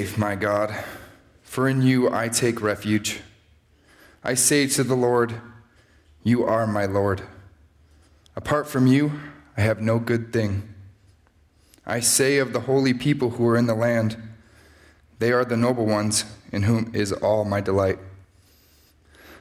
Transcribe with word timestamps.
Safe, 0.00 0.16
my 0.16 0.34
God, 0.34 0.74
for 1.42 1.68
in 1.68 1.82
you 1.82 2.10
I 2.10 2.30
take 2.30 2.62
refuge. 2.62 3.20
I 4.24 4.32
say 4.32 4.66
to 4.68 4.82
the 4.82 4.94
Lord, 4.94 5.34
You 6.22 6.42
are 6.42 6.66
my 6.66 6.86
Lord. 6.86 7.20
Apart 8.34 8.66
from 8.66 8.86
you, 8.86 9.20
I 9.58 9.60
have 9.60 9.82
no 9.82 9.98
good 9.98 10.32
thing. 10.32 10.72
I 11.84 12.00
say 12.00 12.38
of 12.38 12.54
the 12.54 12.60
holy 12.60 12.94
people 12.94 13.32
who 13.32 13.46
are 13.46 13.58
in 13.58 13.66
the 13.66 13.74
land, 13.74 14.16
They 15.18 15.32
are 15.32 15.44
the 15.44 15.58
noble 15.58 15.84
ones, 15.84 16.24
in 16.50 16.62
whom 16.62 16.92
is 16.94 17.12
all 17.12 17.44
my 17.44 17.60
delight. 17.60 17.98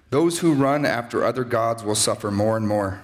Those 0.10 0.40
who 0.40 0.54
run 0.54 0.86
after 0.86 1.24
other 1.24 1.46
gods 1.46 1.86
will 1.86 1.96
suffer 1.96 2.32
more 2.32 2.58
and 2.58 2.68
more. 2.68 3.00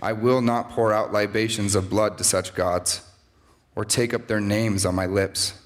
I 0.00 0.14
will 0.14 0.40
not 0.40 0.70
pour 0.70 0.94
out 0.94 1.12
libations 1.12 1.74
of 1.74 1.90
blood 1.90 2.16
to 2.16 2.24
such 2.24 2.54
gods, 2.54 3.02
or 3.76 3.84
take 3.84 4.14
up 4.14 4.28
their 4.28 4.40
names 4.40 4.86
on 4.86 4.94
my 4.94 5.04
lips. 5.04 5.60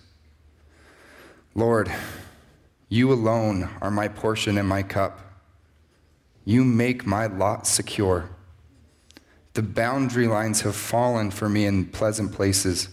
Lord, 1.58 1.92
you 2.88 3.12
alone 3.12 3.68
are 3.82 3.90
my 3.90 4.06
portion 4.06 4.58
and 4.58 4.68
my 4.68 4.84
cup. 4.84 5.18
You 6.44 6.62
make 6.62 7.04
my 7.04 7.26
lot 7.26 7.66
secure. 7.66 8.30
The 9.54 9.62
boundary 9.62 10.28
lines 10.28 10.60
have 10.60 10.76
fallen 10.76 11.32
for 11.32 11.48
me 11.48 11.66
in 11.66 11.86
pleasant 11.86 12.30
places. 12.30 12.90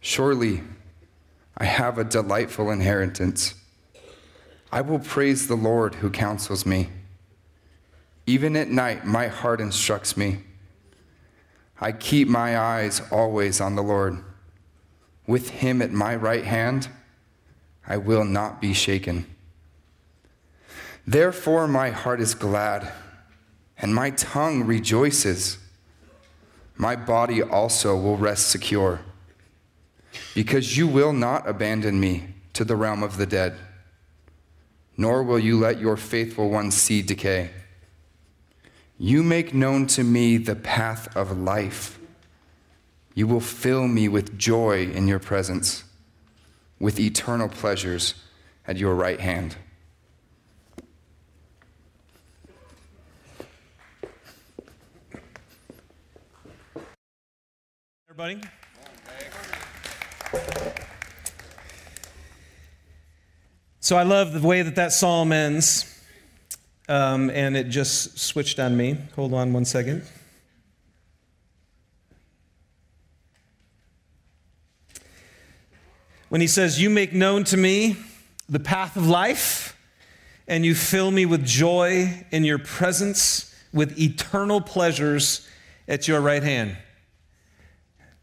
Surely 0.00 0.62
I 1.58 1.66
have 1.66 1.98
a 1.98 2.04
delightful 2.04 2.70
inheritance. 2.70 3.52
I 4.72 4.80
will 4.80 4.98
praise 4.98 5.46
the 5.46 5.54
Lord 5.54 5.96
who 5.96 6.08
counsels 6.08 6.64
me. 6.64 6.88
Even 8.24 8.56
at 8.56 8.70
night, 8.70 9.04
my 9.04 9.28
heart 9.28 9.60
instructs 9.60 10.16
me. 10.16 10.38
I 11.78 11.92
keep 11.92 12.28
my 12.28 12.58
eyes 12.58 13.02
always 13.10 13.60
on 13.60 13.76
the 13.76 13.82
Lord. 13.82 14.24
With 15.26 15.50
him 15.50 15.82
at 15.82 15.92
my 15.92 16.16
right 16.16 16.44
hand, 16.44 16.88
I 17.86 17.96
will 17.96 18.24
not 18.24 18.60
be 18.60 18.72
shaken. 18.72 19.26
Therefore, 21.06 21.66
my 21.66 21.90
heart 21.90 22.20
is 22.20 22.34
glad, 22.34 22.92
and 23.76 23.94
my 23.94 24.10
tongue 24.10 24.64
rejoices. 24.64 25.58
My 26.76 26.96
body 26.96 27.42
also 27.42 27.96
will 27.96 28.16
rest 28.16 28.50
secure, 28.50 29.00
because 30.34 30.76
you 30.76 30.86
will 30.86 31.12
not 31.12 31.48
abandon 31.48 31.98
me 31.98 32.28
to 32.52 32.64
the 32.64 32.76
realm 32.76 33.02
of 33.02 33.16
the 33.16 33.26
dead, 33.26 33.56
nor 34.96 35.22
will 35.22 35.38
you 35.38 35.58
let 35.58 35.80
your 35.80 35.96
faithful 35.96 36.50
one 36.50 36.70
see 36.70 37.02
decay. 37.02 37.50
You 38.98 39.22
make 39.22 39.52
known 39.52 39.86
to 39.88 40.04
me 40.04 40.36
the 40.36 40.54
path 40.54 41.16
of 41.16 41.36
life. 41.36 41.98
You 43.14 43.26
will 43.26 43.40
fill 43.40 43.88
me 43.88 44.08
with 44.08 44.38
joy 44.38 44.86
in 44.86 45.08
your 45.08 45.18
presence, 45.18 45.84
with 46.82 46.98
eternal 46.98 47.48
pleasures 47.48 48.14
at 48.66 48.76
your 48.76 48.92
right 48.92 49.20
hand. 49.20 49.54
Everybody? 58.10 58.40
So 63.78 63.96
I 63.96 64.02
love 64.02 64.32
the 64.32 64.40
way 64.40 64.62
that 64.62 64.74
that 64.74 64.92
psalm 64.92 65.30
ends. 65.30 65.88
Um, 66.88 67.30
and 67.30 67.56
it 67.56 67.68
just 67.68 68.18
switched 68.18 68.58
on 68.58 68.76
me. 68.76 68.98
Hold 69.14 69.34
on 69.34 69.52
one 69.52 69.64
second. 69.64 70.02
When 76.32 76.40
he 76.40 76.46
says, 76.46 76.80
You 76.80 76.88
make 76.88 77.12
known 77.12 77.44
to 77.44 77.58
me 77.58 77.94
the 78.48 78.58
path 78.58 78.96
of 78.96 79.06
life, 79.06 79.76
and 80.48 80.64
you 80.64 80.74
fill 80.74 81.10
me 81.10 81.26
with 81.26 81.44
joy 81.44 82.24
in 82.30 82.42
your 82.42 82.58
presence, 82.58 83.54
with 83.70 84.00
eternal 84.00 84.62
pleasures 84.62 85.46
at 85.86 86.08
your 86.08 86.22
right 86.22 86.42
hand. 86.42 86.78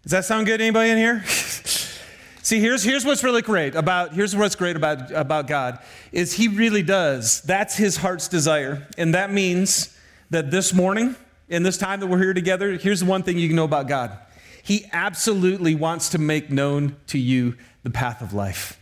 Does 0.02 0.12
that 0.14 0.26
sound 0.26 0.48
good? 0.48 0.60
Anybody 0.60 0.90
in 0.90 0.98
here? 0.98 1.24
See, 1.28 2.60
here's, 2.60 2.84
here's 2.84 3.06
what's 3.06 3.24
really 3.24 3.44
great 3.44 3.76
about 3.76 4.16
here's 4.16 4.36
what's 4.36 4.56
great 4.56 4.76
about, 4.76 5.12
about 5.12 5.46
God 5.46 5.78
is 6.12 6.34
He 6.34 6.48
really 6.48 6.82
does. 6.82 7.44
That's 7.44 7.78
His 7.78 7.98
heart's 7.98 8.28
desire. 8.28 8.88
And 8.98 9.14
that 9.14 9.32
means 9.32 9.96
that 10.32 10.50
this 10.50 10.74
morning, 10.74 11.16
in 11.48 11.62
this 11.62 11.78
time 11.78 12.00
that 12.00 12.08
we're 12.08 12.18
here 12.18 12.34
together, 12.34 12.72
here's 12.72 13.02
the 13.02 13.06
one 13.06 13.22
thing 13.22 13.38
you 13.38 13.50
can 13.50 13.56
know 13.56 13.66
about 13.66 13.88
God. 13.88 14.18
He 14.64 14.88
absolutely 14.92 15.76
wants 15.76 16.10
to 16.10 16.18
make 16.18 16.52
known 16.52 16.96
to 17.08 17.18
you 17.18 17.56
the 17.84 17.90
path 17.90 18.22
of 18.22 18.34
life. 18.34 18.80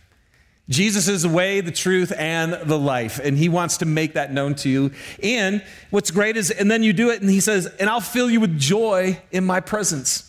Jesus 0.68 1.08
is 1.08 1.22
the 1.22 1.30
way, 1.30 1.62
the 1.62 1.72
truth, 1.72 2.12
and 2.16 2.52
the 2.52 2.78
life. 2.78 3.20
And 3.22 3.38
he 3.38 3.48
wants 3.48 3.78
to 3.78 3.86
make 3.86 4.14
that 4.14 4.32
known 4.32 4.54
to 4.56 4.68
you. 4.68 4.90
And 5.22 5.64
what's 5.90 6.10
great 6.10 6.36
is, 6.36 6.50
and 6.50 6.70
then 6.70 6.82
you 6.82 6.92
do 6.92 7.10
it, 7.10 7.22
and 7.22 7.30
he 7.30 7.40
says, 7.40 7.66
and 7.66 7.88
I'll 7.88 8.00
fill 8.00 8.28
you 8.30 8.40
with 8.40 8.58
joy 8.58 9.18
in 9.30 9.44
my 9.44 9.60
presence 9.60 10.24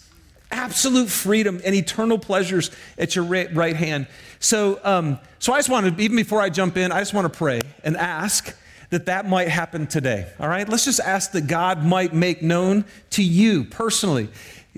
absolute 0.52 1.10
freedom 1.10 1.62
and 1.64 1.76
eternal 1.76 2.18
pleasures 2.18 2.72
at 2.98 3.16
your 3.16 3.24
right 3.24 3.76
hand. 3.76 4.08
So, 4.40 4.80
um, 4.84 5.20
so 5.38 5.54
I 5.54 5.60
just 5.60 5.70
want 5.70 5.98
to, 5.98 6.04
even 6.04 6.16
before 6.16 6.42
I 6.42 6.50
jump 6.50 6.78
in, 6.78 6.92
I 6.92 7.00
just 7.00 7.14
want 7.14 7.32
to 7.32 7.38
pray 7.38 7.62
and 7.84 7.96
ask 7.96 8.56
that 8.90 9.06
that 9.06 9.28
might 9.28 9.48
happen 9.48 9.86
today. 9.86 10.28
All 10.40 10.50
right, 10.50 10.68
let's 10.68 10.86
just 10.86 11.00
ask 11.00 11.34
that 11.34 11.46
God 11.46 11.86
might 11.86 12.14
make 12.14 12.42
known 12.42 12.86
to 13.12 13.24
you 13.24 13.66
personally. 13.66 14.30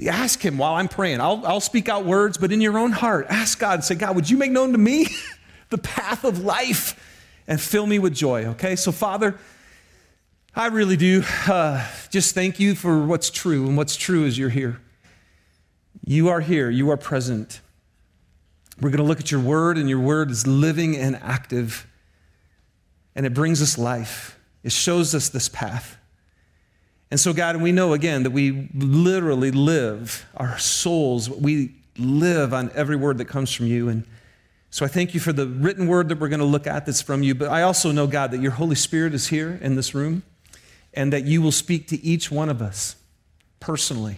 Ask 0.09 0.41
Him 0.41 0.57
while 0.57 0.75
I'm 0.75 0.87
praying. 0.87 1.21
I'll, 1.21 1.45
I'll 1.45 1.61
speak 1.61 1.89
out 1.89 2.05
words, 2.05 2.37
but 2.37 2.51
in 2.51 2.61
your 2.61 2.77
own 2.77 2.91
heart, 2.91 3.27
ask 3.29 3.59
God 3.59 3.75
and 3.75 3.83
say, 3.83 3.95
God, 3.95 4.15
would 4.15 4.29
you 4.29 4.37
make 4.37 4.51
known 4.51 4.71
to 4.71 4.77
me 4.77 5.07
the 5.69 5.77
path 5.77 6.23
of 6.23 6.43
life 6.43 6.99
and 7.47 7.59
fill 7.59 7.85
me 7.85 7.99
with 7.99 8.13
joy? 8.13 8.45
Okay, 8.45 8.75
so 8.75 8.91
Father, 8.91 9.37
I 10.55 10.67
really 10.67 10.97
do 10.97 11.23
uh, 11.47 11.87
just 12.09 12.35
thank 12.35 12.59
you 12.59 12.75
for 12.75 13.05
what's 13.05 13.29
true, 13.29 13.67
and 13.67 13.77
what's 13.77 13.95
true 13.95 14.25
is 14.25 14.37
you're 14.37 14.49
here. 14.49 14.81
You 16.05 16.29
are 16.29 16.41
here, 16.41 16.69
you 16.69 16.89
are 16.89 16.97
present. 16.97 17.61
We're 18.81 18.89
going 18.89 18.97
to 18.97 19.03
look 19.03 19.19
at 19.19 19.31
your 19.31 19.39
word, 19.39 19.77
and 19.77 19.87
your 19.87 19.99
word 19.99 20.31
is 20.31 20.47
living 20.47 20.97
and 20.97 21.15
active, 21.17 21.87
and 23.15 23.25
it 23.25 23.33
brings 23.33 23.61
us 23.61 23.77
life. 23.77 24.39
It 24.63 24.71
shows 24.71 25.13
us 25.13 25.29
this 25.29 25.47
path. 25.47 25.97
And 27.11 27.19
so, 27.19 27.33
God, 27.33 27.57
we 27.57 27.73
know 27.73 27.91
again 27.91 28.23
that 28.23 28.31
we 28.31 28.69
literally 28.73 29.51
live, 29.51 30.25
our 30.37 30.57
souls, 30.57 31.29
we 31.29 31.75
live 31.97 32.53
on 32.53 32.71
every 32.73 32.95
word 32.95 33.17
that 33.17 33.25
comes 33.25 33.53
from 33.53 33.67
you. 33.67 33.89
And 33.89 34.05
so 34.69 34.85
I 34.85 34.87
thank 34.87 35.13
you 35.13 35.19
for 35.19 35.33
the 35.33 35.45
written 35.45 35.87
word 35.87 36.07
that 36.07 36.19
we're 36.19 36.29
going 36.29 36.39
to 36.39 36.45
look 36.45 36.65
at 36.65 36.85
that's 36.85 37.01
from 37.01 37.21
you. 37.21 37.35
But 37.35 37.49
I 37.49 37.63
also 37.63 37.91
know, 37.91 38.07
God, 38.07 38.31
that 38.31 38.39
your 38.39 38.51
Holy 38.51 38.75
Spirit 38.75 39.13
is 39.13 39.27
here 39.27 39.59
in 39.61 39.75
this 39.75 39.93
room 39.93 40.23
and 40.93 41.11
that 41.11 41.25
you 41.25 41.41
will 41.41 41.51
speak 41.51 41.89
to 41.89 42.01
each 42.01 42.31
one 42.31 42.47
of 42.47 42.61
us 42.61 42.95
personally. 43.59 44.17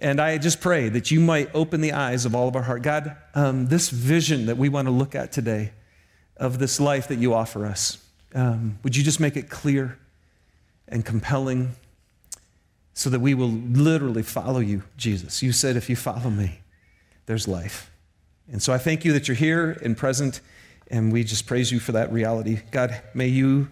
And 0.00 0.20
I 0.20 0.38
just 0.38 0.60
pray 0.60 0.88
that 0.88 1.12
you 1.12 1.20
might 1.20 1.50
open 1.54 1.80
the 1.80 1.92
eyes 1.92 2.24
of 2.24 2.34
all 2.34 2.48
of 2.48 2.56
our 2.56 2.62
heart. 2.62 2.82
God, 2.82 3.16
um, 3.36 3.68
this 3.68 3.90
vision 3.90 4.46
that 4.46 4.56
we 4.56 4.68
want 4.68 4.88
to 4.88 4.92
look 4.92 5.14
at 5.14 5.30
today 5.30 5.70
of 6.36 6.58
this 6.58 6.80
life 6.80 7.06
that 7.06 7.20
you 7.20 7.32
offer 7.32 7.64
us, 7.64 8.04
um, 8.34 8.80
would 8.82 8.96
you 8.96 9.04
just 9.04 9.20
make 9.20 9.36
it 9.36 9.48
clear 9.48 9.96
and 10.88 11.04
compelling 11.04 11.76
so 12.94 13.10
that 13.10 13.20
we 13.20 13.34
will 13.34 13.50
literally 13.50 14.22
follow 14.22 14.60
you, 14.60 14.82
Jesus? 14.96 15.42
You 15.42 15.52
said, 15.52 15.76
if 15.76 15.88
you 15.88 15.96
follow 15.96 16.30
me, 16.30 16.60
there's 17.26 17.48
life. 17.48 17.90
And 18.50 18.62
so 18.62 18.72
I 18.72 18.78
thank 18.78 19.04
you 19.04 19.12
that 19.12 19.28
you're 19.28 19.36
here 19.36 19.78
and 19.82 19.96
present, 19.96 20.40
and 20.90 21.12
we 21.12 21.24
just 21.24 21.46
praise 21.46 21.72
you 21.72 21.80
for 21.80 21.92
that 21.92 22.12
reality. 22.12 22.60
God, 22.70 23.00
may 23.14 23.28
you 23.28 23.68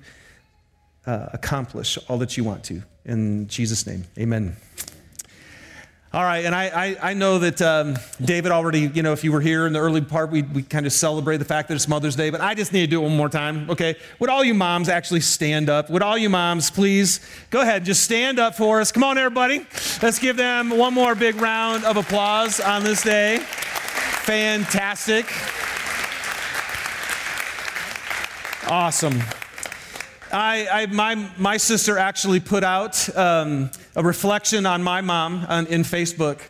uh, 1.06 1.26
accomplish 1.32 1.98
all 2.08 2.18
that 2.18 2.36
you 2.36 2.44
want 2.44 2.64
to. 2.64 2.82
In 3.04 3.48
Jesus' 3.48 3.86
name, 3.86 4.04
amen. 4.18 4.56
All 6.12 6.24
right, 6.24 6.44
and 6.44 6.56
I, 6.56 6.64
I, 6.64 7.10
I 7.10 7.14
know 7.14 7.38
that 7.38 7.62
um, 7.62 7.96
David 8.20 8.50
already, 8.50 8.80
you 8.80 9.04
know, 9.04 9.12
if 9.12 9.22
you 9.22 9.30
were 9.30 9.40
here 9.40 9.68
in 9.68 9.72
the 9.72 9.78
early 9.78 10.00
part, 10.00 10.32
we, 10.32 10.42
we 10.42 10.64
kind 10.64 10.84
of 10.84 10.92
celebrate 10.92 11.36
the 11.36 11.44
fact 11.44 11.68
that 11.68 11.76
it's 11.76 11.86
Mother's 11.86 12.16
Day, 12.16 12.30
but 12.30 12.40
I 12.40 12.54
just 12.54 12.72
need 12.72 12.80
to 12.80 12.86
do 12.88 13.00
it 13.00 13.04
one 13.04 13.16
more 13.16 13.28
time, 13.28 13.70
okay? 13.70 13.94
Would 14.18 14.28
all 14.28 14.42
you 14.42 14.52
moms 14.52 14.88
actually 14.88 15.20
stand 15.20 15.70
up? 15.70 15.88
Would 15.88 16.02
all 16.02 16.18
you 16.18 16.28
moms 16.28 16.68
please 16.68 17.20
go 17.50 17.60
ahead, 17.60 17.76
and 17.76 17.86
just 17.86 18.02
stand 18.02 18.40
up 18.40 18.56
for 18.56 18.80
us? 18.80 18.90
Come 18.90 19.04
on, 19.04 19.18
everybody. 19.18 19.64
Let's 20.02 20.18
give 20.18 20.36
them 20.36 20.70
one 20.70 20.94
more 20.94 21.14
big 21.14 21.36
round 21.36 21.84
of 21.84 21.96
applause 21.96 22.58
on 22.58 22.82
this 22.82 23.04
day. 23.04 23.38
Fantastic. 24.24 25.26
Awesome. 28.68 29.22
I, 30.32 30.68
I, 30.82 30.86
my, 30.86 31.30
my 31.38 31.56
sister 31.56 31.98
actually 31.98 32.40
put 32.40 32.62
out 32.62 33.16
um, 33.16 33.70
a 33.96 34.02
reflection 34.02 34.64
on 34.64 34.82
my 34.82 35.00
mom 35.00 35.44
on, 35.48 35.66
in 35.66 35.82
Facebook. 35.82 36.40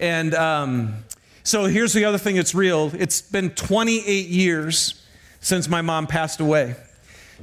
And 0.00 0.34
um, 0.34 1.04
so 1.44 1.66
here's 1.66 1.92
the 1.92 2.04
other 2.04 2.18
thing 2.18 2.36
that's 2.36 2.54
real 2.54 2.90
it's 2.94 3.22
been 3.22 3.50
28 3.50 4.26
years 4.26 5.06
since 5.40 5.68
my 5.68 5.80
mom 5.80 6.06
passed 6.06 6.40
away. 6.40 6.74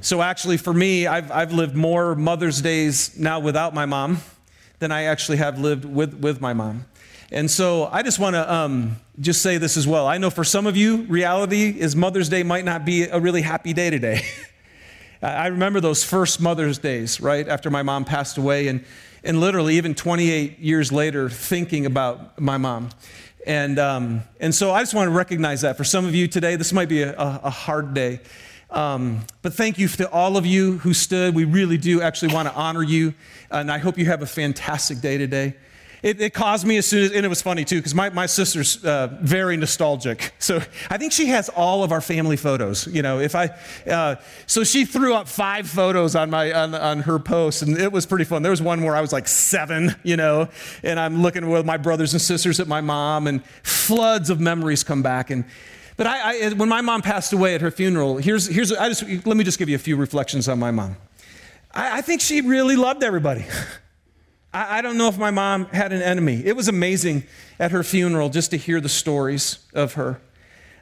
So 0.00 0.22
actually, 0.22 0.58
for 0.58 0.72
me, 0.72 1.06
I've, 1.06 1.30
I've 1.32 1.52
lived 1.52 1.74
more 1.74 2.14
Mother's 2.14 2.60
Days 2.60 3.18
now 3.18 3.40
without 3.40 3.74
my 3.74 3.86
mom 3.86 4.18
than 4.78 4.92
I 4.92 5.04
actually 5.04 5.38
have 5.38 5.58
lived 5.58 5.84
with, 5.84 6.14
with 6.14 6.40
my 6.40 6.52
mom. 6.52 6.84
And 7.32 7.50
so 7.50 7.86
I 7.86 8.02
just 8.02 8.18
want 8.18 8.34
to 8.34 8.52
um, 8.52 8.96
just 9.20 9.42
say 9.42 9.58
this 9.58 9.76
as 9.76 9.86
well. 9.86 10.06
I 10.06 10.18
know 10.18 10.30
for 10.30 10.44
some 10.44 10.66
of 10.66 10.76
you, 10.76 11.02
reality 11.04 11.68
is 11.68 11.96
Mother's 11.96 12.28
Day 12.28 12.42
might 12.42 12.64
not 12.64 12.84
be 12.84 13.04
a 13.04 13.18
really 13.18 13.42
happy 13.42 13.72
day 13.72 13.90
today. 13.90 14.22
I 15.22 15.48
remember 15.48 15.80
those 15.80 16.04
first 16.04 16.40
Mother's 16.40 16.78
Days, 16.78 17.20
right, 17.20 17.48
after 17.48 17.70
my 17.70 17.82
mom 17.82 18.04
passed 18.04 18.38
away, 18.38 18.68
and, 18.68 18.84
and 19.24 19.40
literally 19.40 19.76
even 19.76 19.94
28 19.94 20.60
years 20.60 20.92
later, 20.92 21.28
thinking 21.28 21.86
about 21.86 22.40
my 22.40 22.56
mom. 22.56 22.90
And, 23.46 23.78
um, 23.78 24.22
and 24.40 24.54
so 24.54 24.72
I 24.72 24.80
just 24.82 24.94
want 24.94 25.08
to 25.08 25.14
recognize 25.14 25.62
that 25.62 25.76
for 25.76 25.84
some 25.84 26.06
of 26.06 26.14
you 26.14 26.28
today, 26.28 26.54
this 26.56 26.72
might 26.72 26.88
be 26.88 27.02
a, 27.02 27.14
a 27.16 27.50
hard 27.50 27.94
day. 27.94 28.20
Um, 28.70 29.24
but 29.42 29.54
thank 29.54 29.78
you 29.78 29.88
to 29.88 30.10
all 30.10 30.36
of 30.36 30.44
you 30.44 30.78
who 30.78 30.92
stood. 30.92 31.34
We 31.34 31.44
really 31.44 31.78
do 31.78 32.02
actually 32.02 32.34
want 32.34 32.48
to 32.48 32.54
honor 32.54 32.82
you. 32.82 33.14
And 33.50 33.72
I 33.72 33.78
hope 33.78 33.96
you 33.96 34.04
have 34.06 34.22
a 34.22 34.26
fantastic 34.26 35.00
day 35.00 35.16
today. 35.16 35.56
It, 36.02 36.20
it, 36.20 36.34
caused 36.34 36.66
me 36.66 36.76
as 36.76 36.86
soon 36.86 37.04
as, 37.04 37.12
and 37.12 37.26
it 37.26 37.28
was 37.28 37.42
funny 37.42 37.64
too, 37.64 37.76
because 37.76 37.94
my, 37.94 38.10
my 38.10 38.26
sister's 38.26 38.84
uh, 38.84 39.08
very 39.20 39.56
nostalgic. 39.56 40.32
So 40.38 40.60
I 40.88 40.96
think 40.96 41.12
she 41.12 41.26
has 41.26 41.48
all 41.48 41.82
of 41.82 41.92
our 41.92 42.00
family 42.00 42.36
photos. 42.36 42.86
You 42.86 43.02
know, 43.02 43.18
if 43.18 43.34
I, 43.34 43.50
uh, 43.86 44.16
so 44.46 44.64
she 44.64 44.84
threw 44.84 45.14
up 45.14 45.28
five 45.28 45.68
photos 45.68 46.14
on 46.14 46.30
my 46.30 46.52
on, 46.52 46.74
on 46.74 47.00
her 47.00 47.18
post, 47.18 47.62
and 47.62 47.76
it 47.76 47.92
was 47.92 48.06
pretty 48.06 48.24
fun. 48.24 48.42
There 48.42 48.50
was 48.50 48.62
one 48.62 48.82
where 48.82 48.96
I 48.96 49.00
was 49.00 49.12
like 49.12 49.28
seven, 49.28 49.94
you 50.04 50.16
know, 50.16 50.48
and 50.82 50.98
I'm 50.98 51.22
looking 51.22 51.50
with 51.50 51.66
my 51.66 51.76
brothers 51.76 52.12
and 52.12 52.22
sisters 52.22 52.60
at 52.60 52.68
my 52.68 52.80
mom, 52.80 53.26
and 53.26 53.44
floods 53.62 54.30
of 54.30 54.40
memories 54.40 54.84
come 54.84 55.02
back. 55.02 55.30
And 55.30 55.44
but 55.96 56.06
I, 56.06 56.46
I 56.46 56.48
when 56.50 56.68
my 56.68 56.80
mom 56.80 57.02
passed 57.02 57.32
away 57.32 57.54
at 57.54 57.60
her 57.60 57.70
funeral, 57.70 58.18
here's 58.18 58.46
here's 58.46 58.72
I 58.72 58.88
just 58.88 59.02
let 59.02 59.36
me 59.36 59.44
just 59.44 59.58
give 59.58 59.68
you 59.68 59.76
a 59.76 59.80
few 59.80 59.96
reflections 59.96 60.48
on 60.48 60.58
my 60.58 60.70
mom. 60.70 60.96
I, 61.72 61.98
I 61.98 62.00
think 62.00 62.20
she 62.20 62.40
really 62.40 62.76
loved 62.76 63.02
everybody. 63.02 63.44
I, 64.52 64.78
I 64.78 64.82
don't 64.82 64.96
know 64.96 65.08
if 65.08 65.18
my 65.18 65.30
mom 65.30 65.66
had 65.66 65.92
an 65.92 66.02
enemy. 66.02 66.42
It 66.44 66.56
was 66.56 66.68
amazing 66.68 67.24
at 67.58 67.70
her 67.70 67.82
funeral 67.82 68.28
just 68.28 68.50
to 68.52 68.56
hear 68.56 68.80
the 68.80 68.88
stories 68.88 69.58
of 69.74 69.94
her. 69.94 70.20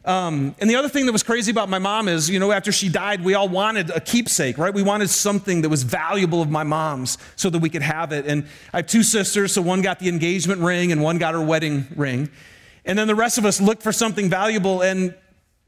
Um, 0.05 0.55
and 0.61 0.71
the 0.71 0.77
other 0.77 0.89
thing 0.89 1.07
that 1.07 1.13
was 1.13 1.25
crazy 1.25 1.51
about 1.51 1.69
my 1.69 1.81
mom 1.81 2.07
is, 2.07 2.31
you 2.31 2.39
know, 2.39 2.53
after 2.53 2.71
she 2.71 2.89
died, 2.89 3.25
we 3.25 3.35
all 3.35 3.49
wanted 3.49 3.91
a 3.91 3.99
keepsake, 3.99 4.57
right? 4.57 4.73
We 4.73 4.85
wanted 4.85 5.11
something 5.11 5.63
that 5.63 5.69
was 5.69 5.83
valuable 5.83 6.41
of 6.41 6.49
my 6.49 6.63
mom's 6.63 7.19
so 7.35 7.51
that 7.51 7.59
we 7.59 7.69
could 7.69 7.83
have 7.83 8.13
it. 8.13 8.25
And 8.25 8.47
I 8.73 8.79
have 8.79 8.87
two 8.87 9.03
sisters, 9.03 9.53
so 9.53 9.63
one 9.63 9.83
got 9.83 9.99
the 9.99 10.09
engagement 10.09 10.61
ring 10.61 10.93
and 10.93 11.03
one 11.03 11.19
got 11.19 11.35
her 11.35 11.43
wedding 11.43 11.89
ring. 11.97 12.31
And 12.85 12.97
then 12.97 13.09
the 13.09 13.17
rest 13.17 13.37
of 13.37 13.45
us 13.45 13.61
looked 13.61 13.83
for 13.83 13.91
something 13.91 14.31
valuable, 14.31 14.81
and 14.81 15.13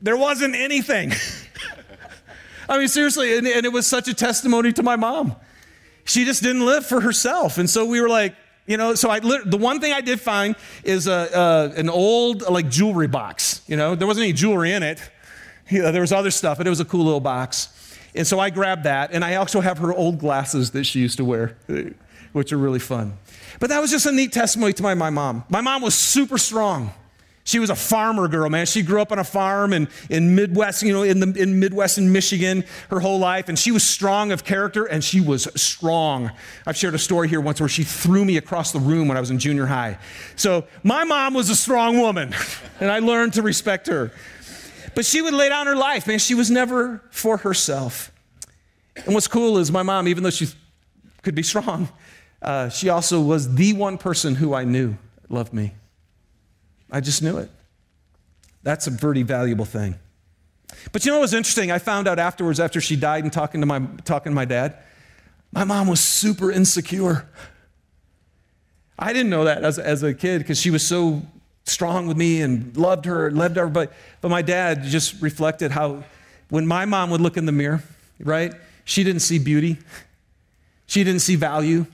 there 0.00 0.16
wasn't 0.16 0.54
anything. 0.54 1.12
I 2.68 2.78
mean, 2.78 2.86
seriously, 2.86 3.36
and, 3.36 3.44
and 3.44 3.66
it 3.66 3.72
was 3.72 3.88
such 3.88 4.06
a 4.06 4.14
testimony 4.14 4.72
to 4.74 4.84
my 4.84 4.94
mom 4.94 5.34
she 6.08 6.25
just 6.25 6.43
didn't 6.43 6.64
live 6.64 6.87
for 6.87 7.00
herself. 7.00 7.58
And 7.58 7.69
so 7.69 7.84
we 7.84 8.00
were 8.00 8.08
like, 8.08 8.34
you 8.66 8.76
know, 8.76 8.94
so 8.94 9.10
I 9.10 9.20
the 9.20 9.58
one 9.58 9.81
thing 9.81 9.93
I 9.93 10.00
did 10.00 10.20
find 10.20 10.55
is 10.84 11.06
a, 11.06 11.72
an 11.76 11.88
old 11.88 12.43
like 12.43 12.69
jewelry 12.69 13.08
box. 13.08 13.62
You 13.66 13.76
know, 13.76 13.94
there 13.94 14.06
wasn't 14.06 14.25
any 14.25 14.32
jewelry 14.32 14.72
in 14.72 14.82
it. 14.82 15.00
You 15.69 15.82
know, 15.82 15.93
there 15.93 16.00
was 16.00 16.12
other 16.12 16.31
stuff, 16.31 16.58
but 16.58 16.66
it 16.66 16.70
was 16.70 16.81
a 16.81 16.84
cool 16.84 17.05
little 17.05 17.20
box. 17.20 17.75
And 18.14 18.26
so 18.26 18.40
I 18.40 18.50
grabbed 18.50 18.84
that, 18.84 19.10
and 19.12 19.22
I 19.25 19.37
also 19.37 19.60
have 19.60 19.78
her 19.78 19.93
old 19.93 20.19
glasses 20.19 20.70
that 20.70 20.84
she 20.84 20.99
used 21.00 21.19
to 21.19 21.25
wear, 21.25 21.56
which 22.32 22.52
are 22.52 22.56
really 22.56 22.78
fun. 22.78 23.19
But 23.60 23.69
that 23.69 23.81
was 23.81 23.90
just 23.90 24.06
a 24.06 24.12
neat 24.12 24.32
testimony 24.32 24.72
to 24.72 24.82
my, 24.82 24.94
my 24.94 25.10
mom. 25.10 25.44
My 25.50 25.60
mom 25.60 25.82
was 25.82 25.94
super 25.94 26.38
strong. 26.38 26.93
She 27.48 27.58
was 27.58 27.70
a 27.70 27.74
farmer 27.74 28.28
girl, 28.28 28.50
man. 28.50 28.66
She 28.66 28.82
grew 28.82 29.00
up 29.00 29.10
on 29.10 29.18
a 29.18 29.24
farm 29.24 29.72
in, 29.72 29.88
in 30.10 30.34
Midwest, 30.34 30.82
you 30.82 30.92
know, 30.92 31.02
in 31.02 31.18
the 31.18 31.40
in 31.40 31.58
Midwest 31.58 31.96
in 31.96 32.12
Michigan 32.12 32.62
her 32.90 33.00
whole 33.00 33.18
life. 33.18 33.48
And 33.48 33.58
she 33.58 33.72
was 33.72 33.82
strong 33.82 34.32
of 34.32 34.44
character 34.44 34.84
and 34.84 35.02
she 35.02 35.22
was 35.22 35.48
strong. 35.58 36.30
I've 36.66 36.76
shared 36.76 36.94
a 36.94 36.98
story 36.98 37.26
here 37.26 37.40
once 37.40 37.58
where 37.58 37.68
she 37.70 37.84
threw 37.84 38.22
me 38.26 38.36
across 38.36 38.72
the 38.72 38.78
room 38.78 39.08
when 39.08 39.16
I 39.16 39.20
was 39.20 39.30
in 39.30 39.38
junior 39.38 39.64
high. 39.64 39.98
So 40.36 40.66
my 40.82 41.04
mom 41.04 41.32
was 41.32 41.48
a 41.48 41.56
strong 41.56 41.98
woman, 41.98 42.34
and 42.80 42.90
I 42.90 42.98
learned 42.98 43.32
to 43.32 43.42
respect 43.42 43.86
her. 43.86 44.12
But 44.94 45.06
she 45.06 45.22
would 45.22 45.32
lay 45.32 45.48
down 45.48 45.68
her 45.68 45.76
life, 45.76 46.06
man. 46.06 46.18
She 46.18 46.34
was 46.34 46.50
never 46.50 47.02
for 47.10 47.38
herself. 47.38 48.12
And 48.94 49.14
what's 49.14 49.26
cool 49.26 49.56
is 49.56 49.72
my 49.72 49.82
mom, 49.82 50.06
even 50.06 50.22
though 50.22 50.28
she 50.28 50.48
could 51.22 51.34
be 51.34 51.42
strong, 51.42 51.88
uh, 52.42 52.68
she 52.68 52.90
also 52.90 53.22
was 53.22 53.54
the 53.54 53.72
one 53.72 53.96
person 53.96 54.34
who 54.34 54.52
I 54.52 54.64
knew 54.64 54.98
loved 55.30 55.54
me. 55.54 55.72
I 56.90 57.00
just 57.00 57.23
knew 57.23 57.38
it. 57.38 57.50
That's 58.62 58.87
a 58.87 58.93
pretty 58.93 59.23
valuable 59.23 59.64
thing. 59.64 59.96
But 60.93 61.05
you 61.05 61.11
know 61.11 61.19
what 61.19 61.23
was 61.23 61.35
interesting? 61.35 61.70
I 61.70 61.79
found 61.79 62.08
out 62.08 62.19
afterwards, 62.19 62.61
after 62.61 62.81
she 62.81 62.96
died 62.96 63.25
and 63.25 63.32
talking 63.32 63.61
to 63.61 63.67
my, 63.67 63.81
talking 64.05 64.32
to 64.32 64.35
my 64.35 64.44
dad, 64.44 64.76
my 65.52 65.64
mom 65.64 65.88
was 65.88 66.00
super 66.00 66.50
insecure. 66.50 67.26
I 68.99 69.12
didn't 69.12 69.31
know 69.31 69.44
that 69.44 69.64
as, 69.64 69.79
as 69.79 70.02
a 70.02 70.12
kid 70.12 70.38
because 70.38 70.61
she 70.61 70.70
was 70.70 70.87
so 70.87 71.23
strong 71.64 72.06
with 72.06 72.17
me 72.17 72.43
and 72.43 72.76
loved 72.76 73.05
her, 73.05 73.31
loved. 73.31 73.55
But, 73.73 73.93
but 74.20 74.29
my 74.29 74.43
dad 74.43 74.84
just 74.84 75.20
reflected 75.23 75.70
how 75.70 76.05
when 76.50 76.67
my 76.67 76.84
mom 76.84 77.11
would 77.11 77.20
look 77.20 77.37
in 77.37 77.46
the 77.46 77.52
mirror, 77.52 77.82
right, 78.20 78.52
she 78.84 79.05
didn't 79.05 79.20
see 79.20 79.38
beauty, 79.38 79.79
she 80.87 81.05
didn't 81.05 81.20
see 81.20 81.37
value. 81.37 81.87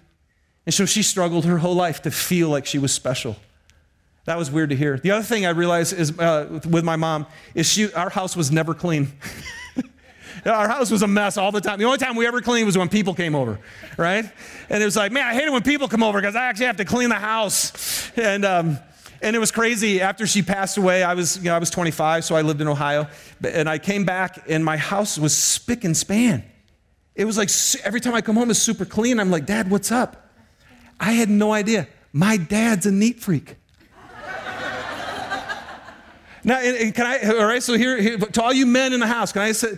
And 0.67 0.73
so 0.75 0.87
she 0.87 1.03
struggled 1.03 1.45
her 1.45 1.59
whole 1.59 1.75
life 1.75 2.03
to 2.03 2.11
feel 2.11 2.49
like 2.49 2.65
she 2.65 2.79
was 2.79 2.93
special. 2.93 3.37
That 4.25 4.39
was 4.39 4.51
weird 4.51 4.71
to 4.71 4.77
hear. 4.77 4.99
The 4.99 5.11
other 5.11 5.25
thing 5.25 5.45
I 5.45 5.51
realized 5.51 5.93
is 5.93 6.19
uh, 6.19 6.61
with 6.69 6.85
my 6.85 6.97
mom 6.97 7.27
is 7.55 7.71
she, 7.71 7.93
our 7.93 8.09
house 8.09 8.37
was 8.37 8.51
never 8.51 8.73
clean. 8.73 9.13
our 10.47 10.67
house 10.67 10.91
was 10.91 11.03
a 11.03 11.07
mess 11.07 11.37
all 11.37 11.53
the 11.53 11.61
time. 11.61 11.79
The 11.79 11.85
only 11.85 11.99
time 11.99 12.17
we 12.17 12.27
ever 12.27 12.41
cleaned 12.41 12.65
was 12.65 12.79
when 12.79 12.89
people 12.89 13.15
came 13.15 13.35
over, 13.35 13.61
right? 13.99 14.25
And 14.71 14.83
it 14.83 14.87
was 14.87 14.97
like, 14.97 15.13
man, 15.13 15.27
I 15.27 15.35
hate 15.35 15.45
it 15.45 15.53
when 15.53 15.63
people 15.63 15.89
come 15.89 16.03
over 16.03 16.21
because 16.21 16.37
I 16.37 16.47
actually 16.47 16.67
have 16.67 16.79
to 16.79 16.87
clean 16.87 17.11
the 17.11 17.17
house. 17.17 18.11
And 18.17 18.45
um, 18.45 18.79
and 19.21 19.35
it 19.35 19.39
was 19.39 19.51
crazy. 19.51 20.01
After 20.01 20.27
she 20.27 20.43
passed 20.43 20.77
away, 20.77 21.03
I 21.03 21.15
was 21.15 21.39
you 21.39 21.45
know 21.45 21.57
I 21.57 21.59
was 21.59 21.71
25, 21.71 22.25
so 22.25 22.35
I 22.35 22.43
lived 22.43 22.61
in 22.61 22.69
Ohio, 22.69 23.09
and 23.47 23.69
I 23.69 23.79
came 23.79 24.05
back 24.05 24.45
and 24.49 24.65
my 24.65 24.77
house 24.77 25.19
was 25.19 25.37
spick 25.37 25.85
and 25.85 25.97
span. 25.97 26.45
It 27.15 27.25
was 27.25 27.39
like 27.39 27.51
every 27.85 28.01
time 28.01 28.15
I 28.15 28.21
come 28.21 28.37
home, 28.37 28.51
it's 28.51 28.59
super 28.59 28.85
clean. 28.85 29.21
I'm 29.21 29.31
like, 29.31 29.47
Dad, 29.47 29.71
what's 29.71 29.93
up? 29.93 30.31
I 30.99 31.13
had 31.13 31.29
no 31.29 31.53
idea. 31.53 31.89
My 32.13 32.37
dad's 32.37 32.87
a 32.87 32.91
neat 32.91 33.21
freak. 33.21 33.57
Now, 36.45 36.61
can 36.61 37.07
I, 37.07 37.21
all 37.39 37.47
right, 37.47 37.63
so 37.63 37.75
here, 37.75 38.01
here, 38.01 38.19
to 38.19 38.43
all 38.43 38.53
you 38.53 38.67
men 38.67 38.93
in 38.93 39.01
the 39.01 39.07
house, 39.07 39.33
can 39.33 39.43
I 39.43 39.53
say, 39.53 39.77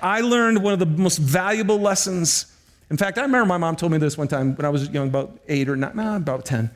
I 0.00 0.20
learned 0.20 0.62
one 0.62 0.72
of 0.72 0.78
the 0.78 0.86
most 0.86 1.18
valuable 1.18 1.78
lessons. 1.78 2.52
In 2.90 2.96
fact, 2.96 3.18
I 3.18 3.22
remember 3.22 3.46
my 3.46 3.56
mom 3.56 3.74
told 3.74 3.90
me 3.90 3.98
this 3.98 4.16
one 4.16 4.28
time 4.28 4.54
when 4.54 4.64
I 4.64 4.68
was 4.68 4.88
young, 4.90 5.08
about 5.08 5.40
eight 5.48 5.68
or 5.68 5.76
nine, 5.76 6.16
about 6.16 6.44
10. 6.44 6.70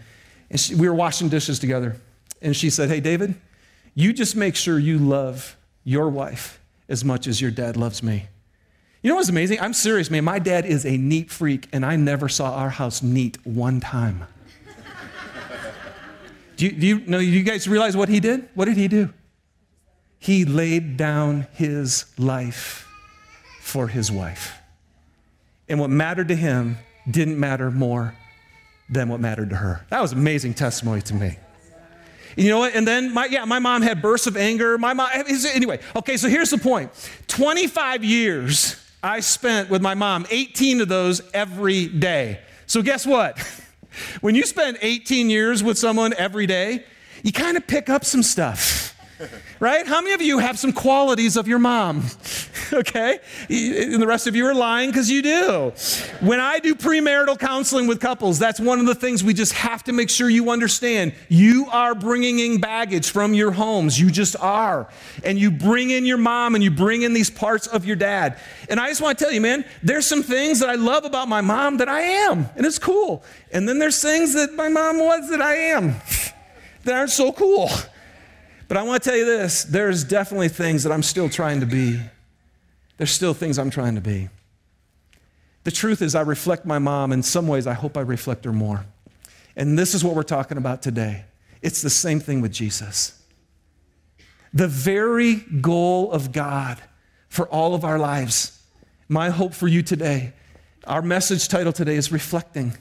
And 0.50 0.58
she, 0.58 0.74
we 0.74 0.88
were 0.88 0.94
washing 0.94 1.28
dishes 1.28 1.58
together. 1.58 1.96
And 2.42 2.56
she 2.56 2.70
said, 2.70 2.88
Hey, 2.88 3.00
David, 3.00 3.34
you 3.94 4.12
just 4.12 4.34
make 4.34 4.56
sure 4.56 4.78
you 4.78 4.98
love 4.98 5.56
your 5.84 6.08
wife 6.08 6.60
as 6.88 7.04
much 7.04 7.26
as 7.26 7.40
your 7.40 7.50
dad 7.50 7.76
loves 7.76 8.02
me. 8.02 8.28
You 9.02 9.10
know 9.10 9.16
what's 9.16 9.28
amazing? 9.28 9.60
I'm 9.60 9.74
serious, 9.74 10.10
man. 10.10 10.24
My 10.24 10.38
dad 10.38 10.66
is 10.66 10.84
a 10.84 10.96
neat 10.96 11.30
freak, 11.30 11.68
and 11.72 11.86
I 11.86 11.96
never 11.96 12.28
saw 12.28 12.54
our 12.54 12.70
house 12.70 13.02
neat 13.02 13.38
one 13.44 13.80
time. 13.80 14.24
do, 16.56 16.66
you, 16.66 16.72
do 16.72 16.86
you 16.86 17.00
know? 17.00 17.18
You 17.18 17.42
guys 17.44 17.68
realize 17.68 17.96
what 17.96 18.08
he 18.08 18.18
did? 18.18 18.48
What 18.54 18.64
did 18.64 18.76
he 18.76 18.88
do? 18.88 19.12
He 20.18 20.44
laid 20.44 20.96
down 20.96 21.46
his 21.52 22.06
life 22.18 22.86
for 23.60 23.88
his 23.88 24.10
wife. 24.10 24.54
And 25.68 25.78
what 25.78 25.90
mattered 25.90 26.28
to 26.28 26.36
him 26.36 26.78
didn't 27.08 27.38
matter 27.38 27.70
more 27.70 28.14
than 28.88 29.08
what 29.08 29.20
mattered 29.20 29.50
to 29.50 29.56
her. 29.56 29.84
That 29.90 30.00
was 30.00 30.12
amazing 30.12 30.54
testimony 30.54 31.02
to 31.02 31.14
me. 31.14 31.36
You 32.36 32.48
know 32.50 32.60
what? 32.60 32.74
And 32.74 32.86
then 32.86 33.12
my 33.12 33.26
yeah, 33.26 33.44
my 33.44 33.58
mom 33.58 33.82
had 33.82 34.00
bursts 34.00 34.26
of 34.26 34.36
anger. 34.36 34.78
My 34.78 34.92
mom 34.92 35.08
anyway. 35.12 35.80
Okay, 35.96 36.16
so 36.16 36.28
here's 36.28 36.50
the 36.50 36.58
25 37.26 38.04
years 38.04 38.82
I 39.02 39.20
spent 39.20 39.70
with 39.70 39.82
my 39.82 39.94
mom, 39.94 40.26
18 40.30 40.80
of 40.80 40.88
those 40.88 41.20
every 41.34 41.88
day. 41.88 42.40
So 42.66 42.82
guess 42.82 43.06
what? 43.06 43.38
When 44.20 44.36
you 44.36 44.44
spend 44.44 44.78
18 44.80 45.28
years 45.28 45.64
with 45.64 45.76
someone 45.76 46.14
every 46.14 46.46
day, 46.46 46.84
you 47.24 47.32
kind 47.32 47.56
of 47.56 47.66
pick 47.66 47.88
up 47.88 48.04
some 48.04 48.22
stuff 48.22 48.87
right? 49.60 49.86
How 49.86 50.00
many 50.00 50.14
of 50.14 50.22
you 50.22 50.38
have 50.38 50.58
some 50.58 50.72
qualities 50.72 51.36
of 51.36 51.48
your 51.48 51.58
mom? 51.58 52.04
okay? 52.72 53.18
And 53.48 54.00
the 54.00 54.06
rest 54.06 54.26
of 54.26 54.36
you 54.36 54.46
are 54.46 54.54
lying 54.54 54.90
because 54.90 55.10
you 55.10 55.22
do. 55.22 55.72
When 56.20 56.40
I 56.40 56.58
do 56.58 56.74
premarital 56.74 57.38
counseling 57.38 57.86
with 57.86 58.00
couples, 58.00 58.38
that's 58.38 58.60
one 58.60 58.80
of 58.80 58.86
the 58.86 58.94
things 58.94 59.24
we 59.24 59.34
just 59.34 59.52
have 59.52 59.84
to 59.84 59.92
make 59.92 60.10
sure 60.10 60.28
you 60.28 60.50
understand. 60.50 61.14
You 61.28 61.68
are 61.70 61.94
bringing 61.94 62.38
in 62.38 62.60
baggage 62.60 63.10
from 63.10 63.34
your 63.34 63.52
homes. 63.52 63.98
You 64.00 64.10
just 64.10 64.36
are. 64.36 64.88
And 65.24 65.38
you 65.38 65.50
bring 65.50 65.90
in 65.90 66.04
your 66.04 66.18
mom 66.18 66.54
and 66.54 66.62
you 66.62 66.70
bring 66.70 67.02
in 67.02 67.12
these 67.12 67.30
parts 67.30 67.66
of 67.66 67.84
your 67.84 67.96
dad. 67.96 68.38
And 68.68 68.78
I 68.80 68.88
just 68.88 69.00
want 69.00 69.18
to 69.18 69.24
tell 69.24 69.32
you, 69.32 69.40
man, 69.40 69.64
there's 69.82 70.06
some 70.06 70.22
things 70.22 70.60
that 70.60 70.68
I 70.68 70.74
love 70.74 71.04
about 71.04 71.28
my 71.28 71.40
mom 71.40 71.78
that 71.78 71.88
I 71.88 72.00
am, 72.00 72.48
and 72.56 72.66
it's 72.66 72.78
cool. 72.78 73.22
And 73.52 73.68
then 73.68 73.78
there's 73.78 74.00
things 74.00 74.34
that 74.34 74.52
my 74.54 74.68
mom 74.68 74.98
was 74.98 75.30
that 75.30 75.40
I 75.40 75.54
am 75.54 75.96
that 76.84 76.94
aren't 76.94 77.10
so 77.10 77.32
cool. 77.32 77.70
But 78.68 78.76
I 78.76 78.82
want 78.82 79.02
to 79.02 79.08
tell 79.08 79.18
you 79.18 79.24
this 79.24 79.64
there's 79.64 80.04
definitely 80.04 80.50
things 80.50 80.84
that 80.84 80.92
I'm 80.92 81.02
still 81.02 81.28
trying 81.28 81.60
to 81.60 81.66
be. 81.66 81.98
There's 82.98 83.10
still 83.10 83.34
things 83.34 83.58
I'm 83.58 83.70
trying 83.70 83.94
to 83.94 84.00
be. 84.00 84.28
The 85.64 85.70
truth 85.70 86.02
is, 86.02 86.14
I 86.14 86.20
reflect 86.20 86.64
my 86.64 86.78
mom. 86.78 87.12
In 87.12 87.22
some 87.22 87.48
ways, 87.48 87.66
I 87.66 87.74
hope 87.74 87.96
I 87.96 88.00
reflect 88.00 88.44
her 88.44 88.52
more. 88.52 88.86
And 89.56 89.78
this 89.78 89.94
is 89.94 90.04
what 90.04 90.14
we're 90.14 90.22
talking 90.22 90.58
about 90.58 90.82
today. 90.82 91.24
It's 91.62 91.82
the 91.82 91.90
same 91.90 92.20
thing 92.20 92.40
with 92.40 92.52
Jesus. 92.52 93.20
The 94.52 94.68
very 94.68 95.36
goal 95.36 96.12
of 96.12 96.32
God 96.32 96.78
for 97.28 97.48
all 97.48 97.74
of 97.74 97.84
our 97.84 97.98
lives. 97.98 98.62
My 99.08 99.30
hope 99.30 99.54
for 99.54 99.68
you 99.68 99.82
today, 99.82 100.32
our 100.86 101.02
message 101.02 101.48
title 101.48 101.72
today 101.72 101.96
is 101.96 102.12
Reflecting. 102.12 102.76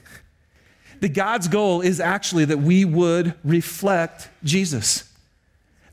That 0.99 1.09
God's 1.09 1.47
goal 1.47 1.81
is 1.81 1.99
actually 1.99 2.45
that 2.45 2.57
we 2.57 2.85
would 2.85 3.33
reflect 3.43 4.29
Jesus 4.43 5.11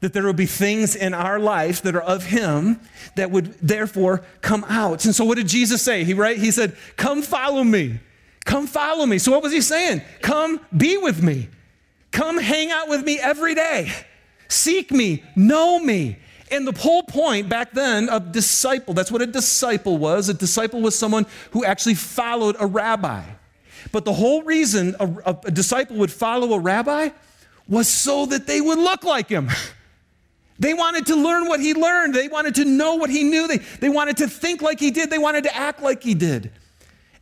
that 0.05 0.13
there 0.13 0.23
will 0.23 0.35
be 0.35 0.45
things 0.45 0.95
in 0.95 1.15
our 1.15 1.39
life 1.39 1.81
that 1.81 1.97
are 1.97 2.03
of 2.03 2.27
him 2.27 2.79
that 3.15 3.31
would 3.31 3.55
therefore 3.67 4.21
come 4.43 4.63
out. 4.69 5.07
And 5.07 5.15
so 5.15 5.25
what 5.25 5.39
did 5.39 5.49
Jesus 5.49 5.81
say? 5.81 6.05
He 6.05 6.13
right 6.13 6.37
he 6.37 6.51
said, 6.51 6.77
"Come 6.99 7.23
follow 7.23 7.65
me. 7.65 8.01
Come 8.45 8.67
follow 8.67 9.07
me." 9.07 9.17
So 9.17 9.33
what 9.33 9.43
was 9.43 9.51
he 9.51 9.63
saying? 9.63 10.03
Come 10.21 10.61
be 10.77 10.99
with 10.99 11.23
me. 11.23 11.49
Come 12.11 12.37
hang 12.37 12.71
out 12.71 12.91
with 12.91 13.03
me 13.03 13.19
every 13.19 13.55
day. 13.55 13.91
Seek 14.49 14.93
me, 14.93 15.25
know 15.35 15.79
me. 15.79 16.19
And 16.51 16.67
the 16.67 16.79
whole 16.79 17.03
point 17.03 17.49
back 17.49 17.73
then 17.73 18.11
of 18.11 18.31
disciple, 18.31 18.93
that's 18.93 19.11
what 19.11 19.23
a 19.23 19.27
disciple 19.27 19.97
was. 19.97 20.29
A 20.29 20.35
disciple 20.35 20.83
was 20.83 20.99
someone 20.99 21.25
who 21.53 21.65
actually 21.65 21.95
followed 21.95 22.57
a 22.61 22.67
rabbi. 22.67 23.23
But 23.91 24.05
the 24.05 24.13
whole 24.13 24.43
reason 24.43 24.97
a, 25.01 25.07
a, 25.25 25.39
a 25.47 25.51
disciple 25.51 25.97
would 25.97 26.13
follow 26.13 26.53
a 26.53 26.61
rabbi 26.61 27.09
was 27.67 27.89
so 27.89 28.27
that 28.27 28.47
they 28.47 28.61
would 28.61 28.79
look 28.79 29.03
like 29.03 29.31
him. 29.31 29.49
They 30.59 30.75
wanted 30.75 31.07
to 31.07 31.17
learn 31.17 31.47
what 31.49 31.61
he 31.61 31.75
learned. 31.75 32.15
They 32.15 32.29
wanted 32.29 32.55
to 32.57 32.65
know 32.65 32.95
what 32.95 33.11
he 33.11 33.25
knew. 33.25 33.49
They, 33.49 33.59
they 33.59 33.89
wanted 33.89 34.19
to 34.19 34.29
think 34.29 34.63
like 34.63 34.79
he 34.79 34.91
did. 34.91 35.11
They 35.11 35.19
wanted 35.19 35.45
to 35.45 35.57
act 35.57 35.83
like 35.83 36.03
he 36.03 36.15
did. 36.15 36.53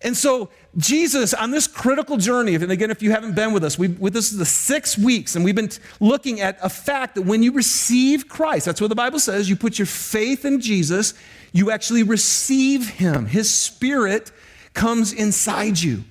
And 0.02 0.16
so, 0.16 0.50
Jesus, 0.76 1.32
on 1.32 1.50
this 1.50 1.66
critical 1.66 2.16
journey, 2.16 2.54
and 2.54 2.72
again, 2.72 2.90
if 2.90 3.02
you 3.02 3.12
haven't 3.12 3.34
been 3.34 3.52
with 3.52 3.62
us, 3.62 3.78
we, 3.78 3.88
with 3.88 4.12
this 4.12 4.32
is 4.32 4.38
the 4.38 4.44
six 4.44 4.98
weeks, 4.98 5.36
and 5.36 5.44
we've 5.44 5.54
been 5.54 5.70
looking 6.00 6.40
at 6.40 6.58
a 6.60 6.68
fact 6.68 7.14
that 7.14 7.22
when 7.22 7.42
you 7.42 7.52
receive 7.52 8.28
Christ, 8.28 8.66
that's 8.66 8.80
what 8.80 8.88
the 8.88 8.96
Bible 8.96 9.20
says, 9.20 9.48
you 9.48 9.56
put 9.56 9.78
your 9.78 9.86
faith 9.86 10.44
in 10.44 10.60
Jesus, 10.60 11.14
you 11.52 11.70
actually 11.70 12.02
receive 12.02 12.88
him. 12.88 13.26
His 13.26 13.52
spirit 13.52 14.32
comes 14.74 15.12
inside 15.12 15.78
you. 15.78 16.04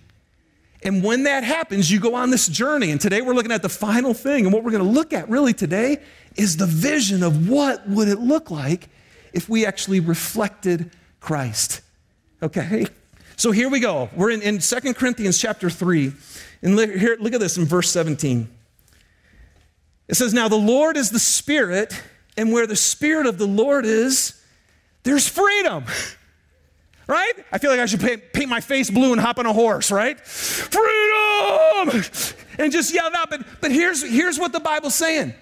And 0.84 1.04
when 1.04 1.24
that 1.24 1.44
happens, 1.44 1.92
you 1.92 2.00
go 2.00 2.16
on 2.16 2.32
this 2.32 2.48
journey. 2.48 2.92
And 2.92 3.00
today 3.00 3.22
we're 3.22 3.36
looking 3.36 3.52
at 3.52 3.62
the 3.62 3.70
final 3.70 4.14
thing. 4.14 4.46
And 4.46 4.54
what 4.54 4.64
we're 4.64 4.72
going 4.72 4.84
to 4.84 4.90
look 4.90 5.14
at 5.14 5.30
really 5.30 5.54
today 5.54 6.00
is 6.36 6.58
the 6.58 6.66
vision 6.66 7.22
of 7.22 7.48
what 7.48 7.88
would 7.88 8.08
it 8.08 8.20
look 8.20 8.50
like 8.50 8.90
if 9.34 9.48
we 9.48 9.66
actually 9.66 10.00
reflected 10.00 10.92
Christ. 11.20 11.82
Okay? 12.42 12.88
So 13.36 13.52
here 13.52 13.70
we 13.70 13.80
go. 13.80 14.10
We're 14.16 14.32
in, 14.32 14.42
in 14.42 14.60
2 14.60 14.94
Corinthians 14.96 15.38
chapter 15.38 15.70
3. 15.70 16.14
And 16.64 16.76
look, 16.76 16.92
here, 16.92 17.18
look 17.20 17.34
at 17.34 17.40
this 17.40 17.58
in 17.58 17.66
verse 17.66 17.90
17. 17.92 18.50
It 20.08 20.16
says, 20.16 20.34
Now 20.34 20.48
the 20.48 20.56
Lord 20.56 20.98
is 20.98 21.12
the 21.12 21.20
Spirit, 21.20 22.02
and 22.38 22.52
where 22.52 22.68
the 22.68 22.76
Spirit 22.76 23.28
of 23.28 23.38
the 23.38 23.48
Lord 23.48 23.86
is, 23.86 24.42
there's 25.04 25.28
freedom. 25.28 25.86
Right? 27.12 27.34
I 27.52 27.58
feel 27.58 27.72
like 27.72 27.82
I 27.82 27.88
should 27.88 28.00
paint, 28.00 28.32
paint 28.32 28.50
my 28.50 28.62
face 28.62 28.90
blue 28.90 29.12
and 29.12 29.20
hop 29.20 29.38
on 29.38 29.46
a 29.46 29.52
horse, 29.52 29.92
right? 29.92 30.18
Freedom! 30.18 32.02
And 32.58 32.72
just 32.72 32.94
yell 32.94 33.14
out. 33.14 33.30
But, 33.30 33.46
but 33.60 33.70
here's, 33.70 34.02
here's 34.02 34.40
what 34.40 34.54
the 34.54 34.62
Bible's 34.62 34.96
saying 34.96 35.34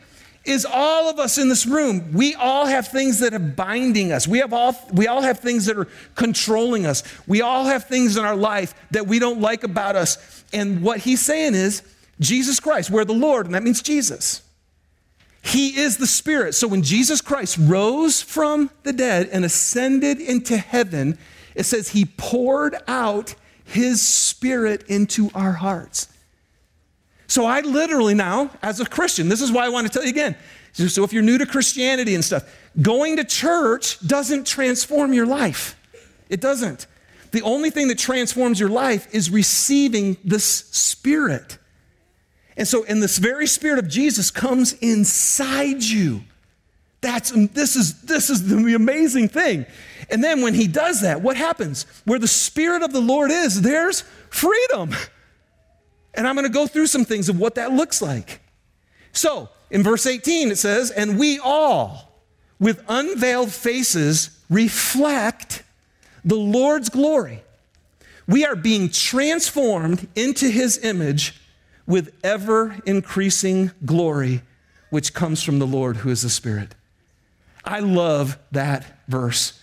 is 0.46 0.66
all 0.66 1.12
of 1.12 1.20
us 1.20 1.38
in 1.38 1.48
this 1.48 1.68
room, 1.68 2.12
we 2.12 2.34
all 2.34 2.66
have 2.66 2.88
things 2.88 3.20
that 3.20 3.36
are 3.36 3.40
binding 3.40 4.12
us. 4.12 4.28
We, 4.28 4.40
have 4.40 4.52
all, 4.52 4.76
we 4.92 5.06
all 5.06 5.22
have 5.22 5.42
things 5.42 5.68
that 5.68 5.78
are 5.78 5.88
controlling 6.16 6.88
us. 6.88 7.04
We 7.28 7.44
all 7.44 7.66
have 7.66 7.86
things 7.86 8.18
in 8.18 8.26
our 8.26 8.36
life 8.36 8.74
that 8.90 9.06
we 9.06 9.20
don't 9.20 9.40
like 9.40 9.64
about 9.64 9.96
us. 9.96 10.44
And 10.52 10.82
what 10.82 11.02
he's 11.02 11.22
saying 11.22 11.54
is, 11.54 11.84
Jesus 12.20 12.60
Christ, 12.60 12.90
we're 12.90 13.06
the 13.06 13.14
Lord, 13.14 13.46
and 13.46 13.54
that 13.54 13.62
means 13.62 13.84
Jesus. 13.84 14.42
He 15.44 15.78
is 15.80 15.98
the 15.98 16.08
Spirit. 16.08 16.56
So 16.56 16.68
when 16.68 16.82
Jesus 16.82 17.22
Christ 17.22 17.60
rose 17.60 18.24
from 18.24 18.72
the 18.82 18.94
dead 18.94 19.30
and 19.32 19.46
ascended 19.46 20.20
into 20.20 20.58
heaven, 20.58 21.20
it 21.60 21.66
says 21.66 21.90
he 21.90 22.06
poured 22.06 22.78
out 22.88 23.36
his 23.66 24.02
Spirit 24.02 24.84
into 24.88 25.30
our 25.36 25.52
hearts. 25.52 26.08
So 27.28 27.46
I 27.46 27.60
literally 27.60 28.14
now, 28.14 28.50
as 28.64 28.80
a 28.80 28.86
Christian, 28.86 29.28
this 29.28 29.42
is 29.42 29.52
why 29.52 29.66
I 29.66 29.70
want 29.70 29.86
to 29.86 29.92
tell 29.92 30.04
you 30.04 30.10
again. 30.10 30.38
So 30.72 31.04
if 31.04 31.12
you're 31.12 31.22
new 31.22 31.38
to 31.38 31.46
Christianity 31.46 32.16
and 32.16 32.24
stuff, 32.24 32.50
going 32.82 33.18
to 33.18 33.26
church 33.26 34.00
doesn't 34.08 34.48
transform 34.48 35.12
your 35.12 35.26
life. 35.26 35.76
It 36.30 36.40
doesn't. 36.40 36.88
The 37.32 37.42
only 37.42 37.72
thing 37.72 37.90
that 37.90 38.00
transforms 38.00 38.58
your 38.58 38.70
life 38.70 39.14
is 39.14 39.30
receiving 39.30 40.16
this 40.24 40.46
spirit. 40.46 41.58
And 42.56 42.68
so, 42.68 42.84
in 42.84 43.02
this 43.02 43.18
very 43.18 43.48
spirit 43.48 43.80
of 43.80 43.90
Jesus 43.90 44.32
comes 44.32 44.74
inside 44.74 45.84
you. 45.84 46.22
That's 47.02 47.32
this 47.32 47.76
is 47.76 48.02
this 48.02 48.30
is 48.30 48.48
the 48.48 48.74
amazing 48.76 49.30
thing. 49.30 49.66
And 50.12 50.24
then 50.24 50.42
when 50.42 50.54
he 50.54 50.68
does 50.68 51.02
that, 51.02 51.22
what 51.22 51.38
happens? 51.38 51.86
Where 52.06 52.20
the 52.20 52.28
spirit 52.28 52.82
of 52.82 52.94
the 52.94 53.02
Lord 53.02 53.32
is, 53.32 53.62
there's 53.62 54.02
freedom. 54.30 54.96
And 56.14 56.28
I'm 56.28 56.36
going 56.36 56.48
to 56.48 56.54
go 56.54 56.68
through 56.68 56.88
some 56.88 57.06
things 57.06 57.30
of 57.30 57.40
what 57.40 57.56
that 57.56 57.72
looks 57.72 58.02
like. 58.02 58.42
So, 59.12 59.50
in 59.70 59.84
verse 59.84 60.06
18, 60.06 60.52
it 60.52 60.58
says, 60.58 60.92
And 60.92 61.20
we 61.20 61.40
all, 61.40 62.20
with 62.60 62.84
unveiled 62.88 63.52
faces, 63.52 64.32
reflect 64.50 65.64
the 66.26 66.36
Lord's 66.36 66.90
glory. 66.90 67.44
We 68.28 68.46
are 68.46 68.56
being 68.56 68.90
transformed 68.90 70.08
into 70.16 70.50
his 70.50 70.78
image 70.84 71.40
with 71.88 72.14
ever 72.24 72.78
increasing 72.86 73.72
glory, 73.86 74.44
which 74.90 75.14
comes 75.14 75.42
from 75.42 75.60
the 75.60 75.68
Lord 75.68 75.98
who 75.98 76.10
is 76.10 76.22
the 76.22 76.30
Spirit. 76.30 76.76
I 77.64 77.80
love 77.80 78.38
that 78.52 78.86
verse. 79.08 79.59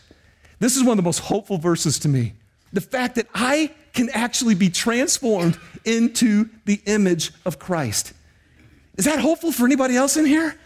This 0.58 0.76
is 0.76 0.82
one 0.82 0.92
of 0.92 0.96
the 0.96 1.02
most 1.02 1.20
hopeful 1.20 1.58
verses 1.58 1.98
to 2.00 2.08
me. 2.08 2.34
The 2.72 2.80
fact 2.80 3.16
that 3.16 3.26
I 3.34 3.72
can 3.92 4.10
actually 4.10 4.54
be 4.54 4.68
transformed 4.68 5.58
into 5.84 6.48
the 6.64 6.80
image 6.86 7.32
of 7.44 7.58
Christ. 7.58 8.12
Is 8.96 9.04
that 9.04 9.18
hopeful 9.18 9.52
for 9.52 9.64
anybody 9.64 9.96
else 9.96 10.16
in 10.16 10.26
here? 10.26 10.56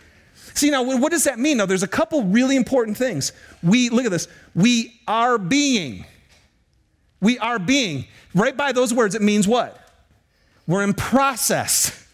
See, 0.54 0.70
now, 0.70 0.82
what 0.82 1.12
does 1.12 1.24
that 1.24 1.38
mean? 1.38 1.58
Now, 1.58 1.66
there's 1.66 1.82
a 1.82 1.88
couple 1.88 2.24
really 2.24 2.56
important 2.56 2.96
things. 2.96 3.32
We, 3.62 3.88
look 3.88 4.04
at 4.04 4.10
this, 4.10 4.28
we 4.54 5.00
are 5.06 5.38
being. 5.38 6.04
We 7.20 7.38
are 7.38 7.58
being. 7.58 8.06
Right 8.34 8.56
by 8.56 8.72
those 8.72 8.92
words, 8.92 9.14
it 9.14 9.22
means 9.22 9.46
what? 9.46 9.76
We're 10.66 10.82
in 10.82 10.94
process. 10.94 12.06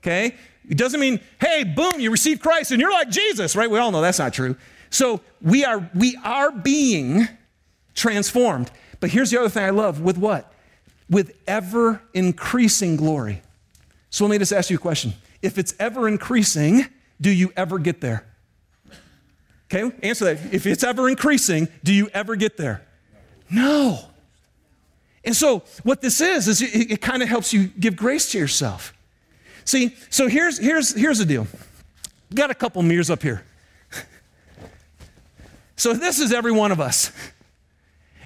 Okay? 0.00 0.34
It 0.68 0.76
doesn't 0.76 1.00
mean, 1.00 1.20
hey, 1.40 1.64
boom, 1.64 2.00
you 2.00 2.10
receive 2.10 2.40
Christ 2.40 2.70
and 2.70 2.80
you're 2.80 2.92
like 2.92 3.10
Jesus, 3.10 3.56
right? 3.56 3.70
We 3.70 3.78
all 3.78 3.90
know 3.90 4.00
that's 4.00 4.18
not 4.18 4.32
true. 4.32 4.56
So 4.92 5.22
we 5.40 5.64
are, 5.64 5.90
we 5.94 6.16
are 6.22 6.52
being 6.52 7.26
transformed. 7.94 8.70
But 9.00 9.10
here's 9.10 9.30
the 9.30 9.40
other 9.40 9.48
thing 9.48 9.64
I 9.64 9.70
love 9.70 10.02
with 10.02 10.18
what? 10.18 10.52
With 11.08 11.34
ever 11.46 12.02
increasing 12.12 12.96
glory. 12.96 13.42
So 14.10 14.24
let 14.24 14.30
me 14.30 14.38
just 14.38 14.52
ask 14.52 14.68
you 14.68 14.76
a 14.76 14.80
question. 14.80 15.14
If 15.40 15.56
it's 15.56 15.74
ever 15.80 16.06
increasing, 16.06 16.86
do 17.20 17.30
you 17.30 17.52
ever 17.56 17.78
get 17.78 18.02
there? 18.02 18.26
Okay, 19.72 19.90
answer 20.02 20.26
that. 20.26 20.52
If 20.52 20.66
it's 20.66 20.84
ever 20.84 21.08
increasing, 21.08 21.68
do 21.82 21.94
you 21.94 22.10
ever 22.12 22.36
get 22.36 22.58
there? 22.58 22.82
No. 23.50 23.98
And 25.24 25.34
so 25.34 25.62
what 25.84 26.02
this 26.02 26.20
is 26.20 26.48
is 26.48 26.60
it, 26.60 26.92
it 26.92 27.00
kind 27.00 27.22
of 27.22 27.30
helps 27.30 27.54
you 27.54 27.68
give 27.68 27.96
grace 27.96 28.30
to 28.32 28.38
yourself. 28.38 28.92
See, 29.64 29.96
so 30.10 30.28
here's 30.28 30.58
here's 30.58 30.94
here's 30.94 31.18
the 31.18 31.24
deal. 31.24 31.46
Got 32.34 32.50
a 32.50 32.54
couple 32.54 32.82
mirrors 32.82 33.08
up 33.08 33.22
here. 33.22 33.42
So 35.82 35.94
this 35.94 36.20
is 36.20 36.32
every 36.32 36.52
one 36.52 36.70
of 36.70 36.78
us. 36.78 37.10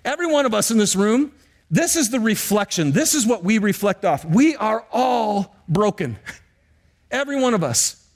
Every 0.05 0.27
one 0.27 0.45
of 0.45 0.53
us 0.53 0.71
in 0.71 0.77
this 0.77 0.95
room, 0.95 1.33
this 1.71 1.97
is 1.97 2.11
the 2.11 2.21
reflection. 2.21 2.93
This 2.93 3.15
is 3.15 3.27
what 3.27 3.45
we 3.45 3.57
reflect 3.57 4.05
off. 4.05 4.27
We 4.27 4.57
are 4.57 4.85
all 4.93 5.57
broken. 5.67 6.19
Every 7.11 7.41
one 7.41 7.55
of 7.55 7.65
us. 7.65 8.07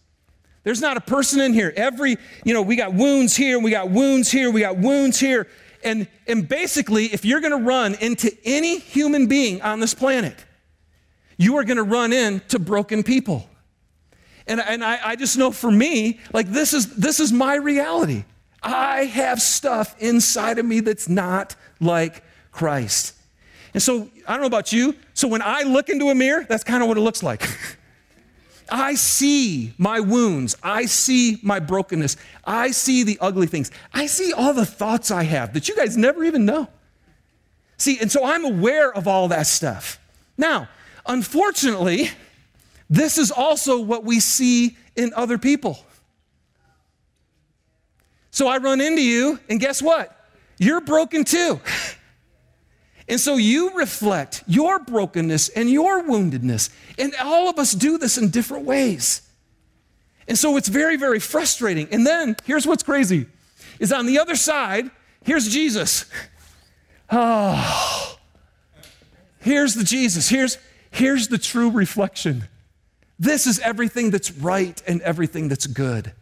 There's 0.62 0.82
not 0.82 0.98
a 0.98 1.00
person 1.00 1.40
in 1.40 1.54
here. 1.54 1.72
Every, 1.74 2.18
you 2.44 2.52
know, 2.52 2.60
we 2.60 2.76
got 2.76 2.92
wounds 2.92 3.34
here, 3.34 3.58
we 3.58 3.70
got 3.70 3.88
wounds 3.88 4.30
here, 4.30 4.50
we 4.50 4.60
got 4.60 4.76
wounds 4.76 5.18
here. 5.18 5.48
And, 5.82 6.06
and 6.26 6.46
basically, 6.46 7.06
if 7.06 7.24
you're 7.24 7.40
going 7.40 7.58
to 7.58 7.66
run 7.66 7.94
into 7.94 8.30
any 8.44 8.78
human 8.78 9.26
being 9.26 9.62
on 9.62 9.80
this 9.80 9.94
planet, 9.94 10.36
you 11.38 11.56
are 11.56 11.64
going 11.64 11.78
to 11.78 11.82
run 11.82 12.12
into 12.12 12.58
broken 12.58 13.02
people. 13.02 13.48
And, 14.46 14.60
and 14.60 14.84
I, 14.84 15.00
I 15.02 15.16
just 15.16 15.38
know 15.38 15.50
for 15.50 15.70
me, 15.70 16.20
like 16.34 16.48
this 16.48 16.74
is, 16.74 16.94
this 16.96 17.20
is 17.20 17.32
my 17.32 17.54
reality. 17.54 18.24
I 18.62 19.04
have 19.04 19.40
stuff 19.40 19.94
inside 20.00 20.58
of 20.58 20.66
me 20.66 20.80
that's 20.80 21.08
not 21.08 21.56
like 21.80 22.22
Christ. 22.52 23.14
And 23.72 23.82
so, 23.82 24.10
I 24.26 24.32
don't 24.32 24.40
know 24.40 24.46
about 24.46 24.72
you. 24.72 24.96
So, 25.14 25.28
when 25.28 25.42
I 25.42 25.62
look 25.62 25.88
into 25.88 26.08
a 26.08 26.14
mirror, 26.14 26.44
that's 26.48 26.64
kind 26.64 26.82
of 26.82 26.88
what 26.88 26.96
it 26.96 27.02
looks 27.02 27.22
like. 27.22 27.48
I 28.70 28.94
see 28.94 29.74
my 29.78 30.00
wounds. 30.00 30.56
I 30.62 30.86
see 30.86 31.38
my 31.42 31.58
brokenness. 31.58 32.16
I 32.44 32.70
see 32.70 33.02
the 33.02 33.18
ugly 33.20 33.46
things. 33.46 33.70
I 33.92 34.06
see 34.06 34.32
all 34.32 34.54
the 34.54 34.66
thoughts 34.66 35.10
I 35.10 35.24
have 35.24 35.54
that 35.54 35.68
you 35.68 35.76
guys 35.76 35.96
never 35.96 36.24
even 36.24 36.44
know. 36.44 36.68
See, 37.76 37.98
and 37.98 38.12
so 38.12 38.24
I'm 38.24 38.44
aware 38.44 38.92
of 38.92 39.08
all 39.08 39.28
that 39.28 39.46
stuff. 39.46 39.98
Now, 40.36 40.68
unfortunately, 41.06 42.10
this 42.88 43.18
is 43.18 43.30
also 43.30 43.80
what 43.80 44.04
we 44.04 44.20
see 44.20 44.76
in 44.96 45.12
other 45.14 45.38
people. 45.38 45.78
So 48.30 48.46
I 48.46 48.58
run 48.58 48.80
into 48.80 49.02
you, 49.02 49.40
and 49.48 49.58
guess 49.58 49.82
what? 49.82 50.16
You're 50.58 50.80
broken 50.80 51.24
too. 51.24 51.60
And 53.08 53.18
so 53.18 53.36
you 53.36 53.76
reflect 53.76 54.44
your 54.46 54.78
brokenness 54.78 55.48
and 55.48 55.68
your 55.68 56.04
woundedness. 56.04 56.70
And 56.96 57.12
all 57.20 57.48
of 57.48 57.58
us 57.58 57.72
do 57.72 57.98
this 57.98 58.16
in 58.16 58.30
different 58.30 58.66
ways. 58.66 59.22
And 60.28 60.38
so 60.38 60.56
it's 60.56 60.68
very, 60.68 60.96
very 60.96 61.18
frustrating. 61.18 61.88
And 61.90 62.06
then 62.06 62.36
here's 62.44 62.66
what's 62.66 62.84
crazy 62.84 63.26
is 63.80 63.92
on 63.92 64.06
the 64.06 64.20
other 64.20 64.36
side, 64.36 64.90
here's 65.24 65.48
Jesus. 65.48 66.04
Oh, 67.10 68.16
here's 69.40 69.74
the 69.74 69.82
Jesus. 69.82 70.28
Here's, 70.28 70.58
here's 70.92 71.26
the 71.26 71.38
true 71.38 71.70
reflection. 71.70 72.44
This 73.18 73.48
is 73.48 73.58
everything 73.58 74.10
that's 74.10 74.30
right 74.30 74.80
and 74.86 75.00
everything 75.02 75.48
that's 75.48 75.66
good. 75.66 76.12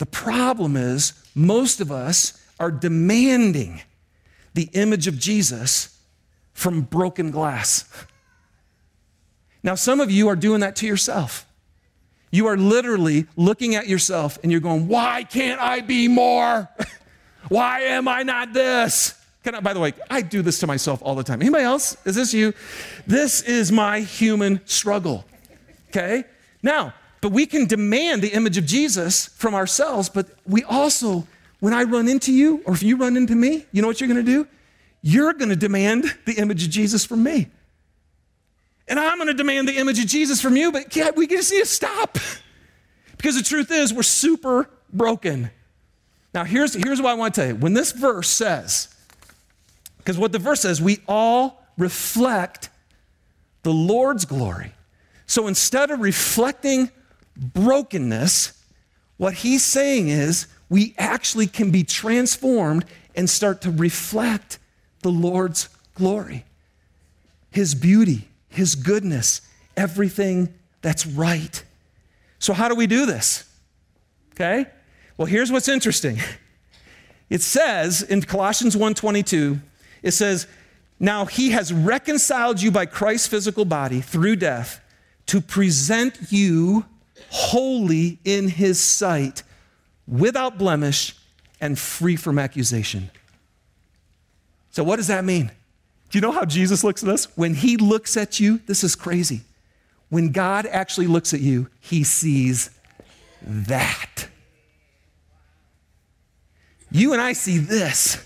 The 0.00 0.06
problem 0.06 0.78
is, 0.78 1.12
most 1.34 1.82
of 1.82 1.92
us 1.92 2.42
are 2.58 2.70
demanding 2.70 3.82
the 4.54 4.70
image 4.72 5.06
of 5.06 5.18
Jesus 5.18 6.00
from 6.54 6.80
broken 6.80 7.30
glass. 7.30 7.84
Now, 9.62 9.74
some 9.74 10.00
of 10.00 10.10
you 10.10 10.28
are 10.28 10.36
doing 10.36 10.60
that 10.60 10.74
to 10.76 10.86
yourself. 10.86 11.44
You 12.30 12.46
are 12.46 12.56
literally 12.56 13.26
looking 13.36 13.74
at 13.74 13.88
yourself 13.88 14.38
and 14.42 14.50
you're 14.50 14.62
going, 14.62 14.88
Why 14.88 15.22
can't 15.22 15.60
I 15.60 15.80
be 15.80 16.08
more? 16.08 16.70
Why 17.50 17.80
am 17.80 18.08
I 18.08 18.22
not 18.22 18.54
this? 18.54 19.14
Can 19.44 19.54
I, 19.54 19.60
by 19.60 19.74
the 19.74 19.80
way, 19.80 19.92
I 20.08 20.22
do 20.22 20.40
this 20.40 20.60
to 20.60 20.66
myself 20.66 21.02
all 21.02 21.14
the 21.14 21.24
time. 21.24 21.42
Anybody 21.42 21.64
else? 21.64 21.94
Is 22.06 22.14
this 22.14 22.32
you? 22.32 22.54
This 23.06 23.42
is 23.42 23.70
my 23.70 24.00
human 24.00 24.62
struggle. 24.64 25.26
Okay? 25.90 26.24
Now, 26.62 26.94
but 27.20 27.32
we 27.32 27.46
can 27.46 27.66
demand 27.66 28.22
the 28.22 28.32
image 28.32 28.56
of 28.56 28.64
Jesus 28.64 29.26
from 29.26 29.54
ourselves, 29.54 30.08
but 30.08 30.28
we 30.46 30.64
also, 30.64 31.26
when 31.60 31.74
I 31.74 31.82
run 31.82 32.08
into 32.08 32.32
you, 32.32 32.62
or 32.64 32.74
if 32.74 32.82
you 32.82 32.96
run 32.96 33.16
into 33.16 33.34
me, 33.34 33.66
you 33.72 33.82
know 33.82 33.88
what 33.88 34.00
you're 34.00 34.08
gonna 34.08 34.22
do? 34.22 34.46
You're 35.02 35.34
gonna 35.34 35.56
demand 35.56 36.04
the 36.24 36.34
image 36.34 36.64
of 36.64 36.70
Jesus 36.70 37.04
from 37.04 37.22
me. 37.22 37.48
And 38.88 38.98
I'm 38.98 39.18
gonna 39.18 39.34
demand 39.34 39.68
the 39.68 39.76
image 39.76 39.98
of 39.98 40.06
Jesus 40.06 40.40
from 40.40 40.56
you, 40.56 40.72
but 40.72 40.94
we 41.16 41.26
just 41.26 41.52
need 41.52 41.60
to 41.60 41.66
stop. 41.66 42.18
Because 43.16 43.36
the 43.36 43.42
truth 43.42 43.70
is, 43.70 43.92
we're 43.92 44.02
super 44.02 44.70
broken. 44.92 45.50
Now, 46.32 46.44
here's, 46.44 46.74
here's 46.74 47.02
what 47.02 47.10
I 47.10 47.14
wanna 47.14 47.32
tell 47.32 47.48
you. 47.48 47.54
When 47.54 47.74
this 47.74 47.92
verse 47.92 48.28
says, 48.28 48.88
because 49.98 50.16
what 50.16 50.32
the 50.32 50.38
verse 50.38 50.62
says, 50.62 50.80
we 50.80 51.00
all 51.06 51.62
reflect 51.76 52.70
the 53.62 53.72
Lord's 53.72 54.24
glory. 54.24 54.72
So 55.26 55.46
instead 55.46 55.90
of 55.90 56.00
reflecting 56.00 56.90
brokenness, 57.40 58.52
what 59.16 59.34
he's 59.34 59.64
saying 59.64 60.08
is 60.08 60.46
we 60.68 60.94
actually 60.98 61.46
can 61.46 61.70
be 61.70 61.82
transformed 61.82 62.84
and 63.16 63.28
start 63.28 63.60
to 63.62 63.70
reflect 63.70 64.58
the 65.02 65.10
Lord's 65.10 65.68
glory, 65.94 66.44
his 67.50 67.74
beauty, 67.74 68.28
his 68.48 68.74
goodness, 68.74 69.40
everything 69.76 70.52
that's 70.82 71.06
right. 71.06 71.64
So 72.38 72.52
how 72.52 72.68
do 72.68 72.74
we 72.74 72.86
do 72.86 73.06
this? 73.06 73.44
Okay? 74.34 74.66
Well, 75.16 75.26
here's 75.26 75.50
what's 75.50 75.68
interesting. 75.68 76.18
It 77.30 77.42
says 77.42 78.02
in 78.02 78.22
Colossians 78.22 78.74
1:22, 78.74 79.60
it 80.02 80.10
says, 80.10 80.48
"Now 80.98 81.26
he 81.26 81.50
has 81.50 81.72
reconciled 81.72 82.60
you 82.60 82.72
by 82.72 82.86
Christ's 82.86 83.28
physical 83.28 83.64
body 83.64 84.00
through 84.00 84.34
death 84.34 84.80
to 85.26 85.40
present 85.40 86.18
you 86.30 86.86
holy 87.30 88.18
in 88.24 88.48
his 88.48 88.80
sight, 88.80 89.42
without 90.06 90.58
blemish, 90.58 91.16
and 91.60 91.78
free 91.78 92.16
from 92.16 92.38
accusation. 92.38 93.10
So, 94.70 94.84
what 94.84 94.96
does 94.96 95.06
that 95.06 95.24
mean? 95.24 95.50
Do 96.10 96.18
you 96.18 96.22
know 96.22 96.32
how 96.32 96.44
Jesus 96.44 96.82
looks 96.82 97.02
at 97.02 97.08
us? 97.08 97.26
When 97.36 97.54
he 97.54 97.76
looks 97.76 98.16
at 98.16 98.40
you, 98.40 98.58
this 98.66 98.82
is 98.82 98.96
crazy. 98.96 99.42
When 100.08 100.32
God 100.32 100.66
actually 100.66 101.06
looks 101.06 101.32
at 101.32 101.40
you, 101.40 101.68
he 101.80 102.02
sees 102.02 102.70
that. 103.42 104.28
You 106.90 107.12
and 107.12 107.22
I 107.22 107.32
see 107.32 107.58
this. 107.58 108.24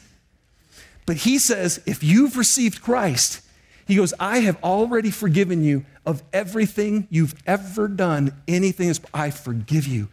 But 1.05 1.17
he 1.19 1.39
says, 1.39 1.83
if 1.85 2.03
you've 2.03 2.39
received 2.39 2.81
Christ, 2.81 3.43
he 3.87 3.97
goes, 3.97 4.15
I 4.19 4.39
have 4.39 4.63
already 4.63 5.11
forgiven 5.11 5.63
you 5.63 5.85
of 6.07 6.23
everything 6.33 7.07
you've 7.11 7.35
ever 7.47 7.89
done. 7.89 8.33
Anything 8.49 8.89
is, 8.89 9.01
I 9.13 9.31
forgive 9.31 9.87
you. 9.87 10.09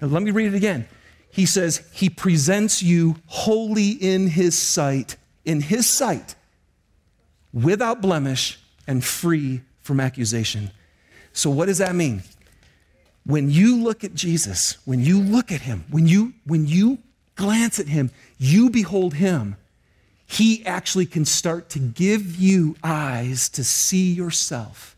Now, 0.00 0.08
let 0.08 0.22
me 0.22 0.30
read 0.30 0.52
it 0.52 0.56
again. 0.56 0.88
He 1.30 1.46
says, 1.46 1.82
He 1.92 2.08
presents 2.08 2.82
you 2.82 3.16
holy 3.26 3.90
in 3.90 4.28
His 4.28 4.56
sight, 4.58 5.16
in 5.44 5.60
His 5.60 5.86
sight, 5.86 6.34
without 7.52 8.00
blemish 8.00 8.58
and 8.86 9.04
free 9.04 9.62
from 9.80 10.00
accusation. 10.00 10.70
So, 11.32 11.50
what 11.50 11.66
does 11.66 11.78
that 11.78 11.94
mean? 11.94 12.22
When 13.24 13.50
you 13.50 13.82
look 13.82 14.04
at 14.04 14.14
Jesus, 14.14 14.78
when 14.84 15.00
you 15.00 15.20
look 15.20 15.52
at 15.52 15.60
Him, 15.60 15.84
when 15.90 16.06
you, 16.06 16.34
when 16.44 16.66
you 16.66 16.98
glance 17.36 17.78
at 17.78 17.88
Him, 17.88 18.10
you 18.38 18.70
behold 18.70 19.14
Him 19.14 19.56
he 20.32 20.64
actually 20.64 21.04
can 21.04 21.26
start 21.26 21.68
to 21.70 21.78
give 21.78 22.36
you 22.36 22.74
eyes 22.82 23.50
to 23.50 23.62
see 23.62 24.14
yourself 24.14 24.96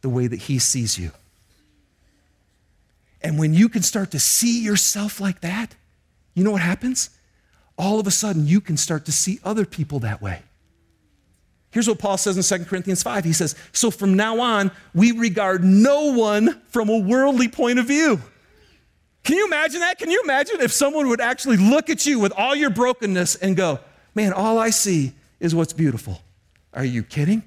the 0.00 0.08
way 0.08 0.26
that 0.26 0.38
He 0.38 0.58
sees 0.58 0.98
you. 0.98 1.10
And 3.20 3.38
when 3.38 3.52
you 3.52 3.68
can 3.68 3.82
start 3.82 4.12
to 4.12 4.18
see 4.18 4.62
yourself 4.62 5.20
like 5.20 5.42
that, 5.42 5.74
you 6.32 6.42
know 6.42 6.52
what 6.52 6.62
happens? 6.62 7.10
All 7.76 8.00
of 8.00 8.06
a 8.06 8.10
sudden, 8.10 8.46
you 8.46 8.62
can 8.62 8.78
start 8.78 9.04
to 9.04 9.12
see 9.12 9.40
other 9.44 9.66
people 9.66 9.98
that 10.00 10.22
way. 10.22 10.40
Here's 11.70 11.86
what 11.86 11.98
Paul 11.98 12.16
says 12.16 12.38
in 12.38 12.58
2 12.58 12.64
Corinthians 12.64 13.02
5. 13.02 13.24
He 13.24 13.34
says, 13.34 13.54
So 13.72 13.90
from 13.90 14.14
now 14.14 14.40
on, 14.40 14.70
we 14.94 15.12
regard 15.12 15.62
no 15.62 16.14
one 16.14 16.62
from 16.68 16.88
a 16.88 16.98
worldly 16.98 17.48
point 17.48 17.78
of 17.78 17.86
view. 17.86 18.18
Can 19.22 19.36
you 19.36 19.46
imagine 19.46 19.80
that? 19.80 19.98
Can 19.98 20.10
you 20.10 20.22
imagine 20.24 20.62
if 20.62 20.72
someone 20.72 21.08
would 21.08 21.20
actually 21.20 21.58
look 21.58 21.90
at 21.90 22.06
you 22.06 22.18
with 22.18 22.32
all 22.32 22.54
your 22.54 22.70
brokenness 22.70 23.36
and 23.36 23.54
go, 23.54 23.80
Man, 24.14 24.32
all 24.32 24.58
I 24.58 24.70
see 24.70 25.12
is 25.38 25.54
what's 25.54 25.72
beautiful. 25.72 26.20
Are 26.74 26.84
you 26.84 27.02
kidding? 27.02 27.42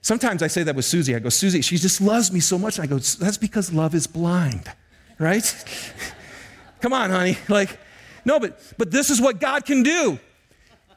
Sometimes 0.00 0.42
I 0.42 0.48
say 0.48 0.62
that 0.64 0.76
with 0.76 0.84
Susie. 0.84 1.14
I 1.14 1.18
go, 1.18 1.28
Susie, 1.28 1.62
she 1.62 1.78
just 1.78 2.00
loves 2.00 2.30
me 2.30 2.40
so 2.40 2.58
much. 2.58 2.78
And 2.78 2.84
I 2.84 2.86
go, 2.86 2.98
that's 2.98 3.38
because 3.38 3.72
love 3.72 3.94
is 3.94 4.06
blind, 4.06 4.70
right? 5.18 5.64
Come 6.80 6.92
on, 6.92 7.10
honey. 7.10 7.38
Like, 7.48 7.78
no, 8.26 8.40
but 8.40 8.58
but 8.78 8.90
this 8.90 9.10
is 9.10 9.20
what 9.20 9.38
God 9.38 9.64
can 9.66 9.82
do. 9.82 10.18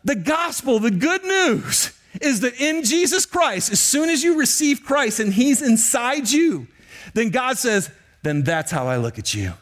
The 0.03 0.15
gospel, 0.15 0.79
the 0.79 0.91
good 0.91 1.23
news 1.23 1.91
is 2.21 2.39
that 2.41 2.59
in 2.59 2.83
Jesus 2.83 3.25
Christ, 3.25 3.71
as 3.71 3.79
soon 3.79 4.09
as 4.09 4.23
you 4.23 4.39
receive 4.39 4.83
Christ 4.83 5.19
and 5.19 5.33
He's 5.33 5.61
inside 5.61 6.29
you, 6.29 6.67
then 7.13 7.29
God 7.29 7.57
says, 7.57 7.89
then 8.23 8.43
that's 8.43 8.71
how 8.71 8.87
I 8.87 8.97
look 8.97 9.19
at 9.19 9.33
you. 9.33 9.53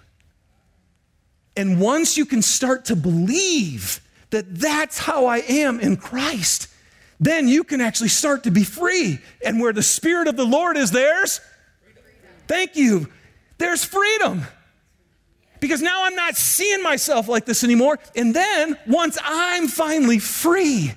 And 1.58 1.80
once 1.80 2.18
you 2.18 2.26
can 2.26 2.42
start 2.42 2.86
to 2.86 2.96
believe 2.96 4.02
that 4.36 4.54
that's 4.54 4.98
how 4.98 5.28
I 5.28 5.38
am 5.38 5.80
in 5.80 5.96
Christ, 5.96 6.68
then 7.22 7.48
you 7.48 7.64
can 7.64 7.80
actually 7.80 8.10
start 8.10 8.44
to 8.44 8.52
be 8.52 8.66
free. 8.66 9.20
And 9.44 9.62
where 9.62 9.72
the 9.72 9.82
Spirit 9.82 10.28
of 10.28 10.36
the 10.36 10.46
Lord 10.46 10.76
is, 10.76 10.92
there's 10.92 11.40
thank 12.48 12.76
you, 12.76 13.08
there's 13.58 13.86
freedom. 13.86 14.44
Because 15.62 15.82
now 15.82 16.04
I'm 16.04 16.16
not 16.16 16.36
seeing 16.36 16.84
myself 16.84 17.30
like 17.30 17.46
this 17.46 17.64
anymore. 17.64 17.98
And 18.14 18.36
then 18.36 18.78
once 18.86 19.18
I'm 19.24 19.70
finally 19.70 20.20
free 20.20 20.94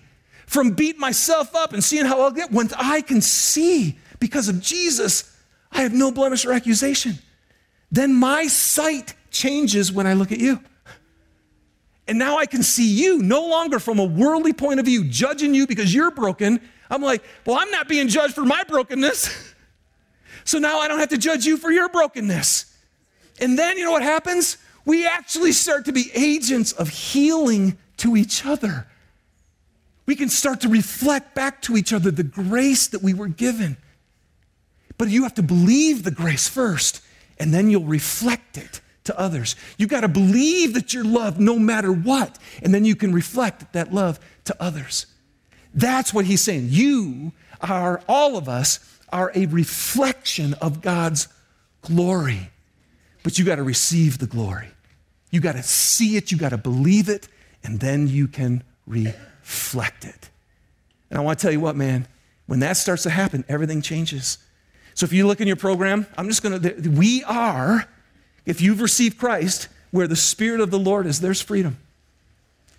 from 0.46 0.72
beating 0.72 1.01
myself 1.01 1.55
up 1.55 1.72
and 1.72 1.83
seeing 1.83 2.05
how 2.05 2.20
I'll 2.20 2.33
get, 2.33 2.51
once 2.51 2.72
I 2.77 3.01
can 3.01 3.20
see 3.20 3.98
because 4.18 4.48
of 4.48 4.61
Jesus, 4.61 5.33
I 5.70 5.83
have 5.83 5.94
no 5.94 6.11
blemish 6.11 6.44
or 6.44 6.53
accusation, 6.53 7.14
then 7.92 8.12
my 8.14 8.48
sight 8.48 9.14
changes 9.31 9.92
when 9.92 10.09
I 10.09 10.14
look 10.14 10.33
at 10.33 10.40
you. 10.40 10.61
And 12.09 12.18
now 12.18 12.38
I 12.38 12.47
can 12.47 12.62
see 12.62 12.88
you 12.90 13.18
no 13.18 13.47
longer 13.47 13.79
from 13.79 13.99
a 13.99 14.05
worldly 14.05 14.55
point 14.55 14.81
of 14.81 14.87
view, 14.87 15.05
judging 15.05 15.55
you 15.55 15.66
because 15.66 15.94
you're 15.94 16.11
broken. 16.11 16.59
I'm 16.90 17.03
like, 17.03 17.23
well, 17.44 17.59
I'm 17.61 17.71
not 17.71 17.87
being 17.87 18.09
judged 18.09 18.35
for 18.35 18.44
my 18.44 18.64
brokenness. 18.64 19.55
So 20.44 20.59
now 20.59 20.79
I 20.79 20.88
don't 20.88 20.99
have 20.99 21.11
to 21.11 21.18
judge 21.18 21.44
you 21.44 21.59
for 21.59 21.71
your 21.71 21.90
brokenness. 21.90 22.75
And 23.38 23.59
then 23.59 23.77
you 23.77 23.85
know 23.85 23.92
what 23.92 24.03
happens? 24.03 24.57
We 24.87 25.07
actually 25.07 25.53
start 25.53 25.85
to 25.85 25.92
be 25.92 26.11
agents 26.14 26.73
of 26.73 26.88
healing 26.88 27.77
to 27.99 28.16
each 28.16 28.47
other. 28.47 28.87
We 30.07 30.16
can 30.16 30.31
start 30.31 30.62
to 30.62 30.71
reflect 30.71 31.35
back 31.35 31.61
to 31.62 31.77
each 31.77 31.92
other 31.92 32.11
the 32.11 32.23
grace 32.23 32.87
that 32.87 33.03
we 33.03 33.12
were 33.12 33.29
given. 33.29 33.77
But 34.97 35.11
you 35.11 35.25
have 35.25 35.35
to 35.35 35.42
believe 35.42 36.05
the 36.05 36.11
grace 36.11 36.49
first, 36.49 37.03
and 37.38 37.53
then 37.53 37.68
you'll 37.68 37.85
reflect 37.85 38.57
it 38.57 38.81
to 39.09 39.18
others. 39.18 39.57
You've 39.77 39.90
got 39.90 40.03
to 40.03 40.09
believe 40.09 40.75
that 40.75 40.94
you're 40.94 41.05
loved 41.05 41.40
no 41.40 41.59
matter 41.59 41.92
what, 41.92 42.38
and 42.62 42.73
then 42.73 42.85
you 42.85 42.94
can 42.94 43.12
reflect 43.12 43.73
that 43.73 43.92
love 43.92 44.21
to 44.44 44.57
others. 44.62 45.07
That's 45.75 46.14
what 46.14 46.25
he's 46.25 46.42
saying. 46.42 46.68
You 46.71 47.33
are, 47.61 48.03
all 48.09 48.37
of 48.37 48.49
us 48.49 48.81
are 49.11 49.33
a 49.35 49.47
reflection 49.47 50.55
of 50.55 50.81
God's 50.81 51.29
glory. 51.83 52.51
But 53.23 53.38
you 53.38 53.44
got 53.44 53.57
to 53.57 53.62
receive 53.62 54.18
the 54.18 54.27
glory. 54.27 54.68
You 55.31 55.40
got 55.40 55.53
to 55.53 55.62
see 55.62 56.16
it, 56.16 56.31
you 56.31 56.38
got 56.38 56.51
to 56.51 56.59
believe 56.59 57.09
it, 57.09 57.29
and 57.64 57.81
then 57.81 58.09
you 58.09 58.29
can 58.29 58.62
reflect 58.87 60.05
it. 60.05 60.31
And 61.11 61.18
I 61.18 61.23
want 61.23 61.38
to 61.38 61.42
tell 61.42 61.53
you 61.53 61.61
what, 61.61 61.77
man, 61.77 62.07
when 62.47 62.61
that 62.61 62.77
starts 62.77 63.03
to 63.03 63.11
happen, 63.11 63.44
everything 63.49 63.83
changes. 63.83 64.38
So 64.94 65.05
if 65.05 65.12
you 65.12 65.27
look 65.27 65.40
in 65.40 65.47
your 65.47 65.57
program, 65.57 66.07
I'm 66.16 66.29
just 66.29 66.42
going 66.42 66.61
to, 66.61 66.88
we 66.90 67.23
are, 67.25 67.88
if 68.48 68.62
you've 68.62 68.80
received 68.80 69.18
Christ, 69.18 69.68
where 69.90 70.08
the 70.08 70.16
Spirit 70.16 70.61
of 70.61 70.70
the 70.70 70.78
Lord 70.78 71.06
is, 71.06 71.20
there's 71.20 71.42
freedom. 71.42 71.76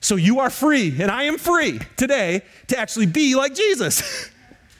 So 0.02 0.16
you 0.16 0.40
are 0.40 0.50
free, 0.50 0.96
and 1.00 1.12
I 1.12 1.24
am 1.24 1.38
free 1.38 1.80
today 1.96 2.42
to 2.68 2.78
actually 2.78 3.06
be 3.06 3.36
like 3.36 3.54
Jesus. 3.54 4.32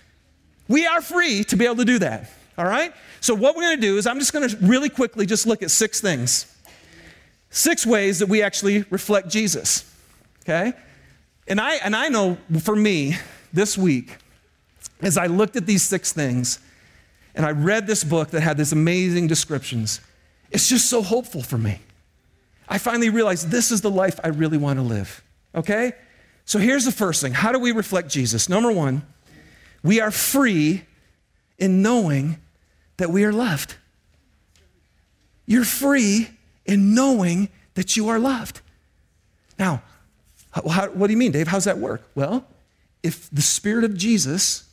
we 0.68 0.88
are 0.88 1.00
free 1.00 1.44
to 1.44 1.56
be 1.56 1.66
able 1.66 1.76
to 1.76 1.86
do 1.86 2.00
that. 2.00 2.32
All 2.58 2.66
right? 2.66 2.92
So 3.22 3.36
what 3.36 3.56
we're 3.56 3.62
going 3.62 3.78
to 3.78 3.82
do 3.82 3.98
is 3.98 4.08
I'm 4.08 4.18
just 4.18 4.34
going 4.34 4.50
to 4.50 4.58
really 4.58 4.90
quickly 4.90 5.28
just 5.28 5.46
look 5.46 5.62
at 5.62 5.70
six 5.70 6.02
things. 6.02 6.52
Six 7.52 7.86
ways 7.86 8.18
that 8.20 8.28
we 8.28 8.42
actually 8.42 8.84
reflect 8.90 9.30
Jesus. 9.30 9.94
Okay? 10.42 10.74
And 11.48 11.62
I 11.62 11.76
and 11.76 11.96
I 11.96 12.08
know 12.08 12.38
for 12.62 12.76
me 12.76 13.16
this 13.54 13.78
week 13.78 14.18
as 15.02 15.18
I 15.18 15.28
looked 15.28 15.56
at 15.56 15.66
these 15.66 15.84
six 15.84 16.14
things 16.14 16.60
and 17.36 17.46
I 17.46 17.52
read 17.52 17.88
this 17.88 18.04
book 18.04 18.32
that 18.32 18.42
had 18.42 18.58
these 18.58 18.72
amazing 18.72 19.28
descriptions, 19.28 20.02
it's 20.52 20.68
just 20.68 20.90
so 20.90 21.02
hopeful 21.02 21.42
for 21.42 21.58
me. 21.58 21.80
I 22.68 22.78
finally 22.78 23.10
realized 23.10 23.50
this 23.50 23.72
is 23.72 23.82
the 23.82 23.92
life 23.92 24.20
I 24.24 24.30
really 24.30 24.58
want 24.58 24.78
to 24.78 24.84
live. 24.84 25.24
Okay? 25.56 25.94
So 26.46 26.60
here's 26.60 26.86
the 26.86 26.92
first 26.92 27.22
thing 27.22 27.34
how 27.34 27.52
do 27.52 27.60
we 27.60 27.72
reflect 27.72 28.10
Jesus? 28.10 28.50
Number 28.50 28.72
one, 28.72 29.06
we 29.84 30.00
are 30.00 30.12
free 30.12 30.84
in 31.58 31.82
knowing 31.82 32.38
that 32.98 33.10
we 33.10 33.24
are 33.24 33.34
loved. 33.34 33.76
You're 35.46 35.66
free 35.66 36.30
in 36.66 36.94
knowing 36.94 37.50
that 37.74 37.98
you 37.98 38.10
are 38.10 38.20
loved. 38.20 38.62
Now, 39.58 39.82
how, 40.52 40.90
what 40.90 41.08
do 41.08 41.14
you 41.14 41.18
mean, 41.18 41.32
Dave? 41.32 41.48
How's 41.48 41.66
that 41.66 41.78
work? 41.78 42.04
Well, 42.14 42.46
if 43.04 43.30
the 43.32 43.42
Spirit 43.42 43.84
of 43.84 43.96
Jesus 43.96 44.70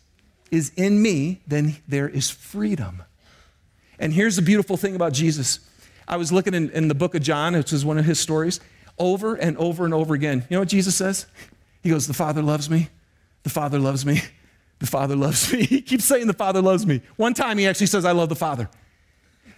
is 0.50 0.72
in 0.76 1.00
me, 1.00 1.40
then 1.46 1.76
there 1.88 2.08
is 2.08 2.30
freedom. 2.30 3.02
And 3.98 4.12
here's 4.12 4.36
the 4.36 4.42
beautiful 4.42 4.76
thing 4.76 4.94
about 4.94 5.12
Jesus 5.12 5.60
I 6.08 6.16
was 6.16 6.32
looking 6.32 6.54
in, 6.54 6.70
in 6.70 6.88
the 6.88 6.94
book 6.94 7.14
of 7.14 7.22
John, 7.22 7.54
which 7.54 7.72
is 7.72 7.84
one 7.84 7.98
of 7.98 8.04
his 8.04 8.20
stories, 8.20 8.60
over 8.98 9.34
and 9.34 9.56
over 9.58 9.84
and 9.84 9.92
over 9.92 10.14
again. 10.14 10.44
You 10.48 10.56
know 10.56 10.60
what 10.60 10.68
Jesus 10.68 10.94
says? 10.94 11.26
He 11.82 11.90
goes, 11.90 12.06
The 12.06 12.14
Father 12.14 12.42
loves 12.42 12.70
me. 12.70 12.88
The 13.42 13.50
Father 13.50 13.78
loves 13.78 14.04
me. 14.04 14.22
The 14.78 14.86
Father 14.86 15.16
loves 15.16 15.52
me. 15.52 15.64
He 15.66 15.80
keeps 15.80 16.04
saying, 16.04 16.26
The 16.26 16.32
Father 16.32 16.62
loves 16.62 16.86
me. 16.86 17.00
One 17.16 17.34
time 17.34 17.58
he 17.58 17.66
actually 17.66 17.86
says, 17.86 18.04
I 18.04 18.12
love 18.12 18.28
the 18.28 18.36
Father. 18.36 18.68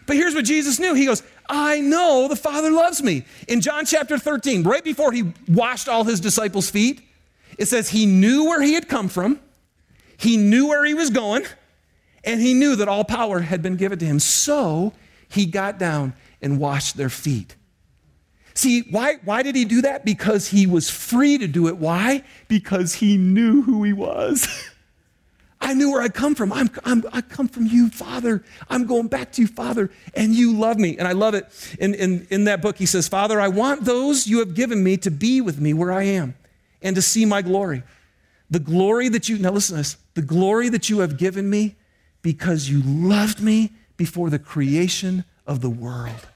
But 0.07 0.16
here's 0.16 0.35
what 0.35 0.46
Jesus 0.46 0.79
knew. 0.79 0.94
He 0.94 1.05
goes, 1.05 1.22
I 1.51 1.81
know 1.81 2.29
the 2.29 2.37
Father 2.37 2.70
loves 2.70 3.03
me. 3.03 3.24
In 3.46 3.61
John 3.61 3.85
chapter 3.85 4.18
13, 4.18 4.62
right 4.62 4.83
before 4.83 5.12
he 5.12 5.35
washed 5.46 5.87
all 5.87 6.05
his 6.05 6.18
disciples' 6.18 6.70
feet, 6.70 7.03
it 7.59 7.66
says 7.66 7.90
he 7.90 8.07
knew 8.07 8.44
where 8.46 8.62
he 8.62 8.72
had 8.72 8.88
come 8.88 9.09
from, 9.09 9.38
he 10.16 10.38
knew 10.38 10.68
where 10.68 10.85
he 10.85 10.94
was 10.94 11.11
going, 11.11 11.44
and 12.25 12.41
he 12.41 12.55
knew 12.55 12.77
that 12.77 12.89
all 12.89 13.05
power 13.05 13.41
had 13.41 13.63
been 13.63 13.77
given 13.77 13.99
to 13.99 14.05
him. 14.05 14.19
So 14.19 14.93
he 15.29 15.47
got 15.47 15.79
down 15.79 16.15
and 16.41 16.59
washed 16.59 16.97
their 16.97 17.11
feet. 17.11 17.57
See, 18.55 18.83
why, 18.91 19.19
why 19.25 19.43
did 19.45 19.55
he 19.55 19.65
do 19.65 19.83
that? 19.83 20.05
Because 20.05 20.49
he 20.49 20.67
was 20.67 20.91
free 20.91 21.39
to 21.39 21.47
do 21.47 21.69
it. 21.69 21.77
Why? 21.77 22.25
Because 22.49 22.95
he 22.95 23.17
knew 23.17 23.63
who 23.63 23.85
he 23.85 23.93
was. 23.93 24.49
I 25.61 25.75
knew 25.75 25.93
where 25.93 26.03
I 26.03 26.09
come 26.09 26.35
from. 26.35 26.53
I'm, 26.53 26.71
I'm, 26.85 27.05
i 27.13 27.21
come 27.21 27.49
from 27.49 27.67
you, 27.67 27.89
Father. 27.89 28.45
I'm 28.69 28.87
going 28.87 29.09
back 29.09 29.33
to 29.33 29.43
you, 29.43 29.49
Father, 29.49 29.91
and 30.15 30.35
you 30.35 30.57
love 30.57 30.77
me. 30.77 30.97
And 30.99 31.07
I 31.07 31.13
love 31.13 31.35
it. 31.35 31.47
In, 31.79 31.95
in, 31.95 32.27
in 32.31 32.45
that 32.45 32.63
book, 32.63 32.79
he 32.79 32.87
says, 32.87 33.09
Father, 33.09 33.41
I 33.41 33.49
want 33.49 33.85
those 33.85 34.27
you 34.27 34.39
have 34.39 34.55
given 34.55 34.83
me 34.83 34.97
to 34.99 35.11
be 35.11 35.41
with 35.41 35.61
me 35.61 35.73
where 35.73 35.93
I 35.93 36.05
am 36.05 36.35
and 36.81 36.95
to 36.97 37.03
see 37.03 37.25
my 37.25 37.43
glory. 37.43 37.83
The 38.51 38.61
glory 38.61 39.09
that 39.11 39.29
you, 39.29 39.39
now 39.39 39.51
listen 39.51 39.75
to 39.75 39.81
this, 39.83 39.97
the 40.15 40.23
glory 40.23 40.69
that 40.69 40.89
you 40.89 41.01
have 41.01 41.17
given 41.17 41.51
me 41.51 41.77
because 42.29 42.69
you 42.69 42.83
loved 42.83 43.41
me 43.41 43.71
before 43.97 44.29
the 44.29 44.38
creation 44.38 45.25
of 45.47 45.62
the 45.62 45.71
world. 45.71 46.29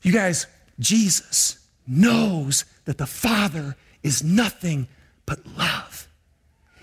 You 0.00 0.12
guys, 0.12 0.46
Jesus 0.78 1.58
knows 1.88 2.64
that 2.84 2.98
the 2.98 3.06
Father 3.06 3.74
is 4.04 4.22
nothing 4.22 4.86
but 5.26 5.44
love. 5.58 6.06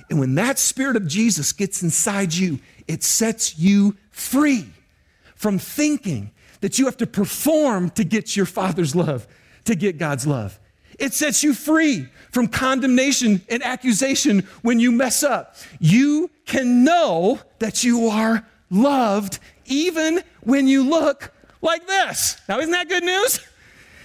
And 0.09 0.19
when 0.19 0.35
that 0.35 0.59
Spirit 0.59 0.97
of 0.97 1.07
Jesus 1.07 1.53
gets 1.53 1.81
inside 1.81 2.33
you, 2.33 2.59
it 2.89 3.03
sets 3.03 3.57
you 3.57 3.95
free 4.11 4.65
from 5.33 5.59
thinking 5.59 6.31
that 6.59 6.77
you 6.77 6.87
have 6.87 6.97
to 6.97 7.07
perform 7.07 7.89
to 7.91 8.03
get 8.03 8.35
your 8.35 8.45
Father's 8.45 8.97
love, 8.97 9.25
to 9.63 9.75
get 9.75 9.97
God's 9.97 10.27
love. 10.27 10.59
It 10.99 11.13
sets 11.13 11.41
you 11.41 11.53
free 11.53 12.09
from 12.31 12.49
condemnation 12.49 13.41
and 13.47 13.63
accusation 13.63 14.45
when 14.61 14.81
you 14.81 14.91
mess 14.91 15.23
up. 15.23 15.55
You 15.79 16.29
can 16.49 16.83
know 16.83 17.39
that 17.59 17.83
you 17.83 18.07
are 18.07 18.45
loved 18.69 19.39
even 19.65 20.21
when 20.41 20.67
you 20.67 20.83
look 20.83 21.31
like 21.61 21.87
this. 21.87 22.41
Now, 22.49 22.59
isn't 22.59 22.71
that 22.71 22.89
good 22.89 23.03
news? 23.03 23.39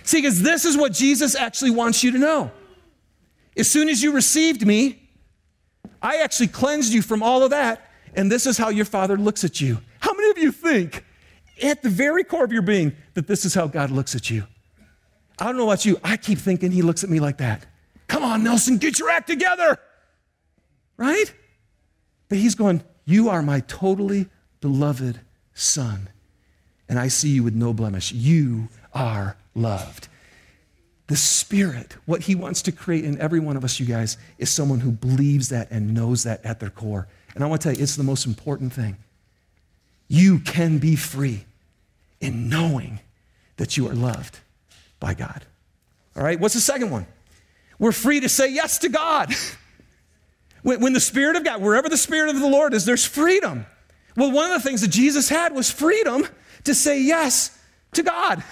See, 0.04 0.18
because 0.18 0.42
this 0.42 0.64
is 0.64 0.76
what 0.76 0.92
Jesus 0.92 1.34
actually 1.34 1.70
wants 1.70 2.04
you 2.04 2.12
to 2.12 2.18
know. 2.18 2.50
As 3.56 3.70
soon 3.70 3.88
as 3.88 4.02
you 4.02 4.12
received 4.12 4.66
me, 4.66 5.08
I 6.02 6.18
actually 6.18 6.48
cleansed 6.48 6.92
you 6.92 7.00
from 7.00 7.22
all 7.22 7.42
of 7.42 7.50
that, 7.50 7.90
and 8.14 8.30
this 8.30 8.46
is 8.46 8.58
how 8.58 8.68
your 8.68 8.84
Father 8.84 9.16
looks 9.16 9.42
at 9.44 9.60
you. 9.60 9.80
How 10.00 10.12
many 10.12 10.30
of 10.30 10.38
you 10.38 10.52
think, 10.52 11.04
at 11.62 11.82
the 11.82 11.88
very 11.88 12.24
core 12.24 12.44
of 12.44 12.52
your 12.52 12.62
being, 12.62 12.94
that 13.14 13.26
this 13.26 13.44
is 13.44 13.54
how 13.54 13.66
God 13.66 13.90
looks 13.90 14.14
at 14.14 14.28
you? 14.28 14.44
I 15.38 15.46
don't 15.46 15.56
know 15.56 15.64
about 15.64 15.86
you, 15.86 15.98
I 16.04 16.18
keep 16.18 16.38
thinking 16.38 16.72
He 16.72 16.82
looks 16.82 17.04
at 17.04 17.10
me 17.10 17.20
like 17.20 17.38
that. 17.38 17.64
Come 18.06 18.22
on, 18.22 18.44
Nelson, 18.44 18.76
get 18.76 18.98
your 18.98 19.08
act 19.08 19.28
together. 19.28 19.78
Right? 20.98 21.32
But 22.28 22.38
He's 22.38 22.54
going, 22.54 22.82
You 23.04 23.28
are 23.28 23.42
my 23.42 23.60
totally 23.60 24.26
beloved 24.60 25.20
Son, 25.52 26.08
and 26.88 26.98
I 26.98 27.08
see 27.08 27.30
you 27.30 27.42
with 27.42 27.54
no 27.54 27.72
blemish. 27.72 28.12
You 28.12 28.68
are 28.92 29.36
loved. 29.54 30.08
The 31.06 31.16
Spirit, 31.16 31.96
what 32.06 32.22
He 32.22 32.34
wants 32.34 32.62
to 32.62 32.72
create 32.72 33.04
in 33.04 33.20
every 33.20 33.40
one 33.40 33.56
of 33.56 33.64
us, 33.64 33.78
you 33.78 33.86
guys, 33.86 34.16
is 34.38 34.50
someone 34.50 34.80
who 34.80 34.90
believes 34.90 35.50
that 35.50 35.70
and 35.70 35.92
knows 35.92 36.24
that 36.24 36.44
at 36.44 36.60
their 36.60 36.70
core. 36.70 37.06
And 37.34 37.44
I 37.44 37.46
want 37.46 37.60
to 37.62 37.68
tell 37.68 37.76
you, 37.76 37.82
it's 37.82 37.96
the 37.96 38.04
most 38.04 38.26
important 38.26 38.72
thing. 38.72 38.96
You 40.08 40.38
can 40.38 40.78
be 40.78 40.96
free 40.96 41.44
in 42.20 42.48
knowing 42.48 43.00
that 43.56 43.76
you 43.76 43.88
are 43.88 43.94
loved 43.94 44.40
by 45.00 45.14
God. 45.14 45.44
All 46.16 46.22
right, 46.22 46.38
what's 46.38 46.54
the 46.54 46.60
second 46.60 46.90
one? 46.90 47.06
We're 47.78 47.92
free 47.92 48.20
to 48.20 48.28
say 48.28 48.52
yes 48.52 48.78
to 48.78 48.88
God. 48.88 49.34
when, 50.64 50.80
when 50.80 50.92
the 50.94 51.00
Spirit 51.00 51.36
of 51.36 51.44
God, 51.44 51.62
wherever 51.62 51.88
the 51.88 51.96
Spirit 51.96 52.34
of 52.34 52.40
the 52.40 52.48
Lord 52.48 52.74
is, 52.74 52.84
there's 52.84 53.04
freedom. 53.04 53.66
Well, 54.16 54.32
one 54.32 54.50
of 54.50 54.60
the 54.60 54.68
things 54.68 54.80
that 54.80 54.88
Jesus 54.88 55.28
had 55.28 55.54
was 55.54 55.70
freedom 55.70 56.26
to 56.64 56.74
say 56.74 57.00
yes 57.00 57.56
to 57.92 58.02
God. 58.02 58.42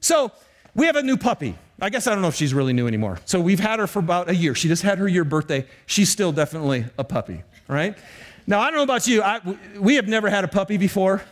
So 0.00 0.32
we 0.74 0.86
have 0.86 0.96
a 0.96 1.02
new 1.02 1.16
puppy. 1.16 1.58
I 1.80 1.90
guess 1.90 2.06
I 2.06 2.12
don't 2.12 2.22
know 2.22 2.28
if 2.28 2.36
she's 2.36 2.54
really 2.54 2.72
new 2.72 2.86
anymore. 2.86 3.18
So 3.24 3.40
we've 3.40 3.60
had 3.60 3.80
her 3.80 3.86
for 3.86 3.98
about 3.98 4.30
a 4.30 4.34
year. 4.34 4.54
She 4.54 4.68
just 4.68 4.82
had 4.82 4.98
her 4.98 5.08
year 5.08 5.24
birthday. 5.24 5.66
She's 5.86 6.08
still 6.08 6.30
definitely 6.30 6.86
a 6.96 7.04
puppy, 7.04 7.42
right? 7.66 7.98
Now, 8.46 8.60
I 8.60 8.66
don't 8.66 8.76
know 8.76 8.84
about 8.84 9.06
you. 9.06 9.22
I, 9.22 9.40
we 9.78 9.96
have 9.96 10.06
never 10.06 10.30
had 10.30 10.44
a 10.44 10.48
puppy 10.48 10.76
before. 10.76 11.22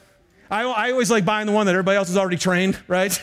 I, 0.51 0.65
I 0.65 0.91
always 0.91 1.11
like 1.11 1.25
buying 1.25 1.47
the 1.47 1.53
one 1.53 1.67
that 1.67 1.73
everybody 1.73 1.97
else 1.97 2.11
is 2.11 2.17
already 2.17 2.39
trained, 2.39 2.79
right? 2.89 3.17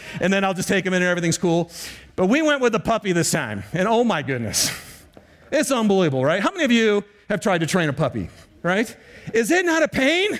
and 0.20 0.32
then 0.32 0.44
I'll 0.44 0.54
just 0.54 0.68
take 0.68 0.86
him 0.86 0.94
in 0.94 1.02
and 1.02 1.10
everything's 1.10 1.38
cool. 1.38 1.70
But 2.14 2.26
we 2.26 2.40
went 2.40 2.62
with 2.62 2.74
a 2.74 2.80
puppy 2.80 3.12
this 3.12 3.30
time. 3.30 3.64
And 3.72 3.86
oh 3.86 4.02
my 4.02 4.22
goodness, 4.22 4.70
it's 5.50 5.70
unbelievable, 5.70 6.24
right? 6.24 6.40
How 6.40 6.50
many 6.50 6.64
of 6.64 6.72
you 6.72 7.04
have 7.28 7.40
tried 7.40 7.58
to 7.58 7.66
train 7.66 7.88
a 7.88 7.92
puppy, 7.92 8.28
right? 8.62 8.94
Is 9.32 9.50
it 9.50 9.64
not 9.64 9.82
a 9.82 9.88
pain? 9.88 10.38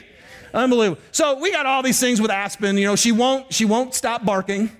Unbelievable. 0.54 1.00
So 1.12 1.38
we 1.38 1.50
got 1.52 1.66
all 1.66 1.82
these 1.82 2.00
things 2.00 2.20
with 2.20 2.30
Aspen. 2.30 2.78
You 2.78 2.86
know, 2.86 2.96
she 2.96 3.12
won't, 3.12 3.52
she 3.52 3.64
won't 3.64 3.94
stop 3.94 4.24
barking. 4.24 4.70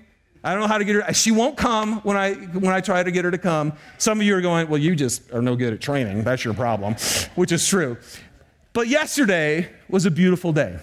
I 0.43 0.51
don't 0.51 0.61
know 0.61 0.67
how 0.67 0.77
to 0.77 0.85
get 0.85 0.95
her. 0.95 1.13
She 1.13 1.31
won't 1.31 1.57
come 1.57 1.97
when 2.01 2.15
I 2.15 2.33
when 2.33 2.73
I 2.73 2.79
try 2.79 3.03
to 3.03 3.11
get 3.11 3.25
her 3.25 3.31
to 3.31 3.37
come. 3.37 3.73
Some 3.97 4.19
of 4.19 4.25
you 4.25 4.35
are 4.35 4.41
going, 4.41 4.69
well, 4.69 4.79
you 4.79 4.95
just 4.95 5.33
are 5.33 5.41
no 5.41 5.55
good 5.55 5.73
at 5.73 5.81
training. 5.81 6.23
That's 6.23 6.45
your 6.45 6.53
problem, 6.53 6.95
which 7.35 7.51
is 7.51 7.67
true. 7.67 7.97
But 8.71 8.87
yesterday 8.87 9.69
was 9.89 10.05
a 10.05 10.11
beautiful 10.11 10.53
day. 10.53 10.79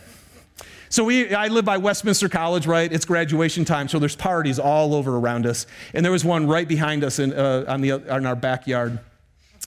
So 0.90 1.02
we, 1.02 1.34
I 1.34 1.48
live 1.48 1.64
by 1.64 1.78
Westminster 1.78 2.28
College, 2.28 2.66
right? 2.66 2.92
It's 2.92 3.04
graduation 3.04 3.64
time, 3.64 3.88
so 3.88 3.98
there's 3.98 4.14
parties 4.14 4.58
all 4.58 4.94
over 4.94 5.16
around 5.16 5.46
us, 5.46 5.66
and 5.92 6.04
there 6.04 6.12
was 6.12 6.24
one 6.24 6.46
right 6.46 6.68
behind 6.68 7.02
us 7.02 7.18
in, 7.18 7.32
uh, 7.32 7.64
on 7.66 7.80
the 7.80 7.90
in 7.90 8.26
our 8.26 8.36
backyard. 8.36 9.00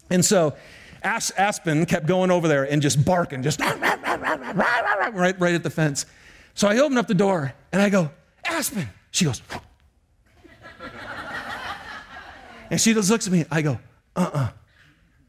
And 0.09 0.23
so 0.23 0.55
Aspen 1.03 1.85
kept 1.85 2.05
going 2.05 2.31
over 2.31 2.47
there 2.47 2.63
and 2.63 2.81
just 2.81 3.03
barking, 3.03 3.43
just 3.43 3.59
right, 3.59 5.35
right 5.39 5.55
at 5.55 5.63
the 5.63 5.69
fence. 5.69 6.05
So 6.53 6.67
I 6.67 6.79
open 6.79 6.97
up 6.97 7.07
the 7.07 7.13
door 7.13 7.53
and 7.71 7.81
I 7.81 7.89
go, 7.89 8.11
Aspen. 8.45 8.89
She 9.11 9.25
goes, 9.25 9.41
And 12.69 12.81
she 12.81 12.93
just 12.93 13.09
looks 13.09 13.27
at 13.27 13.33
me. 13.33 13.45
I 13.49 13.61
go, 13.61 13.79
uh 14.15 14.29
uh-uh. 14.33 14.49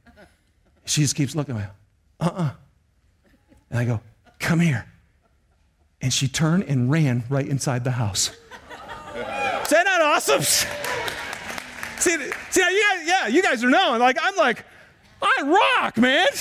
uh 0.07 0.25
She 0.85 1.03
just 1.03 1.15
keeps 1.15 1.37
looking 1.37 1.57
at 1.57 1.61
me. 1.61 1.67
Uh 2.21 2.25
uh-uh. 2.25 2.43
uh 2.43 2.51
And 3.71 3.79
I 3.79 3.85
go, 3.85 4.01
Come 4.39 4.61
here. 4.61 4.87
And 6.01 6.13
she 6.13 6.29
turned 6.29 6.65
and 6.65 6.91
ran 6.91 7.25
right 7.29 7.47
inside 7.47 7.85
the 7.85 7.91
house. 7.93 8.31
Isn't 9.15 9.85
that 9.85 10.01
awesome? 10.01 10.43
See, 12.01 12.17
see, 12.51 12.61
you 12.61 12.83
guys, 12.83 13.07
yeah, 13.07 13.27
you 13.27 13.43
guys 13.43 13.65
are 13.65 13.71
knowing. 13.71 14.01
Like, 14.01 14.19
I'm 14.21 14.37
like, 14.37 14.65
I 15.21 15.79
rock, 15.83 15.97
man. 15.97 16.27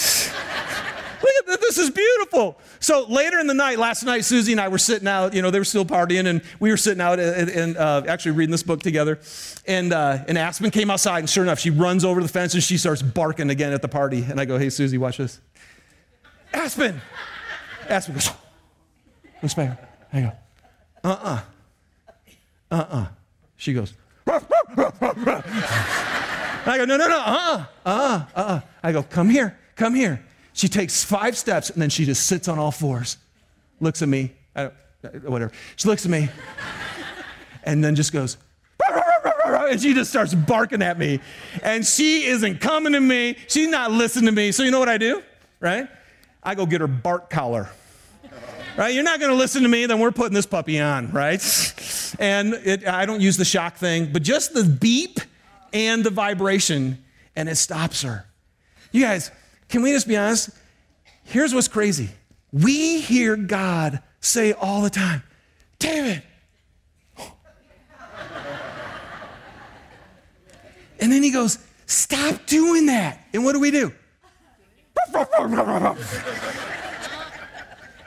Look 1.21 1.31
at 1.39 1.45
this, 1.47 1.57
this 1.57 1.77
is 1.79 1.89
beautiful. 1.89 2.59
So 2.79 3.05
later 3.07 3.39
in 3.39 3.47
the 3.47 3.53
night, 3.53 3.79
last 3.79 4.03
night, 4.03 4.23
Susie 4.23 4.51
and 4.51 4.61
I 4.61 4.67
were 4.67 4.77
sitting 4.77 5.07
out, 5.07 5.33
you 5.33 5.41
know, 5.41 5.49
they 5.49 5.57
were 5.57 5.65
still 5.65 5.85
partying, 5.85 6.27
and 6.27 6.41
we 6.59 6.69
were 6.69 6.77
sitting 6.77 7.01
out 7.01 7.19
and, 7.19 7.49
and 7.49 7.77
uh, 7.77 8.03
actually 8.07 8.33
reading 8.33 8.51
this 8.51 8.61
book 8.61 8.81
together. 8.81 9.19
And, 9.65 9.93
uh, 9.93 10.19
and 10.27 10.37
Aspen 10.37 10.69
came 10.69 10.91
outside, 10.91 11.19
and 11.19 11.29
sure 11.29 11.43
enough, 11.43 11.59
she 11.59 11.71
runs 11.71 12.05
over 12.05 12.21
the 12.21 12.27
fence 12.27 12.53
and 12.53 12.61
she 12.61 12.77
starts 12.77 13.01
barking 13.01 13.49
again 13.49 13.73
at 13.73 13.81
the 13.81 13.87
party. 13.87 14.23
And 14.23 14.39
I 14.39 14.45
go, 14.45 14.59
hey, 14.59 14.69
Susie, 14.69 14.97
watch 14.97 15.17
this. 15.17 15.41
Aspen! 16.53 17.01
Aspen 17.89 18.13
goes, 18.13 18.29
looks. 19.41 19.57
I 19.57 19.75
go, 20.13 20.31
uh 21.03 21.07
uh-uh. 21.07 21.29
uh. 21.29 21.41
Uh 22.71 22.85
uh. 22.89 23.07
She 23.55 23.73
goes, 23.73 23.93
I 24.77 26.75
go, 26.77 26.85
no, 26.85 26.97
no, 26.97 27.07
no, 27.07 27.19
uh 27.19 27.65
uh, 27.85 28.25
uh 28.35 28.39
uh. 28.39 28.59
I 28.83 28.91
go, 28.91 29.03
come 29.03 29.29
here, 29.29 29.57
come 29.75 29.95
here. 29.95 30.23
She 30.53 30.67
takes 30.67 31.03
five 31.03 31.37
steps 31.37 31.69
and 31.69 31.81
then 31.81 31.89
she 31.89 32.05
just 32.05 32.25
sits 32.25 32.47
on 32.47 32.59
all 32.59 32.71
fours, 32.71 33.17
looks 33.79 34.01
at 34.01 34.09
me, 34.09 34.33
whatever. 35.23 35.51
She 35.75 35.87
looks 35.87 36.05
at 36.05 36.11
me 36.11 36.29
and 37.63 37.83
then 37.83 37.95
just 37.95 38.13
goes, 38.13 38.37
and 39.45 39.81
she 39.81 39.93
just 39.93 40.09
starts 40.09 40.33
barking 40.33 40.81
at 40.81 40.97
me. 40.97 41.19
And 41.63 41.85
she 41.85 42.25
isn't 42.25 42.59
coming 42.59 42.93
to 42.93 42.99
me. 42.99 43.37
She's 43.47 43.67
not 43.67 43.91
listening 43.91 44.25
to 44.27 44.31
me. 44.31 44.51
So 44.51 44.63
you 44.63 44.71
know 44.71 44.79
what 44.79 44.89
I 44.89 44.97
do, 44.97 45.21
right? 45.59 45.87
I 46.43 46.55
go 46.55 46.65
get 46.65 46.81
her 46.81 46.87
bark 46.87 47.29
collar. 47.29 47.69
Right? 48.77 48.93
You're 48.93 49.03
not 49.03 49.19
going 49.19 49.31
to 49.31 49.37
listen 49.37 49.63
to 49.63 49.69
me, 49.69 49.87
then 49.87 49.99
we're 49.99 50.11
putting 50.11 50.35
this 50.35 50.45
puppy 50.45 50.79
on, 50.79 51.11
right? 51.11 51.41
And 52.19 52.53
it, 52.53 52.87
I 52.87 53.07
don't 53.07 53.21
use 53.21 53.35
the 53.35 53.45
shock 53.45 53.77
thing, 53.77 54.13
but 54.13 54.21
just 54.21 54.53
the 54.53 54.63
beep 54.63 55.19
and 55.73 56.03
the 56.03 56.11
vibration, 56.11 57.03
and 57.35 57.49
it 57.49 57.55
stops 57.55 58.03
her. 58.03 58.25
You 58.91 59.01
guys, 59.01 59.31
can 59.67 59.81
we 59.81 59.91
just 59.91 60.07
be 60.07 60.15
honest? 60.15 60.51
Here's 61.23 61.55
what's 61.55 61.67
crazy. 61.67 62.09
We 62.53 63.01
hear 63.01 63.35
God 63.35 64.01
say 64.19 64.53
all 64.53 64.81
the 64.83 64.89
time, 64.91 65.23
David. 65.79 66.21
and 70.99 71.11
then 71.11 71.23
he 71.23 71.31
goes, 71.31 71.57
Stop 71.87 72.45
doing 72.45 72.87
that. 72.87 73.25
And 73.33 73.43
what 73.45 73.53
do 73.53 73.59
we 73.59 73.71
do? 73.71 73.93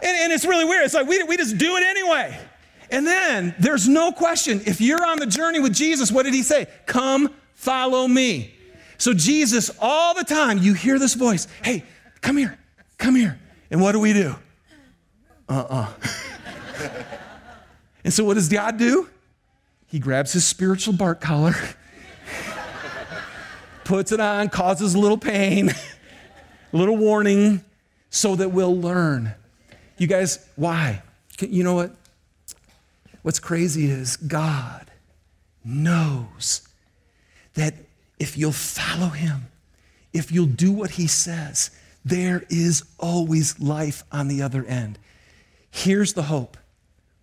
And, 0.02 0.16
and, 0.16 0.32
it's 0.32 0.44
really 0.44 0.64
weird. 0.64 0.84
It's 0.84 0.94
like 0.94 1.06
we, 1.06 1.22
we 1.24 1.36
just 1.36 1.58
do 1.58 1.76
it 1.76 1.82
anyway. 1.82 2.38
And 2.90 3.06
then 3.06 3.54
there's 3.58 3.88
no 3.88 4.12
question. 4.12 4.62
If 4.66 4.80
you're 4.80 5.04
on 5.04 5.18
the 5.18 5.26
journey 5.26 5.60
with 5.60 5.74
Jesus, 5.74 6.10
what 6.10 6.24
did 6.24 6.34
he 6.34 6.42
say? 6.42 6.66
Come 6.86 7.34
follow 7.54 8.08
me. 8.08 8.54
So, 8.98 9.14
Jesus, 9.14 9.70
all 9.80 10.14
the 10.14 10.24
time, 10.24 10.58
you 10.58 10.74
hear 10.74 10.98
this 10.98 11.14
voice 11.14 11.46
hey, 11.62 11.84
come 12.20 12.36
here, 12.36 12.58
come 12.98 13.14
here. 13.14 13.38
And 13.70 13.80
what 13.80 13.92
do 13.92 14.00
we 14.00 14.12
do? 14.12 14.34
Uh 15.48 15.52
uh-uh. 15.52 15.92
uh 16.78 16.88
and 18.04 18.12
so, 18.12 18.24
what 18.24 18.34
does 18.34 18.48
God 18.48 18.76
do? 18.76 19.08
He 19.86 19.98
grabs 19.98 20.32
his 20.32 20.46
spiritual 20.46 20.94
bark 20.94 21.20
collar, 21.20 21.54
puts 23.84 24.12
it 24.12 24.20
on, 24.20 24.48
causes 24.48 24.94
a 24.94 24.98
little 24.98 25.18
pain, 25.18 25.70
a 26.72 26.76
little 26.76 26.96
warning, 26.96 27.64
so 28.08 28.36
that 28.36 28.50
we'll 28.50 28.78
learn. 28.78 29.34
You 30.00 30.06
guys, 30.06 30.48
why? 30.56 31.02
You 31.38 31.62
know 31.62 31.74
what? 31.74 31.94
What's 33.20 33.38
crazy 33.38 33.90
is 33.90 34.16
God 34.16 34.90
knows 35.62 36.66
that 37.52 37.74
if 38.18 38.38
you'll 38.38 38.50
follow 38.50 39.08
him, 39.08 39.48
if 40.14 40.32
you'll 40.32 40.46
do 40.46 40.72
what 40.72 40.92
he 40.92 41.06
says, 41.06 41.70
there 42.02 42.44
is 42.48 42.82
always 42.98 43.60
life 43.60 44.02
on 44.10 44.28
the 44.28 44.40
other 44.40 44.64
end. 44.64 44.98
Here's 45.70 46.14
the 46.14 46.22
hope 46.22 46.56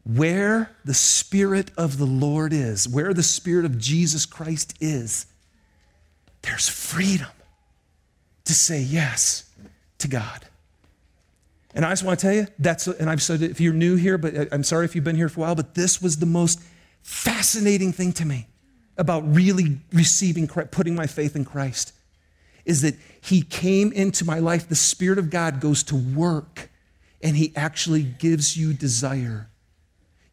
where 0.03 0.69
the 0.85 0.93
Spirit 0.93 1.71
of 1.77 1.97
the 1.97 2.05
Lord 2.05 2.53
is, 2.53 2.87
where 2.87 3.11
the 3.11 3.23
Spirit 3.23 3.65
of 3.65 3.79
Jesus 3.79 4.27
Christ 4.27 4.75
is, 4.79 5.25
there's 6.43 6.69
freedom 6.69 7.31
to 8.45 8.53
say 8.53 8.81
yes 8.81 9.49
to 9.97 10.07
God. 10.07 10.45
And 11.73 11.86
I 11.86 11.91
just 11.91 12.03
want 12.03 12.19
to 12.19 12.25
tell 12.25 12.36
you, 12.36 12.47
that's, 12.60 12.88
and 12.88 13.10
I've 13.10 13.21
said 13.21 13.41
if 13.41 13.60
you're 13.60 13.73
new 13.73 13.95
here, 13.95 14.17
but 14.17 14.36
uh, 14.36 14.45
I'm 14.51 14.63
sorry 14.63 14.86
if 14.86 14.95
you've 14.95 15.03
been 15.03 15.15
here 15.15 15.30
for 15.30 15.41
a 15.41 15.43
while, 15.43 15.56
but 15.56 15.75
this 15.75 16.01
was 16.01 16.17
the 16.17 16.25
most 16.25 16.62
fascinating 17.01 17.91
thing 17.91 18.13
to 18.13 18.25
me 18.25 18.47
about 18.97 19.23
really 19.34 19.80
receiving, 19.93 20.47
putting 20.47 20.95
my 20.95 21.08
faith 21.08 21.36
in 21.36 21.45
Christ 21.45 21.93
is 22.67 22.82
that 22.82 22.95
He 23.21 23.41
came 23.41 23.91
into 23.93 24.25
my 24.25 24.39
life. 24.39 24.67
The 24.67 24.75
Spirit 24.75 25.17
of 25.17 25.32
God 25.32 25.60
goes 25.60 25.82
to 25.84 25.95
work 25.95 26.69
and 27.23 27.36
He 27.36 27.53
actually 27.56 28.03
gives 28.03 28.58
you 28.58 28.73
desire. 28.73 29.49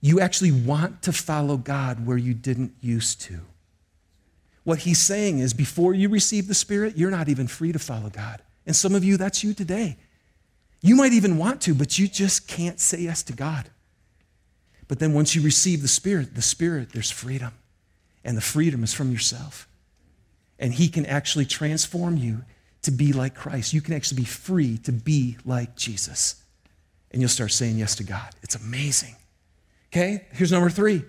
You 0.00 0.20
actually 0.20 0.50
want 0.50 1.02
to 1.02 1.12
follow 1.12 1.56
God 1.56 2.04
where 2.04 2.18
you 2.18 2.34
didn't 2.34 2.74
used 2.80 3.22
to. 3.22 3.40
What 4.64 4.80
He's 4.80 4.98
saying 4.98 5.38
is 5.38 5.54
before 5.54 5.94
you 5.94 6.08
receive 6.08 6.48
the 6.48 6.54
Spirit, 6.54 6.98
you're 6.98 7.10
not 7.10 7.28
even 7.28 7.46
free 7.46 7.72
to 7.72 7.78
follow 7.78 8.10
God. 8.10 8.42
And 8.66 8.74
some 8.74 8.94
of 8.94 9.04
you, 9.04 9.16
that's 9.16 9.44
you 9.44 9.54
today. 9.54 9.96
You 10.84 10.96
might 10.96 11.14
even 11.14 11.38
want 11.38 11.62
to, 11.62 11.74
but 11.74 11.98
you 11.98 12.06
just 12.06 12.46
can't 12.46 12.78
say 12.78 13.00
yes 13.00 13.22
to 13.22 13.32
God. 13.32 13.70
But 14.86 14.98
then 14.98 15.14
once 15.14 15.34
you 15.34 15.40
receive 15.40 15.80
the 15.80 15.88
Spirit, 15.88 16.34
the 16.34 16.42
Spirit, 16.42 16.92
there's 16.92 17.10
freedom 17.10 17.52
and 18.22 18.36
the 18.36 18.42
freedom 18.42 18.84
is 18.84 18.92
from 18.92 19.10
yourself. 19.10 19.66
And 20.58 20.74
He 20.74 20.88
can 20.88 21.06
actually 21.06 21.46
transform 21.46 22.18
you 22.18 22.42
to 22.82 22.90
be 22.90 23.14
like 23.14 23.34
Christ. 23.34 23.72
You 23.72 23.80
can 23.80 23.94
actually 23.94 24.18
be 24.18 24.26
free 24.26 24.76
to 24.78 24.92
be 24.92 25.38
like 25.46 25.74
Jesus. 25.74 26.42
And 27.12 27.22
you'll 27.22 27.30
start 27.30 27.52
saying 27.52 27.78
yes 27.78 27.96
to 27.96 28.04
God. 28.04 28.34
It's 28.42 28.54
amazing. 28.54 29.16
Okay, 29.90 30.26
here's 30.32 30.52
number 30.52 30.68
three 30.68 31.02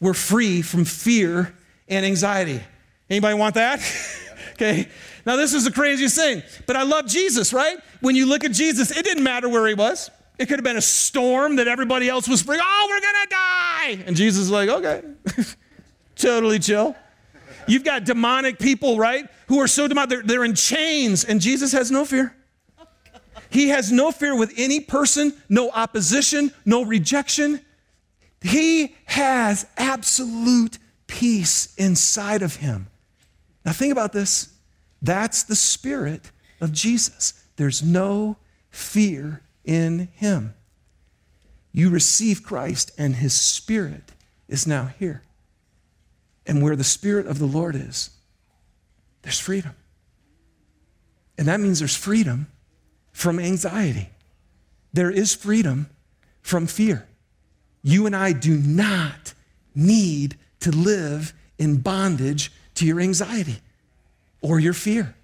we're 0.00 0.14
free 0.14 0.62
from 0.62 0.84
fear 0.84 1.54
and 1.86 2.04
anxiety. 2.04 2.60
Anybody 3.08 3.38
want 3.38 3.54
that? 3.54 3.78
okay, 4.62 4.88
now 5.26 5.36
this 5.36 5.54
is 5.54 5.64
the 5.64 5.70
craziest 5.70 6.16
thing, 6.16 6.42
but 6.66 6.76
I 6.76 6.82
love 6.82 7.06
Jesus, 7.06 7.52
right? 7.52 7.78
When 8.00 8.14
you 8.14 8.26
look 8.26 8.44
at 8.44 8.52
Jesus, 8.52 8.96
it 8.96 9.04
didn't 9.04 9.24
matter 9.24 9.48
where 9.48 9.66
he 9.66 9.74
was. 9.74 10.10
It 10.38 10.46
could 10.46 10.58
have 10.58 10.64
been 10.64 10.76
a 10.76 10.82
storm 10.82 11.56
that 11.56 11.68
everybody 11.68 12.08
else 12.08 12.28
was 12.28 12.42
free. 12.42 12.58
Oh, 12.60 12.86
we're 12.88 13.00
gonna 13.00 13.26
die. 13.30 14.04
And 14.06 14.16
Jesus 14.16 14.44
is 14.44 14.50
like, 14.50 14.68
okay. 14.68 15.02
totally 16.16 16.58
chill. 16.58 16.96
You've 17.66 17.84
got 17.84 18.04
demonic 18.04 18.58
people, 18.58 18.98
right? 18.98 19.28
Who 19.48 19.60
are 19.60 19.68
so 19.68 19.86
demonic, 19.86 20.10
they're, 20.10 20.22
they're 20.22 20.44
in 20.44 20.54
chains, 20.54 21.24
and 21.24 21.40
Jesus 21.40 21.72
has 21.72 21.90
no 21.90 22.04
fear. 22.04 22.34
He 23.50 23.68
has 23.68 23.92
no 23.92 24.10
fear 24.10 24.34
with 24.34 24.54
any 24.56 24.80
person, 24.80 25.34
no 25.48 25.70
opposition, 25.70 26.52
no 26.64 26.84
rejection. 26.84 27.60
He 28.40 28.94
has 29.04 29.66
absolute 29.76 30.78
peace 31.06 31.74
inside 31.76 32.42
of 32.42 32.56
him. 32.56 32.88
Now, 33.64 33.72
think 33.72 33.92
about 33.92 34.12
this. 34.12 34.51
That's 35.02 35.42
the 35.42 35.56
spirit 35.56 36.30
of 36.60 36.72
Jesus. 36.72 37.34
There's 37.56 37.82
no 37.82 38.36
fear 38.70 39.42
in 39.64 40.08
him. 40.14 40.54
You 41.72 41.90
receive 41.90 42.42
Christ, 42.42 42.92
and 42.96 43.16
his 43.16 43.34
spirit 43.34 44.12
is 44.48 44.66
now 44.66 44.90
here. 44.98 45.24
And 46.46 46.62
where 46.62 46.76
the 46.76 46.84
Spirit 46.84 47.26
of 47.26 47.38
the 47.38 47.46
Lord 47.46 47.74
is, 47.74 48.10
there's 49.22 49.38
freedom. 49.38 49.74
And 51.38 51.48
that 51.48 51.60
means 51.60 51.78
there's 51.78 51.96
freedom 51.96 52.48
from 53.12 53.38
anxiety. 53.38 54.10
There 54.92 55.10
is 55.10 55.34
freedom 55.34 55.88
from 56.42 56.66
fear. 56.66 57.08
You 57.82 58.06
and 58.06 58.14
I 58.14 58.32
do 58.32 58.56
not 58.56 59.34
need 59.74 60.36
to 60.60 60.70
live 60.70 61.32
in 61.58 61.78
bondage 61.78 62.52
to 62.74 62.86
your 62.86 63.00
anxiety 63.00 63.60
or 64.42 64.60
your 64.60 64.74
fear. 64.74 65.14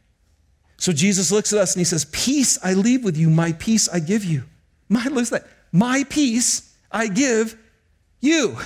So 0.78 0.92
Jesus 0.92 1.30
looks 1.32 1.52
at 1.52 1.58
us 1.58 1.74
and 1.74 1.80
he 1.80 1.84
says, 1.84 2.06
Peace 2.06 2.58
I 2.62 2.74
leave 2.74 3.04
with 3.04 3.16
you, 3.16 3.28
my 3.28 3.52
peace 3.52 3.88
I 3.88 4.00
give 4.00 4.24
you. 4.24 4.44
My, 4.88 5.04
looks 5.06 5.30
that 5.30 5.46
my 5.72 6.04
peace 6.08 6.74
I 6.90 7.08
give 7.08 7.58
you. 8.20 8.56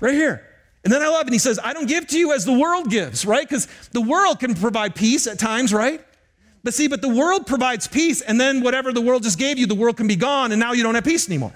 Right 0.00 0.14
here. 0.14 0.42
And 0.84 0.92
then 0.92 1.02
I 1.02 1.08
love 1.08 1.26
it. 1.26 1.32
He 1.32 1.38
says, 1.38 1.58
I 1.62 1.72
don't 1.72 1.88
give 1.88 2.06
to 2.08 2.18
you 2.18 2.32
as 2.32 2.44
the 2.44 2.56
world 2.56 2.90
gives, 2.90 3.26
right? 3.26 3.46
Because 3.46 3.66
the 3.92 4.00
world 4.00 4.40
can 4.40 4.54
provide 4.54 4.94
peace 4.94 5.26
at 5.26 5.38
times, 5.38 5.72
right? 5.72 6.00
But 6.62 6.74
see, 6.74 6.88
but 6.88 7.02
the 7.02 7.08
world 7.08 7.46
provides 7.46 7.86
peace, 7.86 8.20
and 8.22 8.40
then 8.40 8.60
whatever 8.60 8.92
the 8.92 9.00
world 9.00 9.22
just 9.22 9.38
gave 9.38 9.58
you, 9.58 9.66
the 9.66 9.74
world 9.74 9.96
can 9.96 10.08
be 10.08 10.16
gone, 10.16 10.52
and 10.52 10.60
now 10.60 10.72
you 10.72 10.82
don't 10.82 10.94
have 10.94 11.04
peace 11.04 11.28
anymore. 11.28 11.52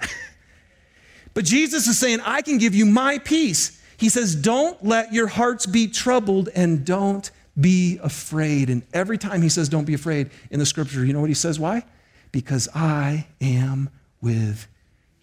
but 1.33 1.45
Jesus 1.45 1.87
is 1.87 1.97
saying, 1.99 2.19
I 2.25 2.41
can 2.41 2.57
give 2.57 2.75
you 2.75 2.85
my 2.85 3.17
peace. 3.19 3.80
He 4.01 4.09
says, 4.09 4.35
Don't 4.35 4.83
let 4.83 5.13
your 5.13 5.27
hearts 5.27 5.67
be 5.67 5.87
troubled 5.87 6.49
and 6.55 6.83
don't 6.83 7.29
be 7.59 7.99
afraid. 8.01 8.71
And 8.71 8.81
every 8.95 9.19
time 9.19 9.43
he 9.43 9.49
says, 9.49 9.69
Don't 9.69 9.85
be 9.85 9.93
afraid 9.93 10.31
in 10.49 10.57
the 10.57 10.65
scripture, 10.65 11.05
you 11.05 11.13
know 11.13 11.19
what 11.21 11.29
he 11.29 11.35
says? 11.35 11.59
Why? 11.59 11.85
Because 12.31 12.67
I 12.73 13.27
am 13.39 13.91
with 14.19 14.67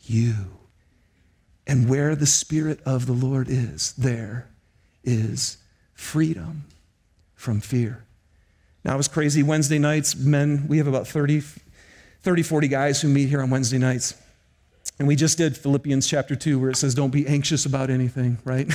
you. 0.03 0.33
And 1.67 1.89
where 1.89 2.15
the 2.15 2.25
Spirit 2.25 2.79
of 2.87 3.07
the 3.07 3.13
Lord 3.13 3.49
is, 3.51 3.95
there 3.95 4.49
is 5.03 5.57
freedom 5.95 6.65
from 7.35 7.61
fear. 7.61 8.05
Now, 8.85 8.95
it 8.95 8.97
was 8.97 9.09
crazy. 9.09 9.43
Wednesday 9.43 9.81
nights, 9.81 10.15
men, 10.15 10.67
we 10.69 10.79
have 10.79 10.87
about 10.87 11.09
30, 11.09 11.43
30, 12.23 12.43
40 12.45 12.69
guys 12.69 13.03
who 13.03 13.09
meet 13.09 13.29
here 13.29 13.43
on 13.43 13.51
Wednesday 13.51 13.79
nights. 13.79 14.15
And 14.99 15.07
we 15.07 15.17
just 15.17 15.39
did 15.39 15.57
Philippians 15.57 16.09
chapter 16.09 16.35
2, 16.35 16.59
where 16.59 16.71
it 16.71 16.77
says, 16.77 16.95
Don't 16.95 17.11
be 17.11 17.27
anxious 17.27 17.67
about 17.67 17.91
anything, 17.91 18.39
right? 18.45 18.73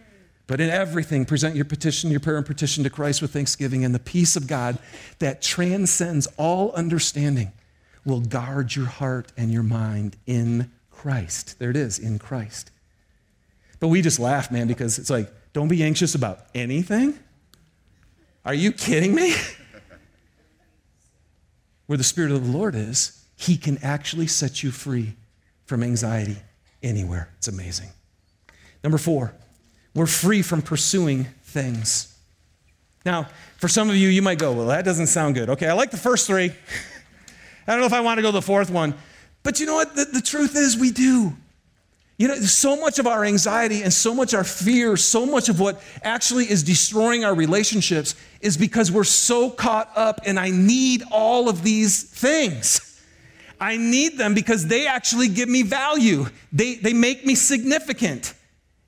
but 0.46 0.60
in 0.60 0.68
everything, 0.68 1.24
present 1.24 1.56
your 1.56 1.64
petition, 1.64 2.10
your 2.10 2.20
prayer 2.20 2.36
and 2.36 2.46
petition 2.46 2.84
to 2.84 2.90
Christ 2.90 3.22
with 3.22 3.32
thanksgiving, 3.32 3.84
and 3.84 3.94
the 3.94 3.98
peace 3.98 4.36
of 4.36 4.46
God 4.46 4.78
that 5.18 5.40
transcends 5.40 6.26
all 6.36 6.72
understanding 6.72 7.52
will 8.04 8.20
guard 8.20 8.74
your 8.74 8.86
heart 8.86 9.32
and 9.36 9.50
your 9.50 9.62
mind 9.62 10.16
in 10.26 10.70
Christ. 10.90 11.58
There 11.58 11.70
it 11.70 11.76
is, 11.76 11.98
in 11.98 12.18
Christ. 12.18 12.70
But 13.80 13.88
we 13.88 14.02
just 14.02 14.20
laugh, 14.20 14.50
man, 14.50 14.68
because 14.68 14.98
it's 14.98 15.10
like, 15.10 15.32
don't 15.52 15.68
be 15.68 15.82
anxious 15.82 16.14
about 16.14 16.40
anything. 16.54 17.18
Are 18.44 18.54
you 18.54 18.72
kidding 18.72 19.14
me? 19.14 19.34
Where 21.86 21.98
the 21.98 22.04
Spirit 22.04 22.32
of 22.32 22.46
the 22.46 22.56
Lord 22.56 22.74
is, 22.74 23.24
He 23.36 23.56
can 23.56 23.78
actually 23.78 24.26
set 24.26 24.62
you 24.62 24.70
free 24.70 25.14
from 25.72 25.82
anxiety 25.82 26.36
anywhere. 26.82 27.30
It's 27.38 27.48
amazing. 27.48 27.88
Number 28.84 28.98
four, 28.98 29.32
we're 29.94 30.04
free 30.04 30.42
from 30.42 30.60
pursuing 30.60 31.24
things. 31.44 32.14
Now, 33.06 33.28
for 33.56 33.68
some 33.68 33.88
of 33.88 33.96
you, 33.96 34.10
you 34.10 34.20
might 34.20 34.38
go, 34.38 34.52
well, 34.52 34.66
that 34.66 34.84
doesn't 34.84 35.06
sound 35.06 35.34
good. 35.34 35.48
Okay, 35.48 35.66
I 35.66 35.72
like 35.72 35.90
the 35.90 35.96
first 35.96 36.26
three. 36.26 36.52
I 37.66 37.72
don't 37.72 37.80
know 37.80 37.86
if 37.86 37.94
I 37.94 38.00
want 38.00 38.18
to 38.18 38.22
go 38.22 38.30
the 38.30 38.42
fourth 38.42 38.68
one. 38.68 38.94
But 39.42 39.60
you 39.60 39.64
know 39.64 39.76
what? 39.76 39.96
The, 39.96 40.04
the 40.04 40.20
truth 40.20 40.56
is, 40.56 40.76
we 40.76 40.90
do. 40.90 41.32
You 42.18 42.28
know, 42.28 42.34
so 42.34 42.76
much 42.76 42.98
of 42.98 43.06
our 43.06 43.24
anxiety 43.24 43.82
and 43.82 43.94
so 43.94 44.14
much 44.14 44.34
our 44.34 44.44
fear, 44.44 44.98
so 44.98 45.24
much 45.24 45.48
of 45.48 45.58
what 45.58 45.82
actually 46.02 46.50
is 46.50 46.62
destroying 46.62 47.24
our 47.24 47.34
relationships 47.34 48.14
is 48.42 48.58
because 48.58 48.92
we're 48.92 49.04
so 49.04 49.48
caught 49.48 49.90
up 49.96 50.20
and 50.26 50.38
I 50.38 50.50
need 50.50 51.02
all 51.10 51.48
of 51.48 51.62
these 51.62 52.02
things. 52.02 52.90
I 53.62 53.76
need 53.76 54.18
them 54.18 54.34
because 54.34 54.66
they 54.66 54.88
actually 54.88 55.28
give 55.28 55.48
me 55.48 55.62
value. 55.62 56.26
They, 56.52 56.74
they 56.74 56.92
make 56.92 57.24
me 57.24 57.36
significant 57.36 58.34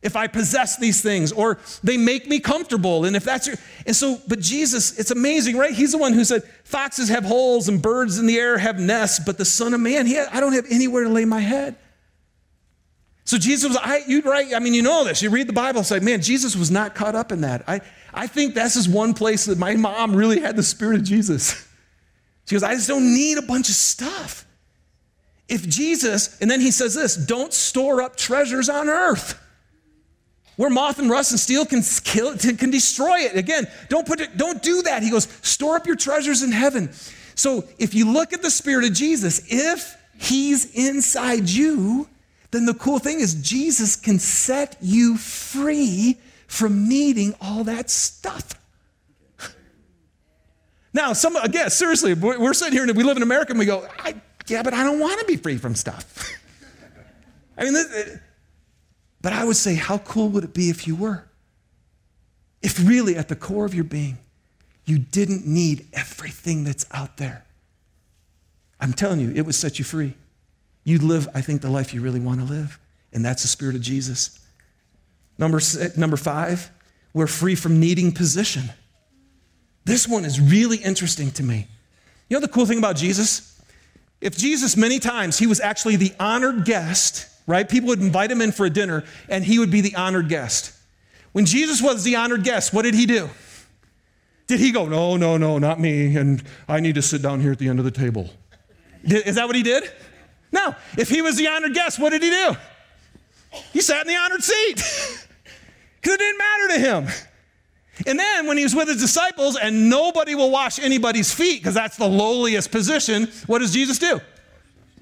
if 0.03 0.17
I 0.17 0.27
possess 0.27 0.77
these 0.77 1.01
things, 1.01 1.31
or 1.31 1.59
they 1.85 1.97
make 1.97 2.27
me 2.27 2.41
comfortable. 2.41 3.05
And 3.05 3.15
if 3.15 3.23
that's 3.23 3.47
your, 3.47 3.57
and 3.87 3.95
so, 3.95 4.21
but 4.27 4.41
Jesus, 4.41 4.99
it's 4.99 5.13
amazing, 5.13 5.57
right? 5.57 5.73
He's 5.73 5.93
the 5.93 5.99
one 5.99 6.13
who 6.13 6.25
said, 6.25 6.43
Foxes 6.65 7.09
have 7.09 7.25
holes 7.25 7.69
and 7.69 7.81
birds 7.81 8.19
in 8.19 8.27
the 8.27 8.37
air 8.37 8.59
have 8.59 8.81
nests, 8.81 9.21
but 9.25 9.39
the 9.39 9.45
Son 9.45 9.75
of 9.75 9.81
Man, 9.81 10.07
he, 10.07 10.19
I 10.19 10.41
don't 10.41 10.53
have 10.53 10.67
anywhere 10.69 11.05
to 11.05 11.11
lay 11.11 11.25
my 11.25 11.41
head. 11.41 11.77
So 13.25 13.39
Jesus 13.39 13.69
was, 13.69 13.79
I, 13.81 14.03
you'd 14.09 14.27
right, 14.27 14.53
I 14.55 14.59
mean, 14.59 14.75
you 14.75 14.83
know 14.83 15.05
this. 15.05 15.23
You 15.23 15.31
read 15.31 15.47
the 15.47 15.55
Bible, 15.55 15.83
it's 15.83 15.93
like, 15.93 16.03
man, 16.03 16.21
Jesus 16.21 16.57
was 16.57 16.73
not 16.73 16.97
caught 16.97 17.15
up 17.15 17.31
in 17.31 17.43
that. 17.43 17.63
I, 17.69 17.81
I 18.13 18.27
think 18.27 18.55
this 18.55 18.75
is 18.75 18.89
one 18.89 19.15
place 19.15 19.45
that 19.45 19.57
my 19.57 19.77
mom 19.77 20.17
really 20.17 20.41
had 20.41 20.57
the 20.57 20.65
spirit 20.65 20.97
of 20.97 21.05
Jesus. 21.05 21.67
She 22.47 22.57
goes, 22.57 22.65
I 22.65 22.75
just 22.75 22.89
don't 22.89 23.15
need 23.15 23.39
a 23.39 23.43
bunch 23.43 23.69
of 23.69 23.75
stuff. 23.77 24.45
If 25.49 25.69
Jesus, 25.69 26.41
and 26.41 26.51
then 26.51 26.61
he 26.61 26.71
says 26.71 26.95
this, 26.95 27.17
don't 27.17 27.53
store 27.53 28.03
up 28.03 28.17
treasures 28.17 28.69
on 28.69 28.89
earth 28.89 29.41
where 30.57 30.71
moth 30.71 30.99
and 30.99 31.11
rust 31.11 31.33
and 31.33 31.41
steel 31.41 31.67
can 31.67 31.83
kill 32.05 32.29
it, 32.29 32.59
can 32.59 32.71
destroy 32.71 33.21
it. 33.21 33.37
Again, 33.37 33.67
don't 33.89 34.07
put 34.07 34.21
it, 34.21 34.37
don't 34.37 34.63
do 34.63 34.83
that. 34.83 35.03
He 35.03 35.11
goes, 35.11 35.27
store 35.43 35.77
up 35.77 35.87
your 35.87 35.97
treasures 35.97 36.43
in 36.43 36.53
heaven. 36.53 36.93
So 37.35 37.65
if 37.79 37.95
you 37.95 38.11
look 38.11 38.33
at 38.33 38.43
the 38.43 38.51
Spirit 38.51 38.85
of 38.85 38.93
Jesus, 38.93 39.43
if 39.49 39.97
He's 40.17 40.73
inside 40.75 41.49
you, 41.49 42.09
then 42.53 42.67
the 42.67 42.75
cool 42.75 43.01
thing 43.01 43.19
is 43.19 43.35
Jesus 43.35 43.97
can 43.97 44.21
set 44.21 44.77
you 44.81 45.17
free 45.17 46.19
from 46.47 46.89
needing 46.89 47.35
all 47.41 47.65
that 47.65 47.91
stuff. 47.91 48.55
Now, 50.97 51.13
some 51.13 51.35
again, 51.35 51.71
seriously, 51.71 52.15
we're 52.15 52.55
sitting 52.55 52.73
here 52.73 52.85
and 52.85 52.97
we 52.97 53.03
live 53.03 53.17
in 53.17 53.25
America 53.25 53.51
and 53.51 53.59
we 53.59 53.67
go, 53.67 53.85
yeah, 54.47 54.63
but 54.63 54.75
I 54.75 54.85
don't 54.85 55.01
want 55.01 55.21
to 55.21 55.27
be 55.27 55.37
free 55.37 55.57
from 55.57 55.75
stuff. 55.75 56.31
I 57.57 57.65
mean, 57.65 57.75
this, 57.75 58.19
but 59.21 59.33
I 59.33 59.45
would 59.45 59.57
say, 59.57 59.75
how 59.75 59.99
cool 59.99 60.29
would 60.31 60.45
it 60.45 60.53
be 60.53 60.71
if 60.71 60.87
you 60.87 60.97
were? 60.97 61.25
If 62.63 62.87
really 62.87 63.17
at 63.17 63.29
the 63.29 63.37
core 63.37 63.65
of 63.65 63.75
your 63.75 63.85
being, 63.85 64.19
you 64.85 64.99
didn't 64.99 65.47
need 65.47 65.87
everything 65.93 66.65
that's 66.65 66.85
out 66.91 67.17
there. 67.17 67.45
I'm 68.81 68.93
telling 68.93 69.21
you, 69.21 69.33
it 69.35 69.43
would 69.43 69.55
set 69.55 69.79
you 69.79 69.85
free. 69.85 70.15
You'd 70.85 71.03
live, 71.03 71.29
I 71.35 71.41
think, 71.41 71.63
the 71.63 71.71
life 71.71 71.95
you 71.95 72.03
really 72.03 72.21
want 72.21 72.41
to 72.41 72.47
live. 72.47 72.79
And 73.13 73.25
that's 73.25 73.43
the 73.43 73.49
Spirit 73.49 73.77
of 73.77 73.81
Jesus. 73.81 74.39
Number, 75.39 75.61
six, 75.61 75.97
number 75.97 76.17
five, 76.17 76.71
we're 77.15 77.27
free 77.27 77.55
from 77.55 77.81
needing 77.81 78.13
position. 78.13 78.65
This 79.85 80.07
one 80.07 80.25
is 80.25 80.41
really 80.41 80.79
interesting 80.79 81.31
to 81.33 81.43
me. 81.43 81.69
You 82.29 82.37
know 82.37 82.41
the 82.41 82.49
cool 82.49 82.67
thing 82.67 82.79
about 82.79 82.97
Jesus? 82.97 83.54
If 84.25 84.39
Jesus, 84.39 84.75
many 84.75 85.01
times, 85.01 85.39
he 85.39 85.47
was 85.47 85.61
actually 85.61 85.97
the 85.97 86.15
honored 86.19 86.65
guest, 86.65 87.29
right? 87.47 87.69
People 87.69 87.89
would 87.89 88.01
invite 88.01 88.31
him 88.31 88.41
in 88.41 88.53
for 88.53 88.65
a 88.65 88.71
dinner, 88.71 89.05
and 89.29 89.45
he 89.45 89.59
would 89.59 89.71
be 89.71 89.83
the 89.83 89.95
honored 89.97 90.31
guest. 90.31 90.73
When 91.33 91.45
Jesus 91.45 91.83
was 91.83 92.05
the 92.05 92.17
honored 92.17 92.43
guest, 92.43 92.73
what 92.73 92.83
did 92.83 92.95
he 92.95 93.05
do? 93.05 93.29
Did 94.47 94.61
he 94.61 94.73
go, 94.73 94.87
no, 94.87 95.19
no, 95.19 95.37
no, 95.37 95.59
not 95.59 95.79
me, 95.79 96.17
and 96.17 96.43
I 96.67 96.81
need 96.81 96.95
to 96.95 97.03
sit 97.03 97.21
down 97.21 97.41
here 97.41 97.53
at 97.53 97.59
the 97.59 97.69
end 97.69 97.79
of 97.79 97.85
the 97.85 97.91
table? 97.91 98.31
Is 99.03 99.35
that 99.35 99.47
what 99.47 99.57
he 99.57 99.63
did? 99.63 99.93
No. 100.51 100.75
If 100.97 101.11
he 101.11 101.21
was 101.21 101.37
the 101.37 101.49
honored 101.49 101.75
guest, 101.75 101.99
what 101.99 102.11
did 102.11 102.23
he 102.23 102.31
do? 102.31 102.57
He 103.75 103.83
sat 103.83 104.07
in 104.07 104.09
the 104.09 104.19
honored 104.19 104.43
seat 104.43 104.77
because 106.01 106.15
it 106.15 106.19
didn't 106.19 106.39
matter 106.39 106.69
to 106.69 106.79
him. 106.79 107.09
And 108.07 108.19
then 108.19 108.47
when 108.47 108.57
he 108.57 108.65
was 108.65 108.75
with 108.75 108.89
his 108.89 109.01
disciples 109.01 109.57
and 109.57 109.89
nobody 109.89 110.35
will 110.35 110.51
wash 110.51 110.79
anybody's 110.79 111.33
feet 111.33 111.61
because 111.61 111.75
that's 111.75 111.97
the 111.97 112.09
lowliest 112.09 112.71
position, 112.71 113.29
what 113.47 113.61
does 113.61 113.73
Jesus 113.73 113.99
do? 113.99 114.21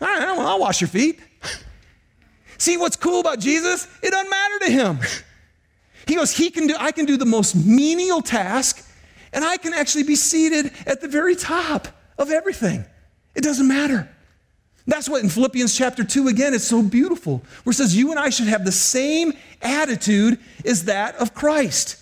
All 0.01 0.09
right, 0.09 0.21
well, 0.21 0.47
I'll 0.47 0.61
wash 0.61 0.81
your 0.81 0.89
feet. 0.89 1.21
See 2.59 2.77
what's 2.77 2.97
cool 2.97 3.21
about 3.21 3.39
Jesus? 3.39 3.89
It 4.03 4.11
doesn't 4.11 4.31
matter 4.31 4.59
to 4.61 4.71
him. 4.71 4.99
He 6.07 6.17
goes, 6.17 6.37
he 6.37 6.51
can 6.51 6.67
do, 6.67 6.75
I 6.79 6.91
can 6.91 7.07
do 7.07 7.17
the 7.17 7.25
most 7.25 7.55
menial 7.55 8.23
task, 8.23 8.85
and 9.33 9.45
I 9.45 9.57
can 9.57 9.73
actually 9.73 10.03
be 10.03 10.17
seated 10.17 10.73
at 10.85 11.01
the 11.01 11.07
very 11.07 11.37
top 11.37 11.87
of 12.19 12.31
everything. 12.33 12.85
It 13.37 13.43
doesn't 13.43 13.69
matter. 13.69 14.09
That's 14.87 15.09
what 15.09 15.23
in 15.23 15.29
Philippians 15.29 15.77
chapter 15.77 16.03
2 16.03 16.29
again, 16.29 16.55
it's 16.55 16.67
so 16.67 16.83
beautiful, 16.83 17.43
where 17.63 17.71
it 17.71 17.77
says, 17.77 17.97
You 17.97 18.11
and 18.11 18.19
I 18.19 18.31
should 18.31 18.49
have 18.49 18.65
the 18.65 18.73
same 18.73 19.33
attitude 19.61 20.41
as 20.65 20.87
that 20.87 21.15
of 21.17 21.35
Christ, 21.35 22.02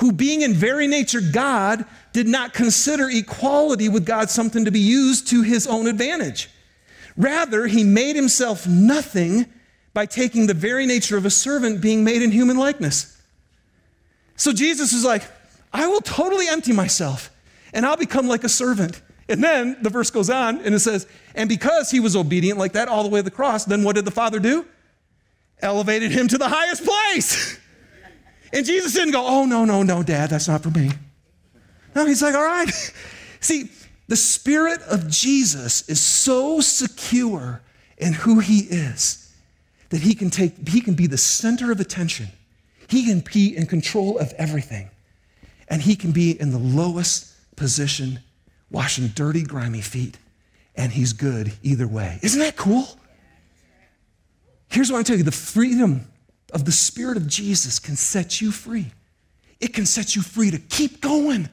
who 0.00 0.12
being 0.12 0.40
in 0.40 0.54
very 0.54 0.86
nature 0.86 1.20
God, 1.20 1.84
did 2.12 2.26
not 2.26 2.54
consider 2.54 3.08
equality 3.10 3.88
with 3.88 4.06
God 4.06 4.30
something 4.30 4.64
to 4.64 4.70
be 4.70 4.80
used 4.80 5.28
to 5.28 5.42
his 5.42 5.66
own 5.66 5.86
advantage. 5.86 6.48
Rather, 7.18 7.66
he 7.66 7.84
made 7.84 8.16
himself 8.16 8.66
nothing 8.66 9.44
by 9.92 10.06
taking 10.06 10.46
the 10.46 10.54
very 10.54 10.86
nature 10.86 11.18
of 11.18 11.26
a 11.26 11.30
servant, 11.30 11.82
being 11.82 12.02
made 12.02 12.22
in 12.22 12.30
human 12.30 12.56
likeness. 12.56 13.20
So 14.36 14.54
Jesus 14.54 14.94
is 14.94 15.04
like, 15.04 15.22
I 15.70 15.86
will 15.86 16.00
totally 16.00 16.48
empty 16.48 16.72
myself 16.72 17.30
and 17.74 17.84
I'll 17.84 17.98
become 17.98 18.26
like 18.26 18.42
a 18.42 18.48
servant. 18.48 19.02
And 19.28 19.44
then 19.44 19.76
the 19.82 19.90
verse 19.90 20.10
goes 20.10 20.30
on 20.30 20.60
and 20.62 20.74
it 20.74 20.80
says, 20.80 21.06
and 21.34 21.46
because 21.46 21.90
he 21.90 22.00
was 22.00 22.16
obedient 22.16 22.58
like 22.58 22.72
that 22.72 22.88
all 22.88 23.02
the 23.02 23.10
way 23.10 23.20
to 23.20 23.24
the 23.24 23.30
cross, 23.30 23.66
then 23.66 23.84
what 23.84 23.96
did 23.96 24.06
the 24.06 24.10
Father 24.10 24.40
do? 24.40 24.64
Elevated 25.60 26.10
him 26.10 26.26
to 26.28 26.38
the 26.38 26.48
highest 26.48 26.84
place. 26.86 27.58
And 28.52 28.66
Jesus 28.66 28.92
didn't 28.92 29.12
go, 29.12 29.24
oh, 29.24 29.46
no, 29.46 29.64
no, 29.64 29.82
no, 29.82 30.02
Dad, 30.02 30.30
that's 30.30 30.48
not 30.48 30.62
for 30.62 30.70
me. 30.70 30.90
No, 31.94 32.06
he's 32.06 32.22
like, 32.22 32.34
all 32.34 32.44
right. 32.44 32.68
See, 33.40 33.70
the 34.08 34.16
Spirit 34.16 34.80
of 34.82 35.08
Jesus 35.08 35.88
is 35.88 36.00
so 36.00 36.60
secure 36.60 37.60
in 37.96 38.12
who 38.12 38.40
he 38.40 38.60
is 38.60 39.32
that 39.90 40.02
he 40.02 40.14
can 40.14 40.30
take, 40.30 40.68
he 40.68 40.80
can 40.80 40.94
be 40.94 41.06
the 41.06 41.18
center 41.18 41.70
of 41.70 41.80
attention. 41.80 42.28
He 42.88 43.04
can 43.04 43.20
be 43.20 43.56
in 43.56 43.66
control 43.66 44.18
of 44.18 44.32
everything. 44.32 44.90
And 45.68 45.82
he 45.82 45.94
can 45.94 46.10
be 46.10 46.40
in 46.40 46.50
the 46.50 46.58
lowest 46.58 47.32
position 47.56 48.20
washing 48.70 49.08
dirty, 49.08 49.42
grimy 49.42 49.80
feet, 49.80 50.16
and 50.74 50.92
he's 50.92 51.12
good 51.12 51.52
either 51.62 51.86
way. 51.86 52.18
Isn't 52.22 52.40
that 52.40 52.56
cool? 52.56 52.88
Here's 54.70 54.90
what 54.90 54.98
I 54.98 55.02
tell 55.02 55.16
you 55.16 55.24
the 55.24 55.32
freedom 55.32 56.09
of 56.50 56.64
the 56.64 56.72
Spirit 56.72 57.16
of 57.16 57.26
Jesus 57.26 57.78
can 57.78 57.96
set 57.96 58.40
you 58.40 58.50
free. 58.50 58.92
It 59.60 59.74
can 59.74 59.86
set 59.86 60.16
you 60.16 60.22
free 60.22 60.50
to 60.50 60.58
keep 60.58 61.00
going. 61.00 61.48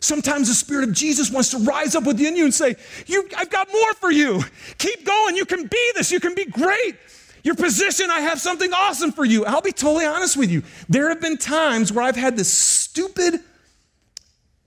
Sometimes 0.00 0.48
the 0.48 0.54
Spirit 0.54 0.88
of 0.88 0.94
Jesus 0.94 1.30
wants 1.30 1.50
to 1.50 1.58
rise 1.58 1.94
up 1.94 2.04
within 2.04 2.36
you 2.36 2.44
and 2.44 2.54
say, 2.54 2.76
you, 3.06 3.28
I've 3.36 3.50
got 3.50 3.68
more 3.72 3.94
for 3.94 4.10
you. 4.10 4.42
Keep 4.78 5.04
going. 5.04 5.36
You 5.36 5.44
can 5.44 5.66
be 5.66 5.90
this. 5.94 6.12
You 6.12 6.20
can 6.20 6.34
be 6.34 6.44
great. 6.44 6.96
Your 7.42 7.54
position, 7.54 8.10
I 8.10 8.20
have 8.20 8.40
something 8.40 8.72
awesome 8.72 9.12
for 9.12 9.24
you. 9.24 9.44
I'll 9.44 9.60
be 9.60 9.72
totally 9.72 10.04
honest 10.06 10.36
with 10.36 10.50
you. 10.50 10.62
There 10.88 11.08
have 11.08 11.20
been 11.20 11.36
times 11.36 11.92
where 11.92 12.04
I've 12.04 12.16
had 12.16 12.36
this 12.36 12.52
stupid 12.52 13.40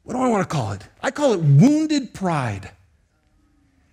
what 0.03 0.13
do 0.13 0.19
I 0.19 0.27
want 0.27 0.47
to 0.47 0.53
call 0.53 0.71
it? 0.73 0.83
I 1.01 1.11
call 1.11 1.33
it 1.33 1.39
wounded 1.39 2.13
pride. 2.13 2.71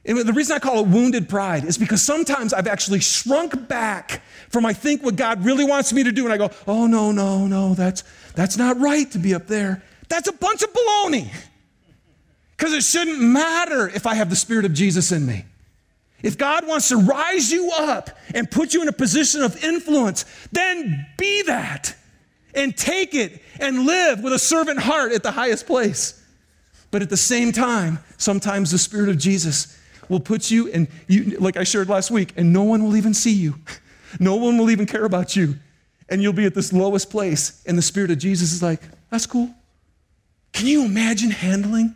And 0.08 0.18
the 0.18 0.32
reason 0.32 0.56
I 0.56 0.58
call 0.58 0.80
it 0.80 0.88
wounded 0.88 1.28
pride 1.28 1.64
is 1.64 1.76
because 1.76 2.00
sometimes 2.00 2.54
I've 2.54 2.66
actually 2.66 3.00
shrunk 3.00 3.68
back 3.68 4.22
from 4.48 4.64
I 4.64 4.72
think 4.72 5.02
what 5.02 5.16
God 5.16 5.44
really 5.44 5.66
wants 5.66 5.92
me 5.92 6.02
to 6.02 6.10
do, 6.10 6.24
and 6.24 6.32
I 6.32 6.38
go, 6.38 6.50
oh 6.66 6.86
no, 6.86 7.12
no, 7.12 7.46
no, 7.46 7.74
that's 7.74 8.04
that's 8.34 8.56
not 8.56 8.80
right 8.80 9.10
to 9.12 9.18
be 9.18 9.34
up 9.34 9.46
there. 9.46 9.82
That's 10.08 10.26
a 10.26 10.32
bunch 10.32 10.62
of 10.62 10.72
baloney. 10.72 11.30
Because 12.56 12.72
it 12.72 12.82
shouldn't 12.82 13.20
matter 13.20 13.86
if 13.86 14.06
I 14.06 14.14
have 14.14 14.30
the 14.30 14.36
Spirit 14.36 14.64
of 14.64 14.72
Jesus 14.72 15.12
in 15.12 15.26
me. 15.26 15.44
If 16.22 16.38
God 16.38 16.66
wants 16.66 16.88
to 16.88 16.96
rise 16.96 17.52
you 17.52 17.70
up 17.72 18.10
and 18.34 18.50
put 18.50 18.74
you 18.74 18.82
in 18.82 18.88
a 18.88 18.92
position 18.92 19.42
of 19.42 19.62
influence, 19.62 20.24
then 20.50 21.06
be 21.18 21.42
that 21.42 21.94
and 22.54 22.76
take 22.76 23.14
it 23.14 23.42
and 23.60 23.84
live 23.84 24.22
with 24.22 24.32
a 24.32 24.38
servant 24.38 24.80
heart 24.80 25.12
at 25.12 25.22
the 25.22 25.30
highest 25.30 25.66
place. 25.66 26.20
But 26.90 27.02
at 27.02 27.10
the 27.10 27.16
same 27.16 27.52
time, 27.52 27.98
sometimes 28.16 28.70
the 28.70 28.78
Spirit 28.78 29.10
of 29.10 29.18
Jesus 29.18 29.77
will 30.08 30.20
put 30.20 30.50
you 30.50 30.66
in, 30.66 30.88
you, 31.06 31.38
like 31.38 31.56
I 31.56 31.64
shared 31.64 31.88
last 31.88 32.10
week, 32.10 32.32
and 32.36 32.52
no 32.52 32.62
one 32.62 32.82
will 32.84 32.96
even 32.96 33.14
see 33.14 33.32
you. 33.32 33.54
No 34.18 34.36
one 34.36 34.56
will 34.56 34.70
even 34.70 34.86
care 34.86 35.04
about 35.04 35.36
you. 35.36 35.56
And 36.08 36.22
you'll 36.22 36.32
be 36.32 36.46
at 36.46 36.54
this 36.54 36.72
lowest 36.72 37.10
place, 37.10 37.62
and 37.66 37.76
the 37.76 37.82
Spirit 37.82 38.10
of 38.10 38.16
Jesus 38.16 38.54
is 38.54 38.62
like, 38.62 38.80
that's 39.10 39.26
cool. 39.26 39.54
Can 40.54 40.66
you 40.66 40.86
imagine 40.86 41.30
handling 41.30 41.94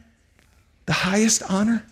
the 0.85 0.93
highest 0.93 1.43
honor 1.51 1.87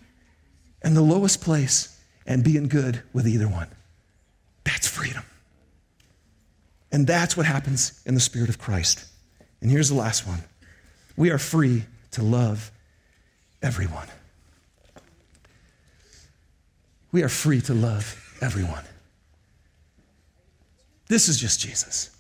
and 0.83 0.95
the 0.95 1.01
lowest 1.01 1.41
place 1.41 1.99
and 2.27 2.45
being 2.45 2.69
good 2.69 3.03
with 3.15 3.27
either 3.27 3.49
one? 3.49 3.69
That's 4.65 4.87
freedom. 4.87 5.25
And 6.93 7.07
that's 7.07 7.37
what 7.37 7.47
happens 7.47 8.01
in 8.05 8.15
the 8.15 8.21
Spirit 8.21 8.49
of 8.51 8.59
Christ. 8.59 9.07
And 9.61 9.71
here's 9.71 9.89
the 9.89 9.95
last 9.95 10.27
one 10.27 10.43
we 11.17 11.31
are 11.31 11.39
free 11.39 11.85
to 12.13 12.23
love 12.23 12.71
everyone. 13.63 14.09
We 17.13 17.23
are 17.23 17.29
free 17.29 17.61
to 17.63 17.75
love 17.75 18.37
everyone. 18.41 18.85
This 21.09 21.29
is 21.29 21.39
just 21.39 21.61
Jesus. 21.61 22.17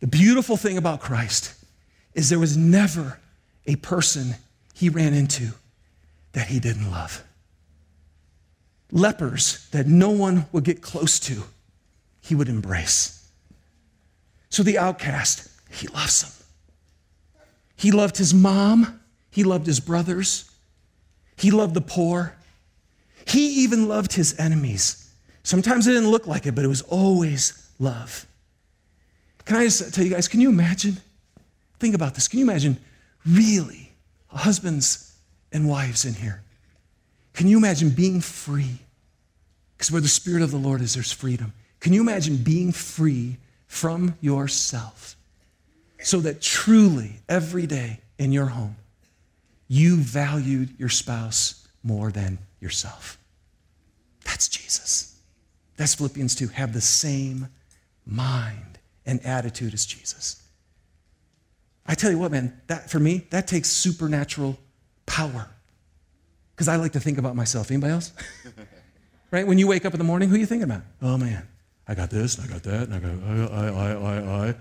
The 0.00 0.06
beautiful 0.06 0.56
thing 0.56 0.78
about 0.78 1.00
Christ 1.00 1.54
is 2.14 2.28
there 2.28 2.38
was 2.38 2.56
never 2.56 3.20
a 3.66 3.76
person 3.76 4.34
he 4.74 4.88
ran 4.88 5.14
into 5.14 5.50
that 6.32 6.48
he 6.48 6.58
didn't 6.58 6.90
love. 6.90 7.22
Lepers 8.90 9.68
that 9.70 9.86
no 9.86 10.10
one 10.10 10.46
would 10.52 10.64
get 10.64 10.82
close 10.82 11.20
to, 11.20 11.44
he 12.20 12.34
would 12.34 12.48
embrace. 12.48 13.30
So 14.48 14.62
the 14.62 14.78
outcast, 14.78 15.48
he 15.70 15.86
loves 15.88 16.22
them. 16.22 16.32
He 17.76 17.90
loved 17.90 18.16
his 18.16 18.32
mom, 18.32 19.00
he 19.30 19.44
loved 19.44 19.66
his 19.66 19.80
brothers, 19.80 20.50
he 21.36 21.50
loved 21.50 21.74
the 21.74 21.80
poor, 21.80 22.36
he 23.26 23.62
even 23.62 23.88
loved 23.88 24.12
his 24.12 24.38
enemies. 24.38 25.10
Sometimes 25.42 25.86
it 25.86 25.92
didn't 25.92 26.10
look 26.10 26.26
like 26.26 26.46
it, 26.46 26.54
but 26.54 26.64
it 26.64 26.68
was 26.68 26.82
always 26.82 27.70
love. 27.78 28.26
Can 29.44 29.56
I 29.56 29.64
just 29.64 29.94
tell 29.94 30.04
you 30.04 30.10
guys, 30.10 30.28
can 30.28 30.40
you 30.40 30.48
imagine? 30.48 30.98
Think 31.78 31.94
about 31.94 32.14
this. 32.14 32.28
Can 32.28 32.38
you 32.38 32.44
imagine 32.44 32.78
really 33.26 33.92
husbands 34.28 35.16
and 35.50 35.68
wives 35.68 36.04
in 36.04 36.14
here? 36.14 36.42
Can 37.32 37.48
you 37.48 37.56
imagine 37.56 37.90
being 37.90 38.20
free? 38.20 38.78
Because 39.76 39.90
where 39.90 40.00
the 40.00 40.08
Spirit 40.08 40.42
of 40.42 40.50
the 40.50 40.58
Lord 40.58 40.80
is, 40.80 40.94
there's 40.94 41.12
freedom. 41.12 41.52
Can 41.80 41.92
you 41.92 42.00
imagine 42.00 42.36
being 42.36 42.70
free 42.70 43.38
from 43.66 44.16
yourself 44.20 45.16
so 46.00 46.20
that 46.20 46.40
truly 46.40 47.16
every 47.28 47.66
day 47.66 48.00
in 48.18 48.30
your 48.30 48.46
home, 48.46 48.76
you 49.66 49.96
valued 49.96 50.78
your 50.78 50.88
spouse 50.88 51.66
more 51.82 52.12
than 52.12 52.38
yourself? 52.62 53.18
That's 54.24 54.48
Jesus. 54.48 55.20
That's 55.76 55.94
Philippians 55.94 56.34
2. 56.36 56.48
Have 56.48 56.72
the 56.72 56.80
same 56.80 57.48
mind 58.06 58.78
and 59.04 59.20
attitude 59.26 59.74
as 59.74 59.84
Jesus. 59.84 60.42
I 61.86 61.94
tell 61.94 62.10
you 62.10 62.18
what, 62.18 62.30
man, 62.30 62.60
that 62.68 62.88
for 62.88 63.00
me, 63.00 63.26
that 63.30 63.48
takes 63.48 63.68
supernatural 63.68 64.58
power. 65.06 65.50
Because 66.54 66.68
I 66.68 66.76
like 66.76 66.92
to 66.92 67.00
think 67.00 67.18
about 67.18 67.34
myself. 67.34 67.70
Anybody 67.70 67.94
else? 67.94 68.12
right? 69.32 69.46
When 69.46 69.58
you 69.58 69.66
wake 69.66 69.84
up 69.84 69.92
in 69.92 69.98
the 69.98 70.04
morning, 70.04 70.28
who 70.28 70.36
are 70.36 70.38
you 70.38 70.46
thinking 70.46 70.64
about? 70.64 70.82
Oh 71.00 71.16
man, 71.18 71.48
I 71.88 71.94
got 71.94 72.10
this, 72.10 72.38
and 72.38 72.48
I 72.48 72.52
got 72.52 72.62
that, 72.62 72.82
and 72.88 72.94
I 72.94 72.98
got 73.00 73.52
I, 73.52 73.68
I, 73.68 73.92
I, 73.92 74.48
I. 74.48 74.54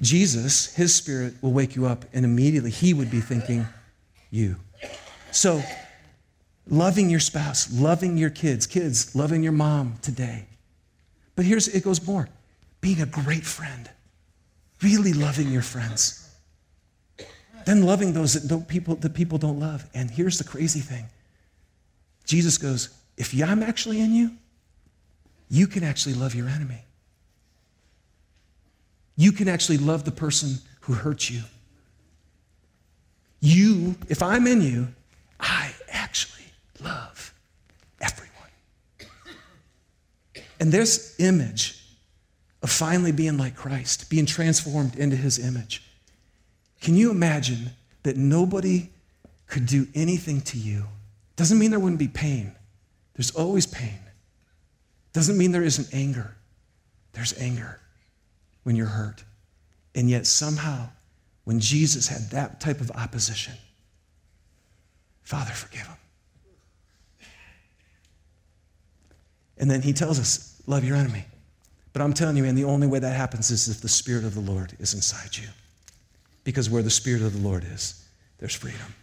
Jesus, 0.00 0.74
his 0.74 0.94
spirit 0.94 1.34
will 1.42 1.52
wake 1.52 1.74
you 1.74 1.86
up, 1.86 2.04
and 2.12 2.24
immediately 2.24 2.70
he 2.70 2.94
would 2.94 3.10
be 3.10 3.20
thinking 3.20 3.66
you. 4.30 4.56
So, 5.32 5.62
loving 6.68 7.10
your 7.10 7.20
spouse, 7.20 7.72
loving 7.72 8.16
your 8.16 8.30
kids, 8.30 8.66
kids, 8.66 9.14
loving 9.14 9.42
your 9.42 9.52
mom 9.52 9.96
today. 10.02 10.46
But 11.34 11.44
here's 11.44 11.68
it 11.68 11.84
goes 11.84 12.04
more 12.06 12.28
being 12.80 13.00
a 13.00 13.06
great 13.06 13.44
friend, 13.44 13.90
really 14.82 15.12
loving 15.12 15.50
your 15.50 15.62
friends. 15.62 16.22
Then 17.64 17.82
loving 17.82 18.12
those 18.12 18.34
that 18.34 18.48
don't 18.48 18.66
people 18.68 18.94
that 18.96 19.14
people 19.14 19.38
don't 19.38 19.58
love. 19.58 19.88
And 19.92 20.10
here's 20.10 20.38
the 20.38 20.44
crazy 20.44 20.80
thing. 20.80 21.06
Jesus 22.24 22.58
goes, 22.58 22.90
if 23.16 23.32
I'm 23.42 23.62
actually 23.62 24.00
in 24.00 24.12
you, 24.12 24.32
you 25.48 25.66
can 25.66 25.84
actually 25.84 26.14
love 26.14 26.34
your 26.34 26.48
enemy. 26.48 26.82
You 29.16 29.32
can 29.32 29.48
actually 29.48 29.78
love 29.78 30.04
the 30.04 30.10
person 30.10 30.58
who 30.80 30.92
hurt 30.92 31.30
you. 31.30 31.42
You, 33.40 33.96
if 34.08 34.22
I'm 34.22 34.46
in 34.46 34.60
you, 34.60 34.88
I 35.40 35.72
love 36.86 37.34
everyone. 38.00 38.50
And 40.60 40.72
this 40.72 41.16
image 41.18 41.82
of 42.62 42.70
finally 42.70 43.12
being 43.12 43.36
like 43.36 43.54
Christ, 43.54 44.08
being 44.08 44.26
transformed 44.26 44.96
into 44.96 45.16
his 45.16 45.38
image, 45.38 45.82
can 46.80 46.94
you 46.94 47.10
imagine 47.10 47.70
that 48.04 48.16
nobody 48.16 48.90
could 49.46 49.66
do 49.66 49.86
anything 49.94 50.40
to 50.42 50.58
you? 50.58 50.84
Doesn't 51.36 51.58
mean 51.58 51.70
there 51.70 51.80
wouldn't 51.80 51.98
be 51.98 52.08
pain. 52.08 52.52
There's 53.14 53.30
always 53.30 53.66
pain. 53.66 53.98
Doesn't 55.12 55.36
mean 55.36 55.52
there 55.52 55.62
isn't 55.62 55.88
anger. 55.92 56.34
There's 57.12 57.38
anger 57.38 57.80
when 58.64 58.76
you're 58.76 58.86
hurt. 58.86 59.24
And 59.94 60.10
yet, 60.10 60.26
somehow, 60.26 60.90
when 61.44 61.58
Jesus 61.58 62.08
had 62.08 62.30
that 62.30 62.60
type 62.60 62.80
of 62.80 62.90
opposition, 62.90 63.54
Father, 65.22 65.52
forgive 65.52 65.86
him. 65.86 65.96
And 69.58 69.70
then 69.70 69.82
he 69.82 69.92
tells 69.92 70.18
us, 70.18 70.60
love 70.66 70.84
your 70.84 70.96
enemy. 70.96 71.24
But 71.92 72.02
I'm 72.02 72.12
telling 72.12 72.36
you, 72.36 72.42
man, 72.42 72.54
the 72.54 72.64
only 72.64 72.86
way 72.86 72.98
that 72.98 73.16
happens 73.16 73.50
is 73.50 73.68
if 73.68 73.80
the 73.80 73.88
Spirit 73.88 74.24
of 74.24 74.34
the 74.34 74.40
Lord 74.40 74.76
is 74.78 74.92
inside 74.92 75.36
you. 75.36 75.48
Because 76.44 76.68
where 76.68 76.82
the 76.82 76.90
Spirit 76.90 77.22
of 77.22 77.32
the 77.32 77.48
Lord 77.48 77.64
is, 77.64 78.04
there's 78.38 78.54
freedom. 78.54 78.94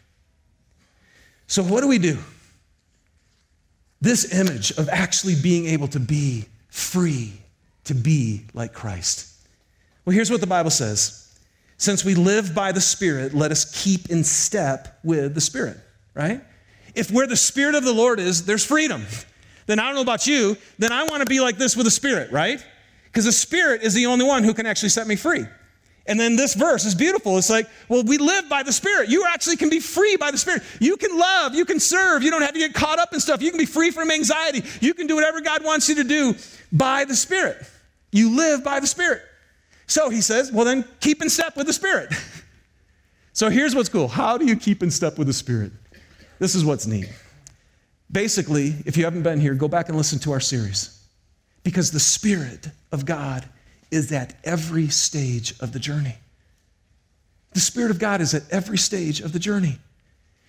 So, 1.48 1.64
what 1.64 1.82
do 1.82 1.88
we 1.88 1.98
do? 1.98 2.20
This 4.00 4.34
image 4.34 4.72
of 4.72 4.90
actually 4.90 5.36
being 5.36 5.66
able 5.68 5.88
to 5.90 6.00
be 6.00 6.46
free, 6.70 7.34
to 7.86 7.94
be 7.96 8.46
like 8.54 8.74
Christ. 8.74 9.34
Well, 10.06 10.14
here's 10.14 10.30
what 10.30 10.42
the 10.42 10.48
Bible 10.48 10.72
says 10.72 11.36
Since 11.78 12.06
we 12.06 12.14
live 12.14 12.54
by 12.54 12.72
the 12.72 12.82
Spirit, 12.82 13.34
let 13.34 13.52
us 13.52 13.84
keep 13.84 14.10
in 14.10 14.24
step 14.24 15.00
with 15.04 15.34
the 15.34 15.42
Spirit, 15.42 15.78
right? 16.14 16.42
If 16.96 17.12
where 17.12 17.28
the 17.28 17.36
Spirit 17.36 17.76
of 17.76 17.84
the 17.84 17.94
Lord 17.94 18.20
is, 18.20 18.46
there's 18.46 18.66
freedom. 18.66 19.06
Then 19.66 19.80
I 19.80 19.86
don't 19.86 19.96
know 19.96 20.02
about 20.02 20.28
you, 20.28 20.58
then 20.78 20.92
I 20.92 21.04
want 21.04 21.22
to 21.22 21.26
be 21.26 21.40
like 21.40 21.58
this 21.58 21.76
with 21.76 21.86
the 21.86 21.92
Spirit, 21.92 22.32
right? 22.32 22.64
Because 23.06 23.26
the 23.26 23.32
Spirit 23.32 23.84
is 23.84 23.94
the 23.94 24.08
only 24.08 24.26
one 24.26 24.44
who 24.44 24.54
can 24.54 24.66
actually 24.66 24.90
set 24.90 25.08
me 25.08 25.16
free. 25.16 25.46
And 26.06 26.20
then 26.20 26.36
this 26.36 26.54
verse 26.54 26.84
is 26.84 26.96
beautiful. 26.96 27.38
It's 27.38 27.50
like, 27.50 27.70
well, 27.88 28.04
we 28.04 28.18
live 28.18 28.50
by 28.50 28.64
the 28.64 28.74
Spirit. 28.74 29.10
You 29.10 29.26
actually 29.26 29.56
can 29.56 29.70
be 29.70 29.80
free 29.80 30.18
by 30.18 30.32
the 30.32 30.38
Spirit. 30.38 30.64
You 30.82 30.98
can 30.98 31.18
love, 31.18 31.56
you 31.56 31.64
can 31.64 31.80
serve, 31.80 32.24
you 32.24 32.32
don't 32.32 32.42
have 32.42 32.54
to 32.54 32.60
get 32.60 32.74
caught 32.74 33.00
up 33.00 33.14
in 33.14 33.22
stuff. 33.22 33.42
You 33.42 33.52
can 33.52 33.58
be 33.58 33.66
free 33.66 33.90
from 33.90 34.12
anxiety. 34.12 34.64
You 34.82 34.94
can 34.94 35.08
do 35.08 35.16
whatever 35.16 35.40
God 35.40 35.64
wants 35.64 35.88
you 35.88 35.96
to 35.96 36.04
do 36.04 36.36
by 36.74 37.06
the 37.06 37.16
Spirit. 37.16 37.58
You 38.12 38.36
live 38.36 38.64
by 38.64 38.82
the 38.82 38.88
Spirit. 38.88 39.22
So 39.88 40.10
he 40.10 40.22
says, 40.22 40.52
well, 40.52 40.66
then 40.66 40.86
keep 41.00 41.22
in 41.22 41.30
step 41.30 41.56
with 41.56 41.68
the 41.68 41.74
Spirit. 41.74 42.14
so 43.34 43.50
here's 43.50 43.74
what's 43.74 43.90
cool. 43.90 44.10
How 44.10 44.38
do 44.38 44.46
you 44.46 44.58
keep 44.58 44.84
in 44.84 44.92
step 44.92 45.18
with 45.18 45.28
the 45.28 45.34
Spirit? 45.34 45.72
This 46.40 46.54
is 46.54 46.66
what's 46.66 46.86
neat. 46.86 47.10
Basically, 48.14 48.76
if 48.86 48.96
you 48.96 49.04
haven't 49.06 49.24
been 49.24 49.42
here, 49.42 49.56
go 49.56 49.68
back 49.68 49.90
and 49.90 49.98
listen 49.98 50.20
to 50.20 50.32
our 50.32 50.40
series. 50.40 51.02
Because 51.64 51.92
the 51.92 52.00
Spirit 52.00 52.70
of 52.92 53.06
God 53.06 53.46
is 53.90 54.12
at 54.12 54.36
every 54.44 54.88
stage 54.88 55.56
of 55.60 55.74
the 55.74 55.80
journey. 55.80 56.16
The 57.54 57.60
Spirit 57.60 57.90
of 57.90 58.00
God 58.00 58.22
is 58.22 58.34
at 58.34 58.44
every 58.52 58.78
stage 58.78 59.20
of 59.20 59.34
the 59.34 59.40
journey. 59.40 59.80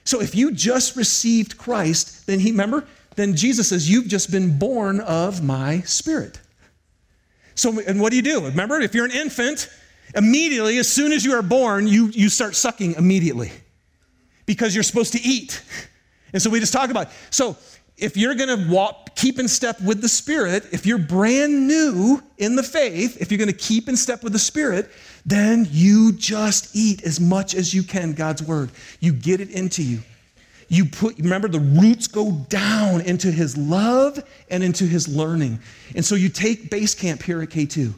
So 0.05 0.21
if 0.21 0.35
you 0.35 0.53
just 0.53 0.95
received 0.95 1.57
Christ, 1.57 2.27
then 2.27 2.39
he, 2.39 2.51
remember, 2.51 2.85
then 3.17 3.35
Jesus 3.35 3.71
says, 3.71 3.91
You've 3.91 4.09
just 4.09 4.31
been 4.31 4.59
born 4.59 5.01
of 5.01 5.43
my 5.43 5.81
Spirit. 5.81 6.41
So, 7.55 7.81
and 7.81 8.01
what 8.01 8.11
do 8.11 8.17
you 8.17 8.23
do? 8.23 8.45
Remember, 8.45 8.81
if 8.81 8.95
you're 8.95 9.07
an 9.07 9.13
infant, 9.13 9.71
immediately, 10.15 10.79
as 10.79 10.93
soon 10.93 11.13
as 11.13 11.25
you 11.25 11.35
are 11.35 11.43
born, 11.43 11.87
you, 11.87 12.09
you 12.09 12.29
start 12.29 12.57
sucking 12.57 12.95
immediately 12.95 13.53
because 14.45 14.75
you're 14.75 14.85
supposed 14.85 15.13
to 15.13 15.23
eat. 15.23 15.63
And 16.35 16.43
so 16.43 16.51
we 16.51 16.61
just 16.61 16.73
talk 16.73 16.91
about. 16.91 17.09
So 17.31 17.57
if 17.97 18.17
you're 18.17 18.35
going 18.35 18.49
to 18.49 18.71
walk, 18.71 19.15
keep 19.15 19.39
in 19.39 19.49
step 19.49 19.81
with 19.81 20.03
the 20.03 20.09
Spirit, 20.09 20.67
if 20.73 20.85
you're 20.85 20.99
brand 20.99 21.67
new 21.67 22.21
in 22.39 22.57
the 22.57 22.63
faith, 22.63 23.23
if 23.23 23.31
you're 23.31 23.39
going 23.39 23.49
to 23.49 23.57
keep 23.57 23.89
in 23.89 23.97
step 23.97 24.23
with 24.23 24.33
the 24.33 24.39
Spirit, 24.39 24.91
then 25.25 25.67
you 25.71 26.13
just 26.13 26.75
eat 26.75 27.05
as 27.05 27.21
much 27.21 27.55
as 27.55 27.73
you 27.73 27.83
can 27.83 28.13
God's 28.13 28.43
word. 28.43 28.71
You 29.01 29.13
get 29.13 29.41
it 29.41 29.51
into 29.51 29.83
you. 29.83 30.01
You 30.69 30.87
put, 30.87 31.19
remember, 31.19 31.47
the 31.47 31.61
roots 31.61 32.09
go 32.09 32.33
down 32.49 33.03
into 33.03 33.31
his 33.31 33.57
love 33.57 34.19
and 34.51 34.65
into 34.65 34.85
his 34.85 35.07
learning. 35.07 35.61
And 35.95 36.05
so 36.05 36.17
you 36.17 36.29
take 36.29 36.71
base 36.71 36.95
camp 36.95 37.23
here 37.23 37.43
at 37.43 37.51
K2. 37.51 37.95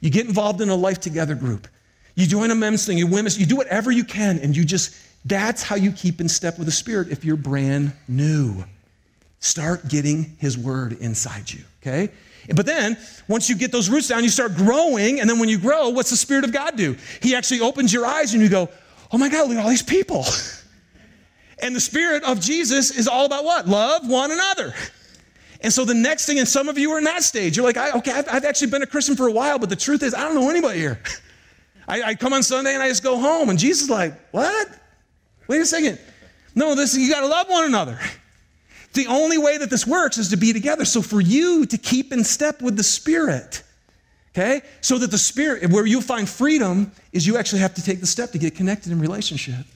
You 0.00 0.10
get 0.10 0.26
involved 0.26 0.60
in 0.60 0.68
a 0.68 0.74
life 0.74 0.98
together 0.98 1.34
group. 1.34 1.68
You 2.16 2.26
join 2.26 2.50
a 2.50 2.54
men's 2.54 2.86
thing, 2.86 2.96
you 2.98 3.06
women's, 3.06 3.38
you 3.38 3.46
do 3.46 3.56
whatever 3.56 3.92
you 3.92 4.02
can, 4.02 4.38
and 4.38 4.56
you 4.56 4.64
just, 4.64 4.96
that's 5.26 5.62
how 5.62 5.76
you 5.76 5.92
keep 5.92 6.20
in 6.20 6.28
step 6.28 6.58
with 6.58 6.66
the 6.66 6.72
Spirit 6.72 7.08
if 7.10 7.24
you're 7.24 7.36
brand 7.36 7.92
new. 8.08 8.64
Start 9.40 9.88
getting 9.88 10.36
his 10.38 10.56
word 10.56 10.94
inside 11.00 11.50
you, 11.50 11.64
okay? 11.82 12.12
But 12.54 12.64
then, 12.64 12.96
once 13.26 13.48
you 13.48 13.56
get 13.56 13.72
those 13.72 13.90
roots 13.90 14.08
down, 14.08 14.22
you 14.22 14.30
start 14.30 14.54
growing. 14.54 15.20
And 15.20 15.28
then 15.28 15.38
when 15.38 15.48
you 15.48 15.58
grow, 15.58 15.88
what's 15.88 16.10
the 16.10 16.16
Spirit 16.16 16.44
of 16.44 16.52
God 16.52 16.76
do? 16.76 16.96
He 17.20 17.34
actually 17.34 17.60
opens 17.60 17.92
your 17.92 18.06
eyes 18.06 18.34
and 18.34 18.42
you 18.42 18.48
go, 18.48 18.68
oh 19.10 19.18
my 19.18 19.28
God, 19.28 19.48
look 19.48 19.58
at 19.58 19.64
all 19.64 19.70
these 19.70 19.82
people. 19.82 20.24
And 21.58 21.74
the 21.74 21.80
Spirit 21.80 22.22
of 22.24 22.38
Jesus 22.38 22.90
is 22.90 23.08
all 23.08 23.24
about 23.24 23.42
what? 23.42 23.66
Love 23.66 24.06
one 24.06 24.30
another. 24.30 24.74
And 25.62 25.72
so 25.72 25.86
the 25.86 25.94
next 25.94 26.26
thing, 26.26 26.38
and 26.38 26.46
some 26.46 26.68
of 26.68 26.76
you 26.76 26.92
are 26.92 26.98
in 26.98 27.04
that 27.04 27.22
stage, 27.22 27.56
you're 27.56 27.64
like, 27.64 27.78
okay, 27.78 28.12
I've, 28.12 28.28
I've, 28.30 28.44
actually 28.44 28.70
been 28.70 28.82
a 28.82 28.86
Christian 28.86 29.16
for 29.16 29.26
a 29.26 29.32
while, 29.32 29.58
but 29.58 29.70
the 29.70 29.76
truth 29.76 30.02
is, 30.02 30.12
I 30.12 30.20
don't 30.20 30.34
know 30.34 30.50
anybody 30.50 30.80
here. 30.80 31.00
I, 31.88 32.02
I 32.02 32.14
come 32.14 32.34
on 32.34 32.42
Sunday 32.42 32.74
and 32.74 32.82
I 32.82 32.88
just 32.88 33.02
go 33.02 33.18
home, 33.18 33.48
and 33.48 33.58
Jesus 33.58 33.84
is 33.84 33.90
like, 33.90 34.12
what? 34.32 34.68
Wait 35.48 35.60
a 35.60 35.66
second. 35.66 35.98
No, 36.54 36.74
this 36.74 36.96
you 36.96 37.10
got 37.10 37.20
to 37.20 37.26
love 37.26 37.48
one 37.48 37.64
another. 37.64 37.98
The 38.94 39.06
only 39.08 39.36
way 39.36 39.58
that 39.58 39.68
this 39.68 39.86
works 39.86 40.16
is 40.16 40.30
to 40.30 40.36
be 40.36 40.52
together. 40.52 40.84
So 40.84 41.02
for 41.02 41.20
you 41.20 41.66
to 41.66 41.76
keep 41.76 42.12
in 42.12 42.24
step 42.24 42.62
with 42.62 42.76
the 42.76 42.82
Spirit, 42.82 43.62
okay? 44.34 44.62
So 44.80 44.96
that 44.98 45.10
the 45.10 45.18
Spirit, 45.18 45.70
where 45.70 45.84
you'll 45.84 46.00
find 46.00 46.26
freedom, 46.28 46.92
is 47.12 47.26
you 47.26 47.36
actually 47.36 47.60
have 47.60 47.74
to 47.74 47.82
take 47.82 48.00
the 48.00 48.06
step 48.06 48.32
to 48.32 48.38
get 48.38 48.54
connected 48.54 48.92
in 48.92 48.98
relationship. 48.98 49.66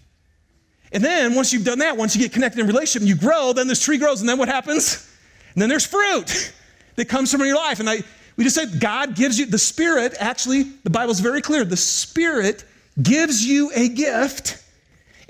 And 0.93 1.05
then 1.05 1.35
once 1.35 1.53
you've 1.53 1.65
done 1.65 1.81
that, 1.81 1.97
once 1.97 2.17
you 2.17 2.23
get 2.23 2.33
connected 2.33 2.61
in 2.61 2.67
relationship 2.67 3.03
and 3.03 3.09
you 3.09 3.17
grow, 3.17 3.53
then 3.53 3.69
this 3.69 3.83
tree 3.83 3.99
grows, 3.99 4.21
and 4.21 4.29
then 4.29 4.39
what 4.39 4.49
happens? 4.49 5.07
And 5.55 5.63
then 5.63 5.69
there's 5.69 5.87
fruit 5.87 6.53
that 6.97 7.09
comes 7.09 7.31
from 7.31 7.45
your 7.45 7.57
life. 7.57 7.81
And 7.81 7.89
I, 7.89 7.99
we 8.37 8.45
just 8.45 8.57
said 8.57 8.81
God 8.81 9.15
gives 9.15 9.39
you 9.39 9.47
the 9.47 9.59
Spirit, 9.59 10.15
actually, 10.19 10.63
the 10.63 10.91
Bible's 10.91 11.21
very 11.21 11.43
clear. 11.43 11.65
The 11.65 11.77
Spirit 11.77 12.65
gives 13.01 13.45
you 13.45 13.71
a 13.75 13.89
gift, 13.89 14.65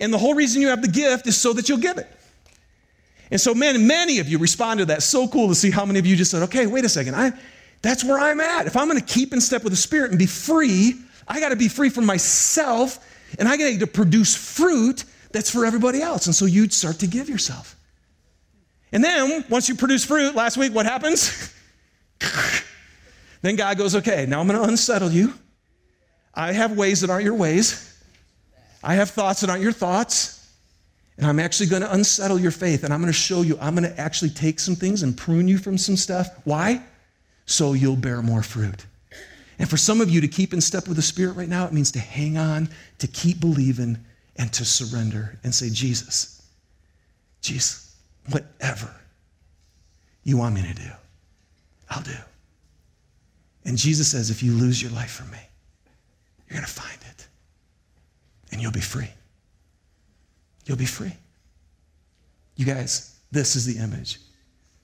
and 0.01 0.13
the 0.13 0.19
whole 0.19 0.35
reason 0.35 0.63
you 0.63 0.69
have 0.69 0.83
the 0.83 0.89
gift 0.89 1.27
is 1.27 1.37
so 1.37 1.53
that 1.53 1.69
you'll 1.69 1.79
give 1.79 1.99
it. 1.99 2.09
And 3.31 3.41
so, 3.41 3.55
man, 3.55 3.87
many 3.87 4.19
of 4.19 4.29
you 4.29 4.39
responded 4.39 4.83
to 4.83 4.87
that. 4.87 5.03
So 5.03 5.29
cool 5.29 5.49
to 5.49 5.55
see 5.55 5.71
how 5.71 5.85
many 5.85 5.99
of 5.99 6.07
you 6.07 6.17
just 6.17 6.31
said, 6.31 6.43
okay, 6.45 6.67
wait 6.67 6.85
a 6.85 6.89
second. 6.89 7.15
I, 7.15 7.33
that's 7.83 8.03
where 8.05 8.19
I'm 8.19 8.41
at. 8.41 8.67
If 8.67 8.77
I'm 8.77 8.89
going 8.89 9.01
to 9.01 9.07
keep 9.07 9.33
in 9.33 9.41
step 9.41 9.63
with 9.63 9.73
the 9.73 9.77
Spirit 9.77 10.11
and 10.11 10.19
be 10.19 10.27
free, 10.27 10.95
I 11.29 11.39
got 11.39 11.51
to 11.51 11.57
be 11.57 11.69
free 11.69 11.91
from 11.91 12.07
myself 12.07 12.99
and 13.39 13.49
I 13.49 13.57
got 13.57 13.79
to 13.79 13.87
produce 13.87 14.35
fruit 14.35 15.05
that's 15.31 15.51
for 15.51 15.65
everybody 15.65 16.03
else. 16.03 16.27
And 16.27 16.35
so 16.35 16.45
you'd 16.45 16.73
start 16.73 16.99
to 17.01 17.07
give 17.07 17.29
yourself. 17.29 17.77
And 18.93 19.05
then 19.05 19.45
once 19.49 19.69
you 19.69 19.77
produce 19.77 20.05
fruit, 20.05 20.35
last 20.35 20.57
week, 20.57 20.75
what 20.75 20.87
happens? 20.87 21.55
then 23.43 23.55
God 23.55 23.79
goes, 23.79 23.95
okay, 23.95 24.27
now 24.27 24.41
I'm 24.41 24.49
going 24.49 24.61
to 24.61 24.69
unsettle 24.69 25.11
you. 25.11 25.35
I 26.35 26.53
have 26.53 26.77
ways 26.77 27.03
that 27.03 27.11
aren't 27.11 27.25
your 27.25 27.35
ways. 27.35 27.90
I 28.83 28.95
have 28.95 29.11
thoughts 29.11 29.41
that 29.41 29.51
aren't 29.51 29.63
your 29.63 29.73
thoughts. 29.73 30.37
And 31.19 31.29
I'm 31.29 31.39
actually 31.39 31.67
going 31.67 31.83
to 31.83 31.93
unsettle 31.93 32.41
your 32.41 32.51
faith 32.51 32.83
and 32.83 32.95
I'm 32.95 33.01
going 33.03 33.13
to 33.13 33.19
show 33.19 33.43
you, 33.43 33.59
I'm 33.61 33.75
going 33.75 33.89
to 33.89 34.01
actually 34.01 34.31
take 34.31 34.59
some 34.59 34.75
things 34.75 35.03
and 35.03 35.15
prune 35.15 35.49
you 35.49 35.59
from 35.59 35.77
some 35.77 35.95
stuff. 35.95 36.29
Why? 36.45 36.83
So 37.45 37.75
you'll 37.75 37.97
bear 37.97 38.23
more 38.23 38.43
fruit. 38.43 38.87
And 39.59 39.69
for 39.69 39.77
some 39.77 40.01
of 40.01 40.09
you 40.09 40.23
to 40.23 40.29
keep 40.29 40.55
in 40.55 40.63
step 40.63 40.89
with 40.89 40.97
the 40.97 41.03
Spirit 41.03 41.37
right 41.37 41.49
now, 41.49 41.67
it 41.67 41.75
means 41.75 41.93
to 41.93 41.99
hang 41.99 42.39
on, 42.39 42.71
to 43.01 43.07
keep 43.07 43.39
believing, 43.39 43.99
and 44.37 44.51
to 44.55 44.65
surrender 44.65 45.39
and 45.45 45.55
say, 45.55 45.69
Jesus, 45.69 46.41
Jesus, 47.43 47.95
whatever 48.31 48.95
you 50.25 50.39
want 50.39 50.55
me 50.55 50.63
to 50.63 50.73
do, 50.73 50.91
I'll 51.91 52.03
do. 52.03 52.17
And 53.67 53.77
Jesus 53.77 54.11
says, 54.11 54.31
if 54.31 54.43
you 54.43 54.53
lose 54.53 54.81
your 54.81 54.93
life 54.93 55.11
for 55.11 55.25
me, 55.25 55.39
you're 56.49 56.57
going 56.57 56.65
to 56.65 56.73
find 56.73 57.00
and 58.51 58.61
you'll 58.61 58.73
be 58.73 58.81
free. 58.81 59.09
You'll 60.67 60.77
be 60.77 60.87
free. 60.87 61.13
You 62.57 62.67
guys, 62.67 63.19
this 63.33 63.57
is 63.57 63.67
the 63.67 63.83
image. 63.83 64.19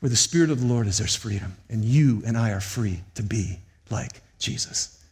Where 0.01 0.11
the 0.11 0.17
Spirit 0.17 0.51
of 0.51 0.61
the 0.61 0.67
Lord 0.67 0.87
is, 0.87 0.99
there's 0.99 1.17
freedom. 1.17 1.57
And 1.69 1.85
you 1.85 2.23
and 2.27 2.37
I 2.37 2.51
are 2.51 2.61
free 2.61 3.01
to 3.14 3.23
be 3.23 3.59
like 3.91 4.21
Jesus. 4.39 5.03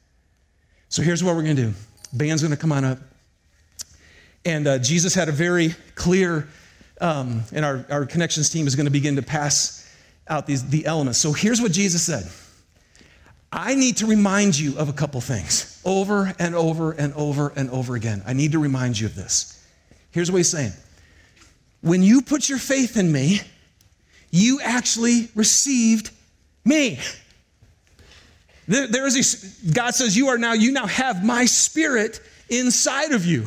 So 0.89 1.03
here's 1.03 1.25
what 1.25 1.35
we're 1.35 1.43
going 1.43 1.57
to 1.57 1.63
do 1.63 1.75
band's 2.13 2.43
going 2.43 2.55
to 2.55 2.61
come 2.61 2.73
on 2.73 2.85
up. 2.85 2.99
And 4.45 4.67
uh, 4.67 4.79
Jesus 4.79 5.15
had 5.15 5.29
a 5.29 5.33
very 5.33 5.75
clear, 5.95 6.49
um, 7.01 7.43
and 7.53 7.65
our, 7.65 7.85
our 7.91 8.07
connections 8.07 8.51
team 8.51 8.67
is 8.67 8.77
going 8.77 8.87
to 8.87 8.93
begin 8.93 9.17
to 9.17 9.23
pass 9.23 9.91
out 10.29 10.47
these, 10.47 10.69
the 10.69 10.87
elements. 10.87 11.19
So 11.19 11.33
here's 11.33 11.61
what 11.61 11.73
Jesus 11.73 12.03
said 12.03 12.31
I 13.57 13.77
need 13.77 13.99
to 13.99 14.07
remind 14.07 14.59
you 14.59 14.77
of 14.79 14.89
a 14.89 14.93
couple 14.93 15.21
things 15.21 15.81
over 15.85 16.35
and 16.41 16.57
over 16.57 16.91
and 16.91 17.15
over 17.15 17.53
and 17.55 17.71
over 17.71 17.95
again. 17.95 18.21
I 18.27 18.33
need 18.33 18.53
to 18.53 18.59
remind 18.59 18.99
you 18.99 19.07
of 19.07 19.15
this. 19.15 19.65
Here's 20.11 20.31
what 20.31 20.39
he's 20.39 20.51
saying 20.51 20.73
When 21.81 22.03
you 22.03 22.21
put 22.21 22.49
your 22.49 22.59
faith 22.59 22.97
in 22.97 23.13
me, 23.13 23.41
you 24.33 24.61
actually 24.61 25.29
received 25.37 26.11
me. 26.65 26.99
There, 28.67 28.89
there 28.89 29.07
is 29.07 29.63
a, 29.63 29.73
God 29.73 29.95
says, 29.95 30.17
You 30.17 30.29
are 30.29 30.39
now, 30.39 30.55
you 30.55 30.73
now 30.73 30.87
have 30.87 31.25
my 31.25 31.45
spirit 31.45 32.21
inside 32.49 33.13
of 33.13 33.25
you. 33.25 33.47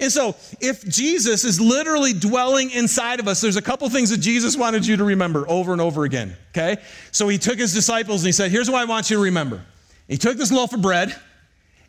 And 0.00 0.10
so, 0.10 0.34
if 0.60 0.86
Jesus 0.88 1.44
is 1.44 1.60
literally 1.60 2.12
dwelling 2.12 2.70
inside 2.70 3.20
of 3.20 3.28
us, 3.28 3.40
there's 3.40 3.56
a 3.56 3.62
couple 3.62 3.88
things 3.88 4.10
that 4.10 4.18
Jesus 4.18 4.56
wanted 4.56 4.86
you 4.86 4.96
to 4.96 5.04
remember 5.04 5.48
over 5.48 5.72
and 5.72 5.80
over 5.80 6.04
again, 6.04 6.36
okay? 6.50 6.82
So, 7.12 7.28
he 7.28 7.38
took 7.38 7.58
his 7.58 7.72
disciples 7.72 8.22
and 8.22 8.26
he 8.26 8.32
said, 8.32 8.50
Here's 8.50 8.68
what 8.68 8.80
I 8.80 8.84
want 8.86 9.10
you 9.10 9.16
to 9.16 9.22
remember. 9.22 9.64
He 10.08 10.16
took 10.16 10.36
this 10.36 10.50
loaf 10.50 10.72
of 10.72 10.82
bread 10.82 11.14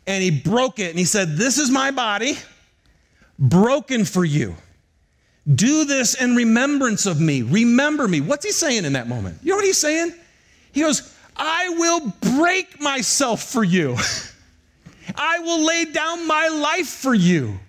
and 0.06 0.22
he 0.22 0.30
broke 0.30 0.78
it 0.78 0.90
and 0.90 0.98
he 0.98 1.04
said, 1.04 1.36
This 1.36 1.58
is 1.58 1.70
my 1.70 1.90
body 1.90 2.38
broken 3.38 4.04
for 4.04 4.24
you. 4.24 4.54
Do 5.52 5.84
this 5.84 6.20
in 6.20 6.34
remembrance 6.34 7.06
of 7.06 7.20
me. 7.20 7.42
Remember 7.42 8.08
me. 8.08 8.20
What's 8.20 8.44
he 8.44 8.52
saying 8.52 8.84
in 8.84 8.94
that 8.94 9.08
moment? 9.08 9.38
You 9.42 9.50
know 9.50 9.56
what 9.56 9.64
he's 9.64 9.78
saying? 9.78 10.12
He 10.72 10.80
goes, 10.80 11.14
I 11.36 11.68
will 11.70 12.12
break 12.36 12.80
myself 12.80 13.42
for 13.42 13.62
you. 13.62 13.96
I 15.16 15.38
will 15.38 15.64
lay 15.64 15.84
down 15.84 16.26
my 16.26 16.48
life 16.48 16.88
for 16.88 17.14
you. 17.14 17.60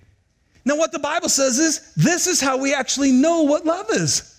Now, 0.67 0.75
what 0.75 0.91
the 0.91 0.99
Bible 0.99 1.29
says 1.29 1.59
is 1.59 1.93
this 1.95 2.27
is 2.27 2.41
how 2.41 2.57
we 2.57 2.73
actually 2.73 3.13
know 3.13 3.43
what 3.43 3.65
love 3.65 3.85
is 3.89 4.33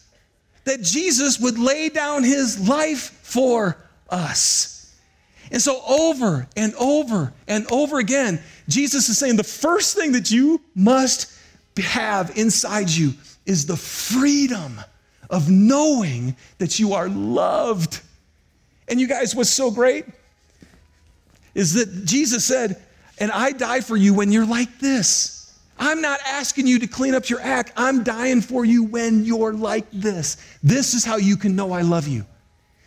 that 0.65 0.83
Jesus 0.83 1.41
would 1.41 1.59
lay 1.59 1.89
down 1.89 2.23
his 2.23 2.69
life 2.69 3.19
for 3.23 3.79
us. 4.11 4.95
And 5.51 5.63
so, 5.63 5.81
over 5.89 6.47
and 6.55 6.75
over 6.75 7.33
and 7.47 7.67
over 7.73 7.99
again, 7.99 8.43
Jesus 8.69 9.09
is 9.09 9.17
saying 9.17 9.37
the 9.37 9.43
first 9.43 9.97
thing 9.97 10.13
that 10.13 10.31
you 10.31 10.61
must 10.75 11.33
have 11.79 12.37
inside 12.37 12.91
you 12.91 13.15
is 13.47 13.65
the 13.65 13.79
freedom 13.79 14.79
of 15.31 15.49
knowing 15.49 16.37
that 16.59 16.79
you 16.79 16.93
are 16.93 17.09
loved. 17.09 18.03
And 18.87 19.01
you 19.01 19.09
guys, 19.09 19.35
what's 19.35 19.49
so 19.49 19.71
great 19.71 20.05
is 21.55 21.73
that 21.73 22.05
Jesus 22.05 22.45
said, 22.45 22.85
And 23.17 23.33
I 23.33 23.53
die 23.53 23.81
for 23.81 23.97
you 23.97 24.13
when 24.13 24.31
you're 24.31 24.45
like 24.45 24.79
this. 24.79 25.38
I'm 25.79 26.01
not 26.01 26.21
asking 26.27 26.67
you 26.67 26.79
to 26.81 26.87
clean 26.87 27.15
up 27.15 27.29
your 27.29 27.41
act. 27.41 27.73
I'm 27.77 28.03
dying 28.03 28.41
for 28.41 28.65
you 28.65 28.85
when 28.85 29.25
you're 29.25 29.53
like 29.53 29.87
this. 29.93 30.37
This 30.63 30.95
is 30.95 31.05
how 31.05 31.17
you 31.17 31.37
can 31.37 31.55
know 31.55 31.73
I 31.73 31.83
love 31.83 32.09
you. 32.09 32.25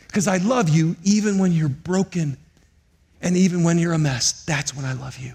Because 0.07 0.27
I 0.27 0.37
love 0.37 0.67
you 0.69 0.95
even 1.03 1.37
when 1.37 1.53
you're 1.53 1.69
broken 1.69 2.37
and 3.21 3.37
even 3.37 3.63
when 3.63 3.77
you're 3.77 3.93
a 3.93 3.97
mess. 3.97 4.43
That's 4.43 4.75
when 4.75 4.83
I 4.83 4.93
love 4.93 5.17
you. 5.17 5.33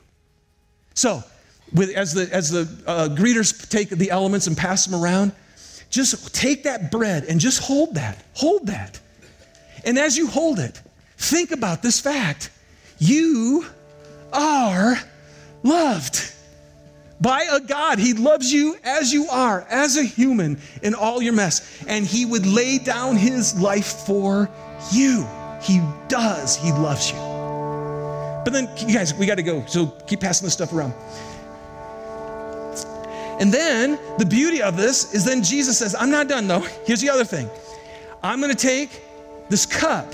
So, 0.94 1.22
with, 1.72 1.90
as 1.90 2.12
the, 2.12 2.28
as 2.32 2.50
the 2.50 2.68
uh, 2.86 3.09
greeters 3.09 3.68
take 3.68 3.88
the 3.88 4.11
elements 4.11 4.46
and 4.46 4.57
pass 4.57 4.86
them 4.86 5.00
around, 5.00 5.32
just 5.88 6.34
take 6.34 6.64
that 6.64 6.90
bread 6.90 7.24
and 7.24 7.40
just 7.40 7.62
hold 7.62 7.94
that. 7.94 8.22
Hold 8.34 8.66
that. 8.66 9.00
And 9.84 9.98
as 9.98 10.16
you 10.16 10.26
hold 10.26 10.59
it, 10.59 10.80
think 11.16 11.52
about 11.52 11.82
this 11.82 12.00
fact 12.00 12.50
you 12.98 13.66
are 14.32 14.98
loved 15.62 16.25
by 17.20 17.46
a 17.50 17.60
God. 17.60 17.98
He 17.98 18.12
loves 18.12 18.52
you 18.52 18.76
as 18.84 19.12
you 19.12 19.26
are, 19.28 19.66
as 19.70 19.96
a 19.96 20.04
human, 20.04 20.60
in 20.82 20.94
all 20.94 21.22
your 21.22 21.32
mess. 21.32 21.84
And 21.86 22.06
He 22.06 22.24
would 22.24 22.46
lay 22.46 22.78
down 22.78 23.16
His 23.16 23.58
life 23.58 24.06
for 24.06 24.50
you. 24.92 25.26
He 25.62 25.80
does. 26.08 26.56
He 26.56 26.72
loves 26.72 27.10
you. 27.10 27.16
But 27.16 28.52
then, 28.52 28.68
you 28.86 28.94
guys, 28.94 29.12
we 29.14 29.26
got 29.26 29.36
to 29.36 29.42
go. 29.42 29.64
So 29.66 29.86
keep 30.06 30.20
passing 30.20 30.46
this 30.46 30.52
stuff 30.52 30.72
around. 30.72 30.94
And 33.40 33.52
then 33.52 33.98
the 34.18 34.24
beauty 34.24 34.62
of 34.62 34.76
this 34.76 35.12
is 35.12 35.24
then 35.24 35.42
Jesus 35.42 35.78
says, 35.78 35.94
I'm 35.94 36.10
not 36.10 36.28
done 36.28 36.48
though. 36.48 36.66
Here's 36.84 37.00
the 37.00 37.10
other 37.10 37.24
thing 37.24 37.50
I'm 38.22 38.40
going 38.40 38.54
to 38.54 38.56
take 38.56 39.02
this 39.48 39.66
cup, 39.66 40.12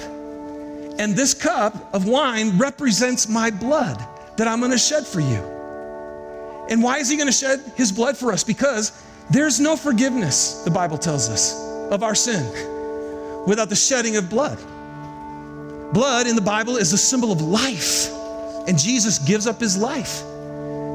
and 0.98 1.14
this 1.14 1.32
cup 1.34 1.94
of 1.94 2.07
wine 2.07 2.59
represents 2.59 3.28
my 3.28 3.50
blood 3.50 4.05
that 4.36 4.48
I'm 4.48 4.59
going 4.59 4.72
to 4.72 4.78
shed 4.78 5.07
for 5.07 5.20
you. 5.20 5.61
And 6.73 6.83
why 6.83 6.97
is 7.01 7.11
he 7.11 7.18
going 7.18 7.27
to 7.27 7.33
shed 7.35 7.61
his 7.77 7.93
blood 7.93 8.16
for 8.16 8.33
us? 8.33 8.43
Because 8.43 8.93
there's 9.29 9.61
no 9.61 9.77
forgiveness, 9.77 10.62
the 10.64 10.70
Bible 10.70 10.97
tells 10.97 11.29
us, 11.29 11.53
of 11.91 12.03
our 12.03 12.14
sin 12.14 12.43
without 13.47 13.68
the 13.68 13.77
shedding 13.77 14.16
of 14.16 14.31
blood. 14.31 14.57
Blood 15.93 16.27
in 16.27 16.35
the 16.35 16.41
Bible 16.41 16.79
is 16.79 16.95
a 16.95 16.97
symbol 16.97 17.31
of 17.31 17.43
life, 17.43 18.09
and 18.66 18.79
Jesus 18.79 19.18
gives 19.18 19.47
up 19.47 19.61
his 19.61 19.77
life 19.77 20.20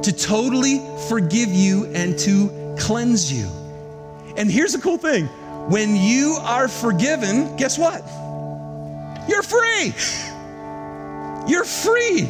to 0.01 0.11
totally 0.11 0.81
forgive 1.09 1.49
you 1.49 1.85
and 1.93 2.17
to 2.17 2.75
cleanse 2.79 3.31
you. 3.31 3.47
And 4.35 4.49
here's 4.49 4.73
the 4.73 4.79
cool 4.79 4.97
thing 4.97 5.27
when 5.69 5.95
you 5.95 6.39
are 6.41 6.67
forgiven, 6.67 7.55
guess 7.55 7.77
what? 7.77 8.01
You're 9.29 9.43
free. 9.43 9.93
You're 11.47 11.65
free. 11.65 12.27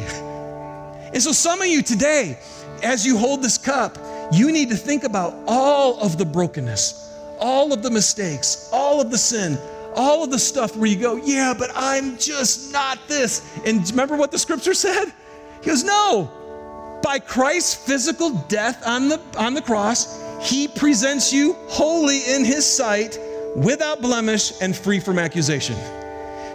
And 1.14 1.22
so, 1.22 1.32
some 1.32 1.62
of 1.62 1.66
you 1.66 1.80
today, 1.80 2.36
as 2.82 3.06
you 3.06 3.16
hold 3.18 3.42
this 3.42 3.58
cup, 3.58 3.98
you 4.32 4.52
need 4.52 4.70
to 4.70 4.76
think 4.76 5.04
about 5.04 5.34
all 5.46 5.98
of 6.00 6.18
the 6.18 6.24
brokenness, 6.24 7.12
all 7.40 7.72
of 7.72 7.82
the 7.82 7.90
mistakes, 7.90 8.68
all 8.72 9.00
of 9.00 9.10
the 9.10 9.18
sin, 9.18 9.58
all 9.94 10.22
of 10.22 10.30
the 10.30 10.38
stuff 10.38 10.76
where 10.76 10.88
you 10.88 10.96
go, 10.96 11.16
yeah, 11.16 11.54
but 11.56 11.70
I'm 11.74 12.18
just 12.18 12.72
not 12.72 12.98
this. 13.08 13.58
And 13.64 13.88
remember 13.90 14.16
what 14.16 14.30
the 14.30 14.38
scripture 14.38 14.74
said? 14.74 15.12
He 15.60 15.66
goes, 15.66 15.82
no. 15.82 17.00
By 17.02 17.18
Christ's 17.18 17.74
physical 17.74 18.30
death 18.48 18.86
on 18.86 19.08
the, 19.08 19.20
on 19.36 19.54
the 19.54 19.62
cross, 19.62 20.22
he 20.40 20.68
presents 20.68 21.32
you 21.32 21.54
holy 21.68 22.20
in 22.34 22.44
his 22.44 22.64
sight, 22.66 23.18
without 23.56 24.00
blemish, 24.00 24.52
and 24.60 24.76
free 24.76 25.00
from 25.00 25.18
accusation. 25.18 25.76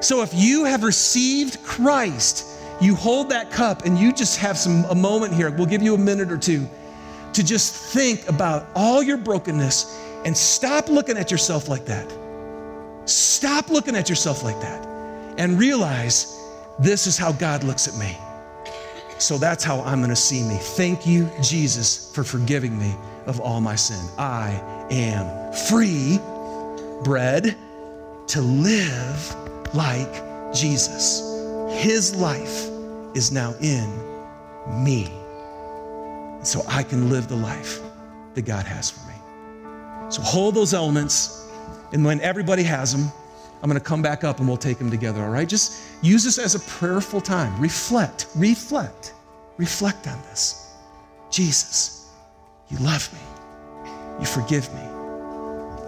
So 0.02 0.22
if 0.22 0.34
you 0.34 0.66
have 0.66 0.84
received 0.84 1.64
Christ, 1.64 2.46
you 2.84 2.96
hold 2.96 3.30
that 3.30 3.52
cup 3.52 3.86
and 3.86 3.98
you 3.98 4.12
just 4.12 4.38
have 4.40 4.58
some 4.58 4.86
a 4.86 4.96
moment 4.96 5.34
here. 5.34 5.50
We'll 5.52 5.68
give 5.68 5.82
you 5.82 5.96
a 5.96 5.98
minute 5.98 6.32
or 6.32 6.38
two 6.38 6.68
to 7.34 7.44
just 7.44 7.74
think 7.94 8.28
about 8.28 8.68
all 8.76 9.02
your 9.02 9.18
brokenness 9.18 10.00
and 10.26 10.36
stop 10.36 10.88
looking 10.90 11.18
at 11.18 11.32
yourself 11.32 11.68
like 11.68 11.86
that. 11.86 12.12
Stop 13.06 13.70
looking 13.70 13.96
at 13.96 14.10
yourself 14.10 14.44
like 14.44 14.60
that 14.62 14.86
and 15.38 15.60
realize 15.60 16.40
this 16.80 17.08
is 17.08 17.18
how 17.18 17.32
God 17.32 17.64
looks 17.64 17.88
at 17.88 17.96
me. 17.96 18.18
So 19.18 19.38
that's 19.38 19.64
how 19.64 19.82
I'm 19.82 20.00
going 20.00 20.10
to 20.10 20.16
see 20.16 20.44
me. 20.44 20.58
Thank 20.58 21.06
you, 21.06 21.30
Jesus, 21.42 22.12
for 22.14 22.24
forgiving 22.24 22.78
me 22.78 22.94
of 23.26 23.40
all 23.40 23.62
my 23.62 23.76
sin. 23.76 24.06
I 24.18 24.52
am 24.92 25.54
free, 25.68 26.20
bread, 27.04 27.56
to 28.28 28.42
live 28.42 29.76
like 29.76 30.54
Jesus. 30.54 31.22
His 31.70 32.16
life 32.16 32.73
is 33.16 33.32
now 33.32 33.54
in 33.62 33.90
me. 34.84 35.12
So 36.44 36.64
I 36.68 36.84
can 36.84 37.10
live 37.10 37.28
the 37.28 37.36
life 37.36 37.80
that 38.34 38.42
God 38.44 38.66
has 38.66 38.92
for 38.92 39.08
me. 39.08 40.12
So 40.12 40.22
hold 40.22 40.56
those 40.56 40.74
elements, 40.74 41.50
and 41.94 42.04
when 42.04 42.20
everybody 42.22 42.64
has 42.64 42.92
them, 42.92 43.12
I'm 43.62 43.70
going 43.70 43.80
to 43.80 43.86
come 43.86 44.02
back 44.02 44.26
up 44.26 44.40
and 44.40 44.48
we'll 44.48 44.58
take 44.58 44.78
them 44.78 44.92
together, 44.92 45.24
all 45.24 45.30
right? 45.30 45.48
Just 45.48 46.04
use 46.04 46.24
this 46.24 46.38
as 46.38 46.54
a 46.54 46.60
prayerful 46.60 47.22
time. 47.22 47.58
Reflect, 47.62 48.28
reflect, 48.36 49.14
reflect 49.58 50.08
on 50.08 50.22
this. 50.24 50.74
Jesus, 51.32 52.10
you 52.70 52.78
love 52.80 53.10
me, 53.14 53.90
you 54.20 54.26
forgive 54.26 54.72
me, 54.74 54.82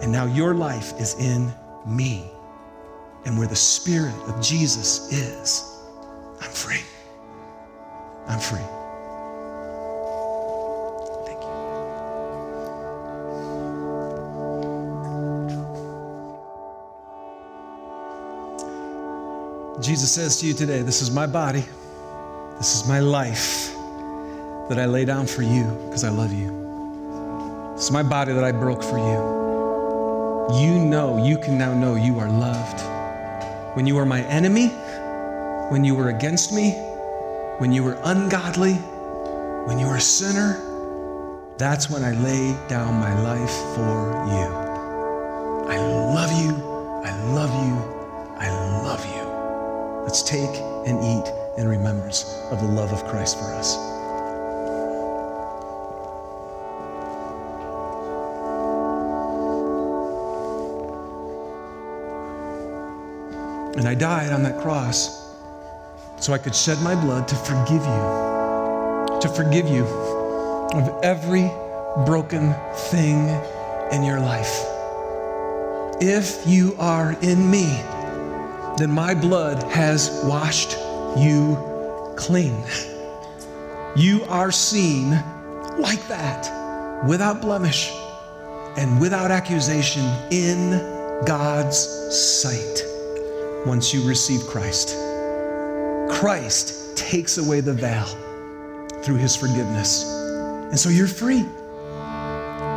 and 0.02 0.10
now 0.10 0.24
your 0.24 0.54
life 0.54 0.98
is 0.98 1.14
in 1.20 1.52
me. 1.86 2.30
And 3.26 3.36
where 3.36 3.48
the 3.48 3.56
Spirit 3.56 4.14
of 4.28 4.40
Jesus 4.40 5.12
is, 5.12 5.82
I'm 6.40 6.50
free. 6.50 6.82
I'm 8.28 8.40
free. 8.40 8.58
Thank 11.26 11.42
you. 11.42 11.48
Jesus 19.82 20.12
says 20.12 20.40
to 20.40 20.46
you 20.46 20.54
today, 20.54 20.82
This 20.82 21.02
is 21.02 21.10
my 21.10 21.26
body, 21.26 21.64
this 22.58 22.74
is 22.74 22.88
my 22.88 23.00
life 23.00 23.72
that 24.68 24.78
I 24.78 24.86
lay 24.86 25.04
down 25.04 25.26
for 25.26 25.42
you 25.42 25.64
because 25.86 26.02
I 26.02 26.10
love 26.10 26.32
you. 26.32 27.74
This 27.76 27.84
is 27.84 27.92
my 27.92 28.02
body 28.02 28.32
that 28.32 28.42
I 28.42 28.52
broke 28.52 28.82
for 28.82 28.98
you. 28.98 29.36
You 30.60 30.78
know, 30.78 31.24
you 31.24 31.38
can 31.38 31.58
now 31.58 31.74
know 31.74 31.94
you 31.94 32.18
are 32.18 32.28
loved. 32.28 32.80
When 33.76 33.86
you 33.86 33.94
were 33.94 34.06
my 34.06 34.22
enemy, 34.22 34.68
when 35.70 35.84
you 35.84 35.94
were 35.94 36.08
against 36.08 36.52
me, 36.52 36.72
when 37.58 37.72
you 37.72 37.82
were 37.82 37.98
ungodly, 38.04 38.74
when 39.64 39.78
you 39.78 39.86
were 39.86 39.96
a 39.96 40.00
sinner, 40.00 40.60
that's 41.56 41.88
when 41.88 42.04
I 42.04 42.12
laid 42.12 42.54
down 42.68 42.94
my 43.00 43.18
life 43.22 43.50
for 43.74 44.12
you. 44.28 44.66
I 45.66 45.78
love 45.78 46.30
you. 46.32 46.54
I 47.02 47.32
love 47.32 47.50
you. 47.66 47.76
I 48.38 48.50
love 48.82 49.04
you. 49.06 50.02
Let's 50.02 50.22
take 50.22 50.54
and 50.86 51.02
eat 51.02 51.32
in 51.56 51.66
remembrance 51.66 52.24
of 52.50 52.60
the 52.60 52.68
love 52.68 52.92
of 52.92 53.06
Christ 53.06 53.38
for 53.38 53.54
us. 53.54 53.76
And 63.78 63.88
I 63.88 63.94
died 63.94 64.32
on 64.32 64.42
that 64.42 64.60
cross 64.60 65.25
so 66.18 66.32
I 66.32 66.38
could 66.38 66.54
shed 66.54 66.80
my 66.82 66.94
blood 66.94 67.28
to 67.28 67.34
forgive 67.36 67.82
you, 67.82 69.18
to 69.20 69.32
forgive 69.34 69.68
you 69.68 69.84
of 70.72 71.04
every 71.04 71.50
broken 72.04 72.54
thing 72.90 73.28
in 73.92 74.02
your 74.02 74.20
life. 74.20 74.64
If 76.00 76.46
you 76.46 76.74
are 76.78 77.16
in 77.22 77.50
me, 77.50 77.80
then 78.76 78.90
my 78.90 79.14
blood 79.14 79.62
has 79.72 80.22
washed 80.24 80.76
you 81.16 81.56
clean. 82.16 82.62
You 83.94 84.24
are 84.28 84.52
seen 84.52 85.10
like 85.78 86.06
that, 86.08 87.06
without 87.06 87.40
blemish 87.40 87.90
and 88.76 89.00
without 89.00 89.30
accusation 89.30 90.04
in 90.30 90.70
God's 91.24 91.78
sight 92.14 92.82
once 93.64 93.94
you 93.94 94.06
receive 94.06 94.42
Christ. 94.46 95.05
Christ 96.10 96.96
takes 96.96 97.38
away 97.38 97.60
the 97.60 97.72
veil 97.72 98.06
through 99.02 99.16
his 99.16 99.36
forgiveness. 99.36 100.04
And 100.04 100.78
so 100.78 100.88
you're 100.88 101.06
free. 101.06 101.42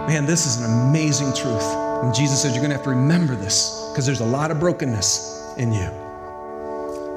Man, 0.08 0.26
this 0.26 0.46
is 0.46 0.62
an 0.62 0.90
amazing 0.90 1.34
truth. 1.34 1.64
And 2.04 2.14
Jesus 2.14 2.42
says, 2.42 2.54
You're 2.54 2.62
going 2.62 2.72
to 2.72 2.78
have 2.78 2.86
to 2.86 2.92
remember 2.92 3.36
this 3.36 3.90
because 3.92 4.06
there's 4.06 4.22
a 4.22 4.26
lot 4.26 4.52
of 4.52 4.60
brokenness 4.60 5.56
in 5.58 5.72
you. 5.72 5.90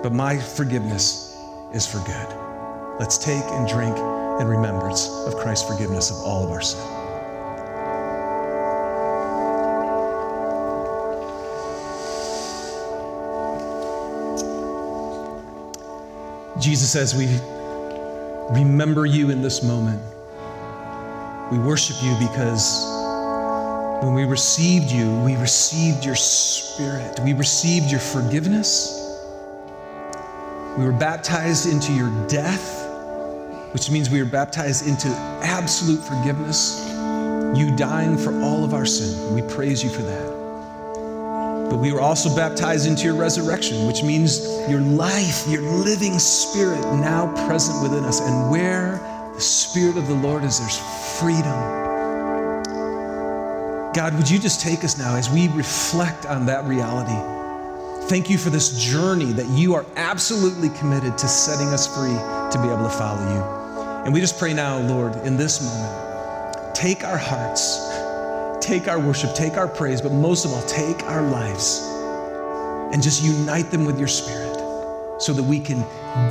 But 0.02 0.12
my 0.12 0.38
forgiveness 0.38 1.36
is 1.72 1.86
for 1.86 1.98
good. 1.98 2.98
Let's 2.98 3.18
take 3.18 3.44
and 3.44 3.68
drink 3.68 3.96
in 4.40 4.46
remembrance 4.46 5.08
of 5.26 5.36
Christ's 5.36 5.68
forgiveness 5.68 6.10
of 6.10 6.16
all 6.16 6.44
of 6.44 6.50
our 6.50 6.60
sin. 6.60 7.01
Jesus 16.62 16.92
says, 16.92 17.14
We 17.14 17.26
remember 18.56 19.04
you 19.04 19.30
in 19.30 19.42
this 19.42 19.64
moment. 19.64 20.00
We 21.50 21.58
worship 21.58 21.96
you 22.02 22.16
because 22.20 22.84
when 24.02 24.14
we 24.14 24.24
received 24.24 24.90
you, 24.90 25.10
we 25.22 25.34
received 25.36 26.04
your 26.04 26.14
spirit. 26.14 27.18
We 27.24 27.32
received 27.32 27.90
your 27.90 28.00
forgiveness. 28.00 28.98
We 30.78 30.84
were 30.84 30.92
baptized 30.92 31.66
into 31.66 31.92
your 31.92 32.10
death, 32.28 32.86
which 33.72 33.90
means 33.90 34.08
we 34.08 34.22
were 34.22 34.30
baptized 34.30 34.86
into 34.86 35.08
absolute 35.42 36.00
forgiveness. 36.00 36.88
You 37.58 37.74
dying 37.76 38.16
for 38.16 38.32
all 38.40 38.64
of 38.64 38.72
our 38.72 38.86
sin. 38.86 39.34
We 39.34 39.42
praise 39.42 39.82
you 39.82 39.90
for 39.90 40.02
that. 40.02 40.41
But 41.72 41.80
we 41.80 41.90
were 41.90 42.02
also 42.02 42.28
baptized 42.36 42.86
into 42.86 43.04
your 43.04 43.14
resurrection, 43.14 43.86
which 43.86 44.02
means 44.02 44.46
your 44.68 44.82
life, 44.82 45.48
your 45.48 45.62
living 45.62 46.18
spirit 46.18 46.82
now 46.96 47.32
present 47.46 47.82
within 47.82 48.04
us. 48.04 48.20
And 48.20 48.50
where 48.50 48.98
the 49.34 49.40
Spirit 49.40 49.96
of 49.96 50.06
the 50.06 50.14
Lord 50.14 50.44
is, 50.44 50.60
there's 50.60 50.76
freedom. 51.18 51.50
God, 53.94 54.14
would 54.16 54.28
you 54.28 54.38
just 54.38 54.60
take 54.60 54.84
us 54.84 54.98
now 54.98 55.16
as 55.16 55.30
we 55.30 55.48
reflect 55.48 56.26
on 56.26 56.44
that 56.44 56.66
reality? 56.66 57.16
Thank 58.06 58.28
you 58.28 58.36
for 58.36 58.50
this 58.50 58.78
journey 58.78 59.32
that 59.32 59.48
you 59.48 59.74
are 59.74 59.86
absolutely 59.96 60.68
committed 60.78 61.16
to 61.16 61.26
setting 61.26 61.68
us 61.68 61.86
free 61.86 62.10
to 62.10 62.58
be 62.62 62.68
able 62.68 62.84
to 62.84 62.94
follow 62.94 63.22
you. 63.32 64.04
And 64.04 64.12
we 64.12 64.20
just 64.20 64.38
pray 64.38 64.52
now, 64.52 64.78
Lord, 64.78 65.16
in 65.24 65.38
this 65.38 65.62
moment 65.64 66.12
take 66.74 67.04
our 67.04 67.18
hearts, 67.18 67.78
take 68.62 68.88
our 68.88 68.98
worship, 68.98 69.34
take 69.34 69.54
our 69.54 69.68
praise, 69.68 70.00
but 70.00 70.12
most 70.12 70.44
of 70.44 70.52
all, 70.52 70.62
take 70.62 71.02
our 71.04 71.22
lives 71.22 71.80
and 72.92 73.02
just 73.02 73.22
unite 73.22 73.70
them 73.70 73.84
with 73.84 73.98
your 73.98 74.08
spirit 74.08 74.56
so 75.20 75.32
that 75.32 75.42
we 75.42 75.58
can 75.60 75.78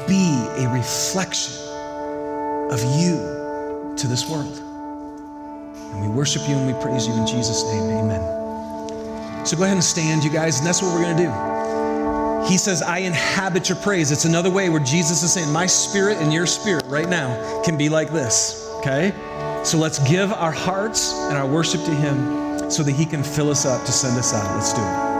be 0.07 0.63
a 0.63 0.69
reflection 0.73 1.53
of 2.71 2.79
you 2.99 3.95
to 3.97 4.07
this 4.07 4.29
world. 4.29 4.57
And 4.57 6.01
we 6.01 6.07
worship 6.07 6.47
you 6.47 6.55
and 6.55 6.67
we 6.67 6.81
praise 6.81 7.07
you 7.07 7.13
in 7.13 7.27
Jesus' 7.27 7.63
name. 7.63 7.89
Amen. 7.89 9.45
So 9.45 9.57
go 9.57 9.63
ahead 9.63 9.75
and 9.75 9.83
stand, 9.83 10.23
you 10.23 10.31
guys, 10.31 10.59
and 10.59 10.67
that's 10.67 10.81
what 10.81 10.93
we're 10.93 11.03
going 11.03 11.17
to 11.17 11.23
do. 11.23 11.51
He 12.49 12.57
says, 12.57 12.81
I 12.81 12.99
inhabit 12.99 13.69
your 13.69 13.77
praise. 13.79 14.11
It's 14.11 14.25
another 14.25 14.49
way 14.49 14.69
where 14.69 14.79
Jesus 14.79 15.21
is 15.23 15.33
saying, 15.33 15.51
My 15.51 15.65
spirit 15.65 16.17
and 16.17 16.33
your 16.33 16.45
spirit 16.45 16.83
right 16.87 17.07
now 17.07 17.61
can 17.63 17.77
be 17.77 17.89
like 17.89 18.09
this, 18.11 18.67
okay? 18.77 19.13
So 19.63 19.77
let's 19.77 19.99
give 19.99 20.33
our 20.33 20.51
hearts 20.51 21.13
and 21.13 21.37
our 21.37 21.47
worship 21.47 21.83
to 21.85 21.91
Him 21.91 22.69
so 22.71 22.83
that 22.83 22.93
He 22.93 23.05
can 23.05 23.23
fill 23.23 23.49
us 23.49 23.65
up 23.65 23.85
to 23.85 23.91
send 23.91 24.17
us 24.17 24.33
out. 24.33 24.55
Let's 24.55 24.73
do 24.73 24.81
it. 24.81 25.10